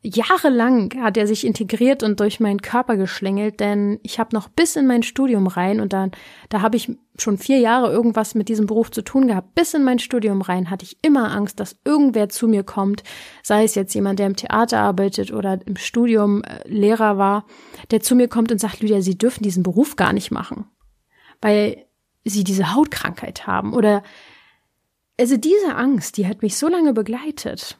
jahrelang 0.03 0.93
hat 1.01 1.17
er 1.17 1.29
sich 1.29 1.47
integriert 1.47 2.03
und 2.03 2.19
durch 2.19 2.41
meinen 2.41 2.61
Körper 2.61 2.97
geschlängelt, 2.97 3.61
denn 3.61 4.01
ich 4.03 4.19
habe 4.19 4.35
noch 4.35 4.49
bis 4.49 4.75
in 4.75 4.89
mein 4.89 5.05
Studium 5.05 5.47
rein 5.47 5.81
und 5.81 5.93
dann 5.93 6.11
da 6.49 6.61
habe 6.61 6.77
ich 6.77 6.91
schon 7.19 7.39
vier 7.39 7.59
Jahre 7.59 7.93
irgendwas 7.93 8.35
mit 8.35 8.49
diesem 8.49 8.67
Beruf 8.67 8.91
zu 8.91 9.03
tun 9.03 9.29
gehabt. 9.29 9.55
Bis 9.55 9.75
in 9.75 9.85
mein 9.85 10.01
Studium 10.01 10.43
rein 10.43 10.71
hatte 10.71 10.85
ich 10.85 10.97
immer 11.03 11.31
Angst, 11.31 11.61
dass 11.61 11.77
irgendwer 11.85 12.29
zu 12.29 12.49
mir 12.49 12.65
kommt, 12.65 13.05
sei 13.45 13.63
es 13.63 13.77
jetzt 13.77 13.95
jemand, 13.95 14.19
der 14.19 14.27
im 14.27 14.37
Theater 14.37 14.81
arbeitet 14.81 15.33
oder 15.33 15.61
im 15.67 15.77
Studium 15.77 16.43
äh, 16.43 16.67
Lehrer 16.67 17.17
war, 17.17 17.47
der 17.93 18.01
zu 18.01 18.17
mir 18.17 18.27
kommt 18.27 18.51
und 18.51 18.59
sagt, 18.59 18.81
Lydia, 18.81 19.03
Sie 19.03 19.17
dürfen 19.17 19.45
diesen 19.45 19.63
Beruf 19.63 19.95
gar 19.95 20.13
nicht 20.13 20.33
machen, 20.33 20.65
weil 21.41 21.87
Sie 22.25 22.43
diese 22.43 22.75
Hautkrankheit 22.75 23.47
haben 23.47 23.73
oder 23.73 24.03
also 25.21 25.37
diese 25.37 25.77
Angst, 25.77 26.17
die 26.17 26.27
hat 26.27 26.43
mich 26.43 26.57
so 26.57 26.67
lange 26.67 26.93
begleitet 26.93 27.79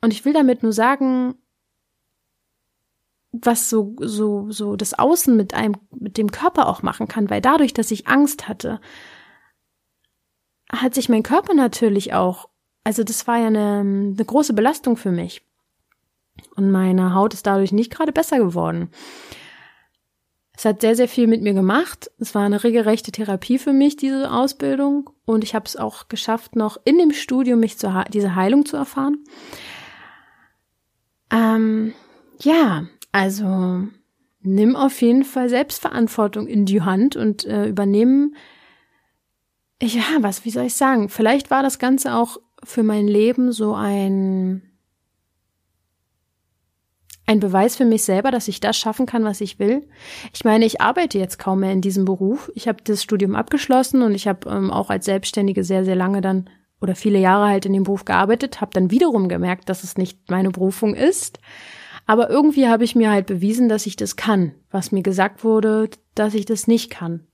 und 0.00 0.12
ich 0.12 0.24
will 0.24 0.32
damit 0.32 0.62
nur 0.62 0.72
sagen, 0.72 1.34
was 3.32 3.68
so, 3.68 3.94
so, 4.00 4.50
so 4.50 4.76
das 4.76 4.98
Außen 4.98 5.36
mit 5.36 5.54
einem, 5.54 5.76
mit 5.94 6.16
dem 6.16 6.30
Körper 6.30 6.68
auch 6.68 6.82
machen 6.82 7.08
kann, 7.08 7.30
weil 7.30 7.40
dadurch, 7.40 7.74
dass 7.74 7.90
ich 7.90 8.08
Angst 8.08 8.48
hatte, 8.48 8.80
hat 10.72 10.94
sich 10.94 11.08
mein 11.08 11.22
Körper 11.22 11.54
natürlich 11.54 12.14
auch, 12.14 12.48
also 12.84 13.04
das 13.04 13.26
war 13.26 13.38
ja 13.38 13.48
eine, 13.48 13.80
eine 13.80 14.24
große 14.24 14.54
Belastung 14.54 14.96
für 14.96 15.10
mich. 15.10 15.42
Und 16.54 16.70
meine 16.70 17.14
Haut 17.14 17.34
ist 17.34 17.46
dadurch 17.46 17.72
nicht 17.72 17.90
gerade 17.90 18.12
besser 18.12 18.38
geworden. 18.38 18.90
Es 20.56 20.64
hat 20.64 20.80
sehr, 20.80 20.96
sehr 20.96 21.08
viel 21.08 21.26
mit 21.26 21.42
mir 21.42 21.54
gemacht. 21.54 22.10
Es 22.18 22.34
war 22.34 22.42
eine 22.42 22.64
regelrechte 22.64 23.12
Therapie 23.12 23.58
für 23.58 23.72
mich, 23.72 23.96
diese 23.96 24.30
Ausbildung. 24.30 25.10
Und 25.24 25.44
ich 25.44 25.54
habe 25.54 25.66
es 25.66 25.76
auch 25.76 26.08
geschafft, 26.08 26.56
noch 26.56 26.78
in 26.84 26.98
dem 26.98 27.12
Studium 27.12 27.60
mich 27.60 27.78
zu 27.78 28.04
diese 28.12 28.34
Heilung 28.34 28.66
zu 28.66 28.76
erfahren. 28.76 29.24
Ähm, 31.30 31.92
ja, 32.40 32.86
also 33.12 33.86
nimm 34.40 34.76
auf 34.76 35.00
jeden 35.02 35.24
Fall 35.24 35.48
Selbstverantwortung 35.48 36.46
in 36.46 36.64
die 36.64 36.82
Hand 36.82 37.16
und 37.16 37.44
äh, 37.44 37.66
übernehmen. 37.66 38.36
Ja, 39.82 40.02
was, 40.20 40.44
wie 40.44 40.50
soll 40.50 40.66
ich 40.66 40.74
sagen? 40.74 41.08
Vielleicht 41.08 41.50
war 41.50 41.62
das 41.62 41.78
Ganze 41.78 42.14
auch 42.14 42.38
für 42.64 42.82
mein 42.82 43.06
Leben 43.06 43.52
so 43.52 43.74
ein 43.74 44.62
ein 47.28 47.40
Beweis 47.40 47.76
für 47.76 47.84
mich 47.84 48.04
selber, 48.04 48.30
dass 48.30 48.48
ich 48.48 48.58
das 48.58 48.78
schaffen 48.78 49.04
kann, 49.04 49.22
was 49.22 49.42
ich 49.42 49.58
will. 49.58 49.86
Ich 50.32 50.44
meine, 50.44 50.64
ich 50.64 50.80
arbeite 50.80 51.18
jetzt 51.18 51.38
kaum 51.38 51.60
mehr 51.60 51.72
in 51.72 51.82
diesem 51.82 52.06
Beruf. 52.06 52.50
Ich 52.54 52.66
habe 52.66 52.82
das 52.82 53.02
Studium 53.02 53.34
abgeschlossen 53.36 54.00
und 54.00 54.14
ich 54.14 54.26
habe 54.26 54.48
ähm, 54.48 54.70
auch 54.70 54.88
als 54.88 55.04
Selbstständige 55.04 55.62
sehr, 55.62 55.84
sehr 55.84 55.94
lange 55.94 56.22
dann 56.22 56.48
oder 56.80 56.94
viele 56.94 57.18
Jahre 57.18 57.48
halt 57.48 57.66
in 57.66 57.72
dem 57.72 57.84
Beruf 57.84 58.04
gearbeitet, 58.04 58.60
habe 58.60 58.70
dann 58.72 58.90
wiederum 58.90 59.28
gemerkt, 59.28 59.68
dass 59.68 59.84
es 59.84 59.96
nicht 59.96 60.30
meine 60.30 60.50
Berufung 60.50 60.94
ist. 60.94 61.38
Aber 62.06 62.30
irgendwie 62.30 62.68
habe 62.68 62.84
ich 62.84 62.94
mir 62.94 63.10
halt 63.10 63.26
bewiesen, 63.26 63.68
dass 63.68 63.86
ich 63.86 63.96
das 63.96 64.16
kann, 64.16 64.54
was 64.70 64.92
mir 64.92 65.02
gesagt 65.02 65.44
wurde, 65.44 65.90
dass 66.14 66.34
ich 66.34 66.46
das 66.46 66.66
nicht 66.66 66.90
kann. 66.90 67.26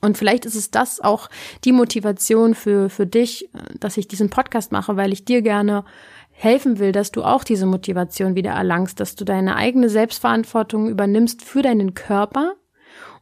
Und 0.00 0.18
vielleicht 0.18 0.44
ist 0.44 0.56
es 0.56 0.70
das 0.70 1.00
auch 1.00 1.30
die 1.64 1.72
Motivation 1.72 2.54
für, 2.54 2.90
für 2.90 3.06
dich, 3.06 3.48
dass 3.80 3.96
ich 3.96 4.06
diesen 4.06 4.28
Podcast 4.28 4.70
mache, 4.70 4.96
weil 4.96 5.12
ich 5.12 5.24
dir 5.24 5.40
gerne 5.40 5.84
helfen 6.30 6.78
will, 6.78 6.92
dass 6.92 7.12
du 7.12 7.22
auch 7.22 7.44
diese 7.44 7.64
Motivation 7.64 8.34
wieder 8.34 8.50
erlangst, 8.50 9.00
dass 9.00 9.14
du 9.14 9.24
deine 9.24 9.56
eigene 9.56 9.88
Selbstverantwortung 9.88 10.90
übernimmst 10.90 11.42
für 11.42 11.62
deinen 11.62 11.94
Körper 11.94 12.54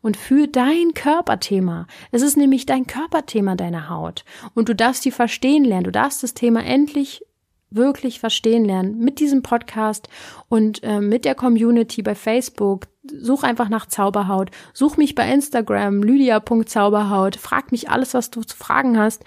und 0.03 0.17
für 0.17 0.49
dein 0.49 0.95
Körperthema. 0.95 1.87
Es 2.11 2.23
ist 2.23 2.37
nämlich 2.37 2.67
dein 2.67 2.87
Körperthema, 2.87 3.55
deine 3.55 3.89
Haut. 3.89 4.25
Und 4.55 4.69
du 4.69 4.75
darfst 4.75 5.05
die 5.05 5.13
verstehen 5.13 5.65
lernen. 5.65 5.85
Du 5.85 5.93
darfst 5.93 6.23
das 6.23 6.35
Thema 6.35 6.65
endlich 6.65 7.25
wirklich 7.71 8.21
verstehen 8.21 8.65
lernen 8.65 8.99
mit 8.99 9.19
diesem 9.19 9.43
Podcast 9.43 10.09
und 10.49 10.83
äh, 10.83 11.01
mit 11.01 11.25
der 11.25 11.35
Community 11.35 12.03
bei 12.03 12.15
Facebook. 12.15 12.89
Such 13.05 13.43
einfach 13.43 13.69
nach 13.69 13.87
Zauberhaut. 13.87 14.51
Such 14.75 14.97
mich 14.97 15.15
bei 15.15 15.31
Instagram, 15.33 16.03
lydia.zauberhaut. 16.03 17.37
Frag 17.37 17.73
mich 17.73 17.89
alles, 17.89 18.15
was 18.15 18.31
du 18.31 18.43
zu 18.43 18.57
fragen 18.57 18.99
hast. 18.99 19.25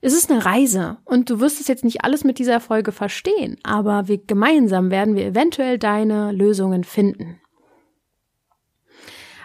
Es 0.00 0.12
ist 0.12 0.30
eine 0.30 0.44
Reise 0.44 0.98
und 1.06 1.30
du 1.30 1.40
wirst 1.40 1.62
es 1.62 1.68
jetzt 1.68 1.82
nicht 1.82 2.04
alles 2.04 2.24
mit 2.24 2.38
dieser 2.38 2.60
Folge 2.60 2.92
verstehen, 2.92 3.56
aber 3.62 4.06
wir 4.06 4.18
gemeinsam 4.18 4.90
werden 4.90 5.16
wir 5.16 5.24
eventuell 5.24 5.78
deine 5.78 6.30
Lösungen 6.30 6.84
finden. 6.84 7.40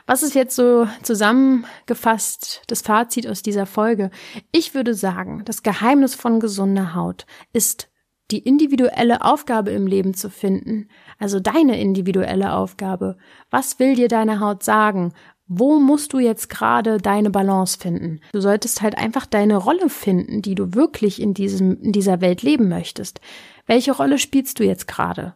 Was 0.09 0.23
ist 0.23 0.33
jetzt 0.33 0.55
so 0.55 0.87
zusammengefasst 1.03 2.63
das 2.65 2.81
Fazit 2.81 3.27
aus 3.27 3.43
dieser 3.43 3.67
Folge? 3.67 4.09
Ich 4.51 4.73
würde 4.73 4.95
sagen, 4.95 5.43
das 5.45 5.61
Geheimnis 5.61 6.15
von 6.15 6.39
gesunder 6.39 6.95
Haut 6.95 7.27
ist 7.53 7.91
die 8.31 8.39
individuelle 8.39 9.23
Aufgabe 9.23 9.69
im 9.69 9.85
Leben 9.85 10.15
zu 10.15 10.31
finden, 10.31 10.89
also 11.19 11.39
deine 11.39 11.79
individuelle 11.79 12.53
Aufgabe. 12.53 13.17
Was 13.51 13.77
will 13.77 13.93
dir 13.93 14.07
deine 14.07 14.39
Haut 14.39 14.63
sagen? 14.63 15.13
Wo 15.45 15.79
musst 15.79 16.11
du 16.13 16.17
jetzt 16.17 16.49
gerade 16.49 16.97
deine 16.97 17.29
Balance 17.29 17.77
finden? 17.77 18.19
Du 18.31 18.41
solltest 18.41 18.81
halt 18.81 18.97
einfach 18.97 19.27
deine 19.27 19.57
Rolle 19.57 19.89
finden, 19.89 20.41
die 20.41 20.55
du 20.55 20.73
wirklich 20.73 21.21
in 21.21 21.35
diesem, 21.35 21.79
in 21.83 21.91
dieser 21.91 22.19
Welt 22.19 22.41
leben 22.41 22.67
möchtest. 22.67 23.21
Welche 23.67 23.91
Rolle 23.91 24.17
spielst 24.17 24.59
du 24.59 24.63
jetzt 24.63 24.87
gerade? 24.87 25.35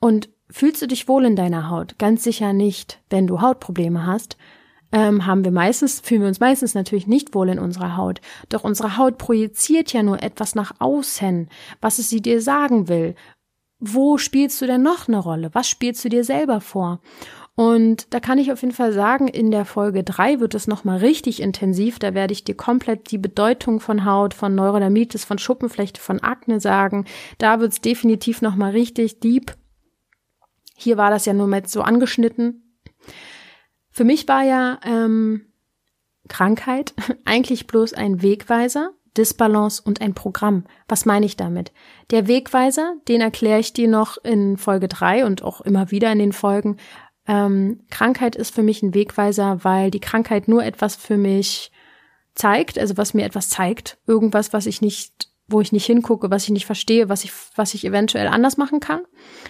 Und 0.00 0.30
Fühlst 0.50 0.82
du 0.82 0.86
dich 0.86 1.08
wohl 1.08 1.24
in 1.24 1.36
deiner 1.36 1.70
Haut? 1.70 1.98
Ganz 1.98 2.24
sicher 2.24 2.52
nicht. 2.52 3.00
Wenn 3.08 3.26
du 3.26 3.40
Hautprobleme 3.40 4.06
hast, 4.06 4.36
ähm, 4.92 5.26
haben 5.26 5.44
wir 5.44 5.52
meistens, 5.52 6.00
fühlen 6.00 6.22
wir 6.22 6.28
uns 6.28 6.40
meistens 6.40 6.74
natürlich 6.74 7.06
nicht 7.06 7.34
wohl 7.34 7.48
in 7.48 7.58
unserer 7.58 7.96
Haut. 7.96 8.20
Doch 8.48 8.64
unsere 8.64 8.96
Haut 8.96 9.18
projiziert 9.18 9.92
ja 9.92 10.02
nur 10.02 10.22
etwas 10.22 10.54
nach 10.54 10.72
außen, 10.80 11.48
was 11.80 11.98
es 11.98 12.10
sie 12.10 12.20
dir 12.20 12.42
sagen 12.42 12.88
will. 12.88 13.14
Wo 13.78 14.18
spielst 14.18 14.60
du 14.60 14.66
denn 14.66 14.82
noch 14.82 15.08
eine 15.08 15.18
Rolle? 15.18 15.50
Was 15.52 15.68
spielst 15.68 16.04
du 16.04 16.08
dir 16.08 16.24
selber 16.24 16.60
vor? 16.60 17.00
Und 17.54 18.12
da 18.12 18.20
kann 18.20 18.38
ich 18.38 18.52
auf 18.52 18.62
jeden 18.62 18.74
Fall 18.74 18.92
sagen, 18.92 19.28
in 19.28 19.50
der 19.50 19.64
Folge 19.64 20.02
drei 20.02 20.40
wird 20.40 20.54
es 20.54 20.66
nochmal 20.66 20.98
richtig 20.98 21.40
intensiv. 21.40 21.98
Da 21.98 22.14
werde 22.14 22.32
ich 22.32 22.44
dir 22.44 22.54
komplett 22.54 23.10
die 23.10 23.18
Bedeutung 23.18 23.80
von 23.80 24.04
Haut, 24.04 24.34
von 24.34 24.54
Neurodermitis, 24.54 25.24
von 25.24 25.38
Schuppenflechte, 25.38 26.00
von 26.00 26.20
Akne 26.20 26.60
sagen. 26.60 27.04
Da 27.38 27.60
wird 27.60 27.72
es 27.72 27.80
definitiv 27.80 28.42
nochmal 28.42 28.72
richtig 28.72 29.20
deep. 29.20 29.54
Hier 30.80 30.96
war 30.96 31.10
das 31.10 31.26
ja 31.26 31.34
nur 31.34 31.46
mit 31.46 31.68
so 31.68 31.82
angeschnitten. 31.82 32.78
Für 33.90 34.04
mich 34.04 34.26
war 34.28 34.42
ja 34.42 34.80
ähm, 34.84 35.52
Krankheit 36.28 36.94
eigentlich 37.26 37.66
bloß 37.66 37.92
ein 37.92 38.22
Wegweiser, 38.22 38.92
Disbalance 39.16 39.82
und 39.84 40.00
ein 40.00 40.14
Programm. 40.14 40.64
Was 40.88 41.04
meine 41.04 41.26
ich 41.26 41.36
damit? 41.36 41.72
Der 42.10 42.28
Wegweiser, 42.28 42.94
den 43.08 43.20
erkläre 43.20 43.60
ich 43.60 43.72
dir 43.72 43.88
noch 43.88 44.16
in 44.24 44.56
Folge 44.56 44.88
drei 44.88 45.26
und 45.26 45.42
auch 45.42 45.60
immer 45.60 45.90
wieder 45.90 46.10
in 46.12 46.18
den 46.18 46.32
Folgen. 46.32 46.78
Ähm, 47.26 47.80
Krankheit 47.90 48.34
ist 48.34 48.54
für 48.54 48.62
mich 48.62 48.82
ein 48.82 48.94
Wegweiser, 48.94 49.62
weil 49.62 49.90
die 49.90 50.00
Krankheit 50.00 50.48
nur 50.48 50.64
etwas 50.64 50.96
für 50.96 51.16
mich 51.18 51.72
zeigt, 52.34 52.78
also 52.78 52.96
was 52.96 53.12
mir 53.12 53.26
etwas 53.26 53.50
zeigt, 53.50 53.98
irgendwas, 54.06 54.52
was 54.52 54.66
ich 54.66 54.80
nicht 54.80 55.29
wo 55.50 55.60
ich 55.60 55.72
nicht 55.72 55.86
hingucke, 55.86 56.30
was 56.30 56.44
ich 56.44 56.50
nicht 56.50 56.66
verstehe, 56.66 57.08
was 57.08 57.24
ich, 57.24 57.32
was 57.56 57.74
ich 57.74 57.84
eventuell 57.84 58.28
anders 58.28 58.56
machen 58.56 58.80
kann. 58.80 59.00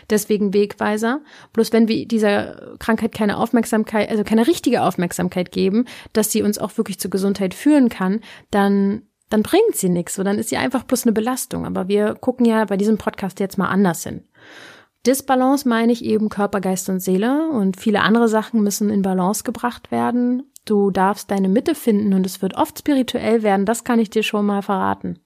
Deswegen 0.09 0.55
Wegweiser. 0.55 1.21
Bloß 1.53 1.73
wenn 1.73 1.89
wir 1.89 2.07
dieser 2.07 2.77
Krankheit 2.79 3.13
keine 3.13 3.39
Aufmerksamkeit, 3.39 4.11
also 4.11 4.25
keine 4.25 4.47
richtige 4.47 4.83
Aufmerksamkeit 4.83 5.53
geben, 5.53 5.87
dass 6.13 6.33
sie 6.33 6.43
uns 6.43 6.59
auch 6.59 6.77
wirklich 6.77 6.99
zur 6.99 7.11
Gesundheit 7.11 7.55
führen 7.55 7.89
kann, 7.89 8.21
dann 8.51 9.03
dann 9.31 9.45
bringt 9.45 9.77
sie 9.77 9.89
nichts, 9.89 10.17
so 10.17 10.25
dann 10.25 10.39
ist 10.39 10.49
sie 10.49 10.57
einfach 10.57 10.83
bloß 10.83 11.05
eine 11.05 11.13
Belastung. 11.13 11.65
Aber 11.65 11.87
wir 11.87 12.15
gucken 12.15 12.45
ja 12.45 12.65
bei 12.65 12.77
diesem 12.77 12.99
Podcast 12.99 13.39
jetzt 13.39 13.59
mal 13.59 13.69
anders 13.69 14.03
hin. 14.03 14.25
Disbalance 15.07 15.67
meine 15.67 15.93
ich 15.93 16.05
eben 16.05 16.29
Körper, 16.29 16.61
Geist 16.61 16.89
und 16.91 17.01
Seele 17.01 17.49
und 17.49 17.81
viele 17.81 18.03
andere 18.03 18.29
Sachen 18.29 18.63
müssen 18.63 18.91
in 18.91 19.03
Balance 19.03 19.45
gebracht 19.45 19.91
werden. 19.91 20.43
Du 20.67 20.91
darfst 20.91 21.31
deine 21.31 21.49
Mitte 21.49 21.75
finden 21.75 22.13
und 22.13 22.27
es 22.27 22.43
wird 22.43 22.57
oft 22.57 22.79
spirituell 22.79 23.43
werden, 23.43 23.65
das 23.65 23.85
kann 23.85 23.99
ich 23.99 24.11
dir 24.11 24.23
schon 24.23 24.45
mal 24.45 24.63
verraten. 24.63 25.21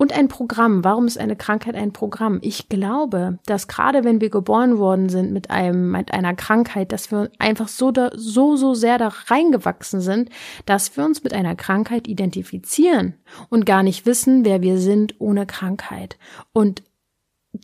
Und 0.00 0.16
ein 0.16 0.28
Programm. 0.28 0.84
Warum 0.84 1.08
ist 1.08 1.18
eine 1.18 1.34
Krankheit 1.34 1.74
ein 1.74 1.92
Programm? 1.92 2.38
Ich 2.40 2.68
glaube, 2.68 3.40
dass 3.46 3.66
gerade 3.66 4.04
wenn 4.04 4.20
wir 4.20 4.30
geboren 4.30 4.78
worden 4.78 5.08
sind 5.08 5.32
mit 5.32 5.50
einem, 5.50 5.90
mit 5.90 6.14
einer 6.14 6.34
Krankheit, 6.34 6.92
dass 6.92 7.10
wir 7.10 7.32
einfach 7.40 7.66
so, 7.66 7.90
da, 7.90 8.12
so, 8.14 8.54
so 8.54 8.74
sehr 8.74 8.96
da 8.98 9.12
reingewachsen 9.26 10.00
sind, 10.00 10.30
dass 10.66 10.96
wir 10.96 11.04
uns 11.04 11.24
mit 11.24 11.34
einer 11.34 11.56
Krankheit 11.56 12.06
identifizieren 12.06 13.14
und 13.48 13.66
gar 13.66 13.82
nicht 13.82 14.06
wissen, 14.06 14.44
wer 14.44 14.62
wir 14.62 14.78
sind 14.78 15.16
ohne 15.18 15.46
Krankheit. 15.46 16.16
Und 16.52 16.84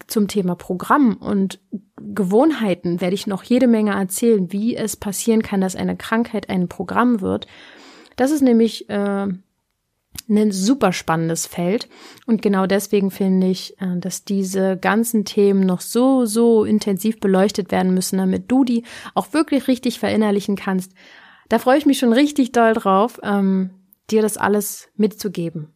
zum 0.09 0.27
Thema 0.27 0.57
Programm 0.57 1.15
und 1.15 1.61
Gewohnheiten 1.97 3.01
werde 3.01 3.15
ich 3.15 3.29
noch 3.29 3.45
jede 3.45 3.69
Menge 3.69 3.93
erzählen, 3.93 4.51
wie 4.51 4.75
es 4.75 4.97
passieren 4.97 5.43
kann, 5.43 5.61
dass 5.61 5.77
eine 5.77 5.97
Krankheit 5.97 6.51
ein 6.51 6.69
Programm 6.69 7.21
wird. 7.21 7.47
Das 8.17 8.33
ist 8.33 8.43
nämlich 8.43 8.89
äh, 8.91 9.29
ein 10.29 10.53
super 10.53 10.93
spannendes 10.93 11.47
Feld. 11.47 11.89
Und 12.27 12.43
genau 12.43 12.67
deswegen 12.67 13.11
finde 13.11 13.49
ich, 13.49 13.81
äh, 13.81 13.99
dass 13.99 14.25
diese 14.25 14.77
ganzen 14.77 15.25
Themen 15.25 15.61
noch 15.61 15.81
so, 15.81 16.25
so 16.25 16.65
intensiv 16.65 17.21
beleuchtet 17.21 17.71
werden 17.71 17.95
müssen, 17.95 18.19
damit 18.19 18.51
du 18.51 18.65
die 18.65 18.85
auch 19.15 19.33
wirklich 19.33 19.69
richtig 19.69 19.99
verinnerlichen 19.99 20.57
kannst. 20.57 20.93
Da 21.49 21.59
freue 21.59 21.79
ich 21.79 21.87
mich 21.87 21.99
schon 21.99 22.13
richtig 22.13 22.53
doll 22.53 22.73
drauf, 22.73 23.21
ähm, 23.23 23.71
dir 24.11 24.23
das 24.23 24.37
alles 24.37 24.89
mitzugeben. 24.97 25.69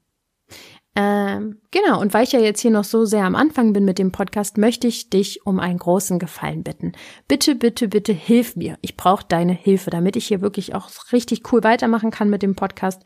Ähm, 1.01 1.61
genau, 1.71 2.01
und 2.01 2.13
weil 2.13 2.25
ich 2.25 2.33
ja 2.33 2.41
jetzt 2.41 2.61
hier 2.61 2.73
noch 2.73 2.83
so 2.83 3.05
sehr 3.05 3.23
am 3.23 3.37
Anfang 3.37 3.73
bin 3.73 3.85
mit 3.85 4.01
dem 4.01 4.11
Podcast, 4.11 4.59
möchte 4.59 4.89
ich 4.89 5.11
dich 5.11 5.47
um 5.47 5.61
einen 5.61 5.79
großen 5.79 6.19
Gefallen 6.19 6.65
bitten. 6.65 6.91
Bitte, 7.29 7.55
bitte, 7.55 7.87
bitte 7.87 8.13
hilf 8.13 8.57
mir. 8.57 8.79
Ich 8.81 8.97
brauche 8.97 9.25
deine 9.29 9.53
Hilfe, 9.53 9.91
damit 9.91 10.17
ich 10.17 10.27
hier 10.27 10.41
wirklich 10.41 10.75
auch 10.75 10.91
richtig 11.13 11.53
cool 11.53 11.63
weitermachen 11.63 12.11
kann 12.11 12.31
mit 12.31 12.43
dem 12.43 12.57
Podcast 12.57 13.03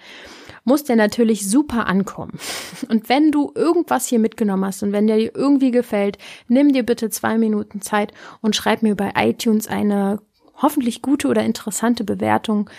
muss 0.65 0.85
der 0.85 0.95
natürlich 0.95 1.51
super 1.51 1.87
ankommen. 1.89 2.39
Und 2.89 3.09
wenn 3.09 3.31
du 3.33 3.53
irgendwas 3.55 4.07
hier 4.07 4.21
mitgenommen 4.21 4.65
hast 4.65 4.85
und 4.85 4.93
wenn 4.93 5.09
der 5.09 5.17
dir 5.17 5.35
irgendwie 5.35 5.73
gefällt, 5.73 6.19
nimm 6.47 6.73
dir 6.73 6.85
bitte 6.85 7.11
zwei 7.11 7.37
Minuten 7.37 7.81
Zeit 7.81 8.13
und 8.43 8.55
schreib 8.55 8.83
mir 8.83 8.95
bei 8.95 9.13
iTunes 9.17 9.67
eine 9.67 10.21
hoffentlich 10.55 11.03
gute 11.03 11.27
oder 11.27 11.43
interessante 11.43 12.05
Bewertung. 12.05 12.71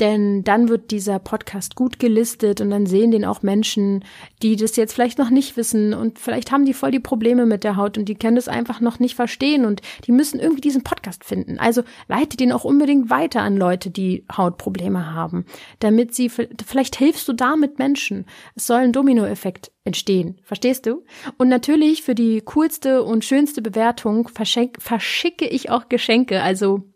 Denn 0.00 0.42
dann 0.44 0.68
wird 0.68 0.90
dieser 0.90 1.18
Podcast 1.18 1.76
gut 1.76 1.98
gelistet 1.98 2.60
und 2.60 2.70
dann 2.70 2.86
sehen 2.86 3.10
den 3.10 3.24
auch 3.24 3.42
Menschen, 3.42 4.04
die 4.42 4.56
das 4.56 4.76
jetzt 4.76 4.94
vielleicht 4.94 5.18
noch 5.18 5.30
nicht 5.30 5.56
wissen 5.56 5.94
und 5.94 6.18
vielleicht 6.18 6.50
haben 6.50 6.64
die 6.64 6.74
voll 6.74 6.90
die 6.90 7.00
Probleme 7.00 7.46
mit 7.46 7.62
der 7.62 7.76
Haut 7.76 7.98
und 7.98 8.06
die 8.06 8.14
können 8.14 8.36
das 8.36 8.48
einfach 8.48 8.80
noch 8.80 8.98
nicht 8.98 9.14
verstehen 9.14 9.64
und 9.64 9.82
die 10.06 10.12
müssen 10.12 10.40
irgendwie 10.40 10.62
diesen 10.62 10.82
Podcast 10.82 11.24
finden. 11.24 11.58
Also 11.58 11.82
leite 12.08 12.36
den 12.36 12.52
auch 12.52 12.64
unbedingt 12.64 13.10
weiter 13.10 13.42
an 13.42 13.56
Leute, 13.56 13.90
die 13.90 14.24
Hautprobleme 14.34 15.12
haben, 15.12 15.44
damit 15.78 16.14
sie, 16.14 16.30
vielleicht 16.30 16.96
hilfst 16.96 17.28
du 17.28 17.32
damit 17.32 17.78
Menschen. 17.78 18.26
Es 18.54 18.66
soll 18.66 18.80
ein 18.80 18.92
Dominoeffekt 18.92 19.70
entstehen. 19.84 20.40
Verstehst 20.42 20.86
du? 20.86 21.04
Und 21.36 21.48
natürlich 21.48 22.02
für 22.02 22.14
die 22.14 22.40
coolste 22.42 23.02
und 23.02 23.24
schönste 23.24 23.62
Bewertung 23.62 24.28
verschicke 24.28 25.46
ich 25.46 25.70
auch 25.70 25.88
Geschenke. 25.88 26.42
Also 26.42 26.89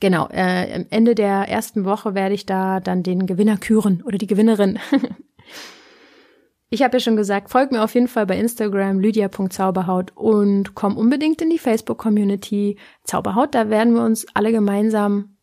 Genau, 0.00 0.28
äh, 0.30 0.74
am 0.74 0.86
Ende 0.90 1.14
der 1.14 1.48
ersten 1.48 1.84
Woche 1.84 2.14
werde 2.14 2.34
ich 2.34 2.46
da 2.46 2.80
dann 2.80 3.02
den 3.02 3.26
Gewinner 3.26 3.56
küren 3.56 4.02
oder 4.04 4.18
die 4.18 4.26
Gewinnerin. 4.26 4.78
ich 6.70 6.82
habe 6.82 6.96
ja 6.96 7.00
schon 7.00 7.16
gesagt, 7.16 7.50
folg 7.50 7.72
mir 7.72 7.82
auf 7.82 7.94
jeden 7.94 8.08
Fall 8.08 8.26
bei 8.26 8.38
Instagram 8.38 9.00
lydia.zauberhaut 9.00 10.12
und 10.14 10.74
komm 10.74 10.96
unbedingt 10.96 11.42
in 11.42 11.50
die 11.50 11.58
Facebook-Community 11.58 12.78
Zauberhaut. 13.04 13.54
Da 13.54 13.70
werden 13.70 13.94
wir 13.94 14.04
uns 14.04 14.26
alle 14.34 14.52
gemeinsam 14.52 15.36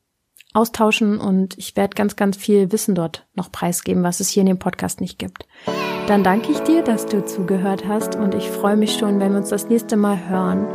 austauschen 0.53 1.17
und 1.17 1.57
ich 1.57 1.75
werde 1.75 1.95
ganz, 1.95 2.15
ganz 2.15 2.37
viel 2.37 2.71
Wissen 2.71 2.93
dort 2.93 3.25
noch 3.33 3.51
preisgeben, 3.51 4.03
was 4.03 4.19
es 4.19 4.29
hier 4.29 4.41
in 4.41 4.47
dem 4.47 4.59
Podcast 4.59 5.01
nicht 5.01 5.17
gibt. 5.17 5.47
Dann 6.07 6.23
danke 6.23 6.51
ich 6.51 6.59
dir, 6.59 6.83
dass 6.83 7.07
du 7.07 7.25
zugehört 7.25 7.87
hast 7.87 8.15
und 8.15 8.35
ich 8.35 8.49
freue 8.49 8.77
mich 8.77 8.93
schon, 8.93 9.19
wenn 9.19 9.31
wir 9.31 9.39
uns 9.39 9.49
das 9.49 9.67
nächste 9.67 9.95
Mal 9.95 10.29
hören 10.29 10.67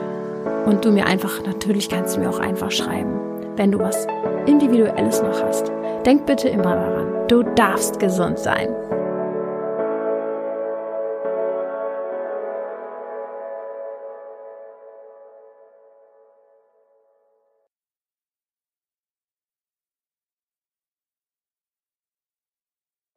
und 0.67 0.85
du 0.85 0.91
mir 0.91 1.07
einfach, 1.07 1.45
natürlich 1.45 1.89
kannst 1.89 2.17
du 2.17 2.21
mir 2.21 2.31
auch 2.31 2.41
einfach 2.41 2.73
schreiben 2.73 3.28
wenn 3.59 3.73
du 3.73 3.81
was 3.81 4.07
Individuelles 4.47 5.21
noch 5.21 5.43
hast. 5.43 5.71
Denk 6.07 6.25
bitte 6.27 6.49
immer 6.49 6.77
daran, 6.77 7.29
du 7.29 7.43
darfst 7.43 7.99
gesund 7.99 8.39
sein. 8.39 8.69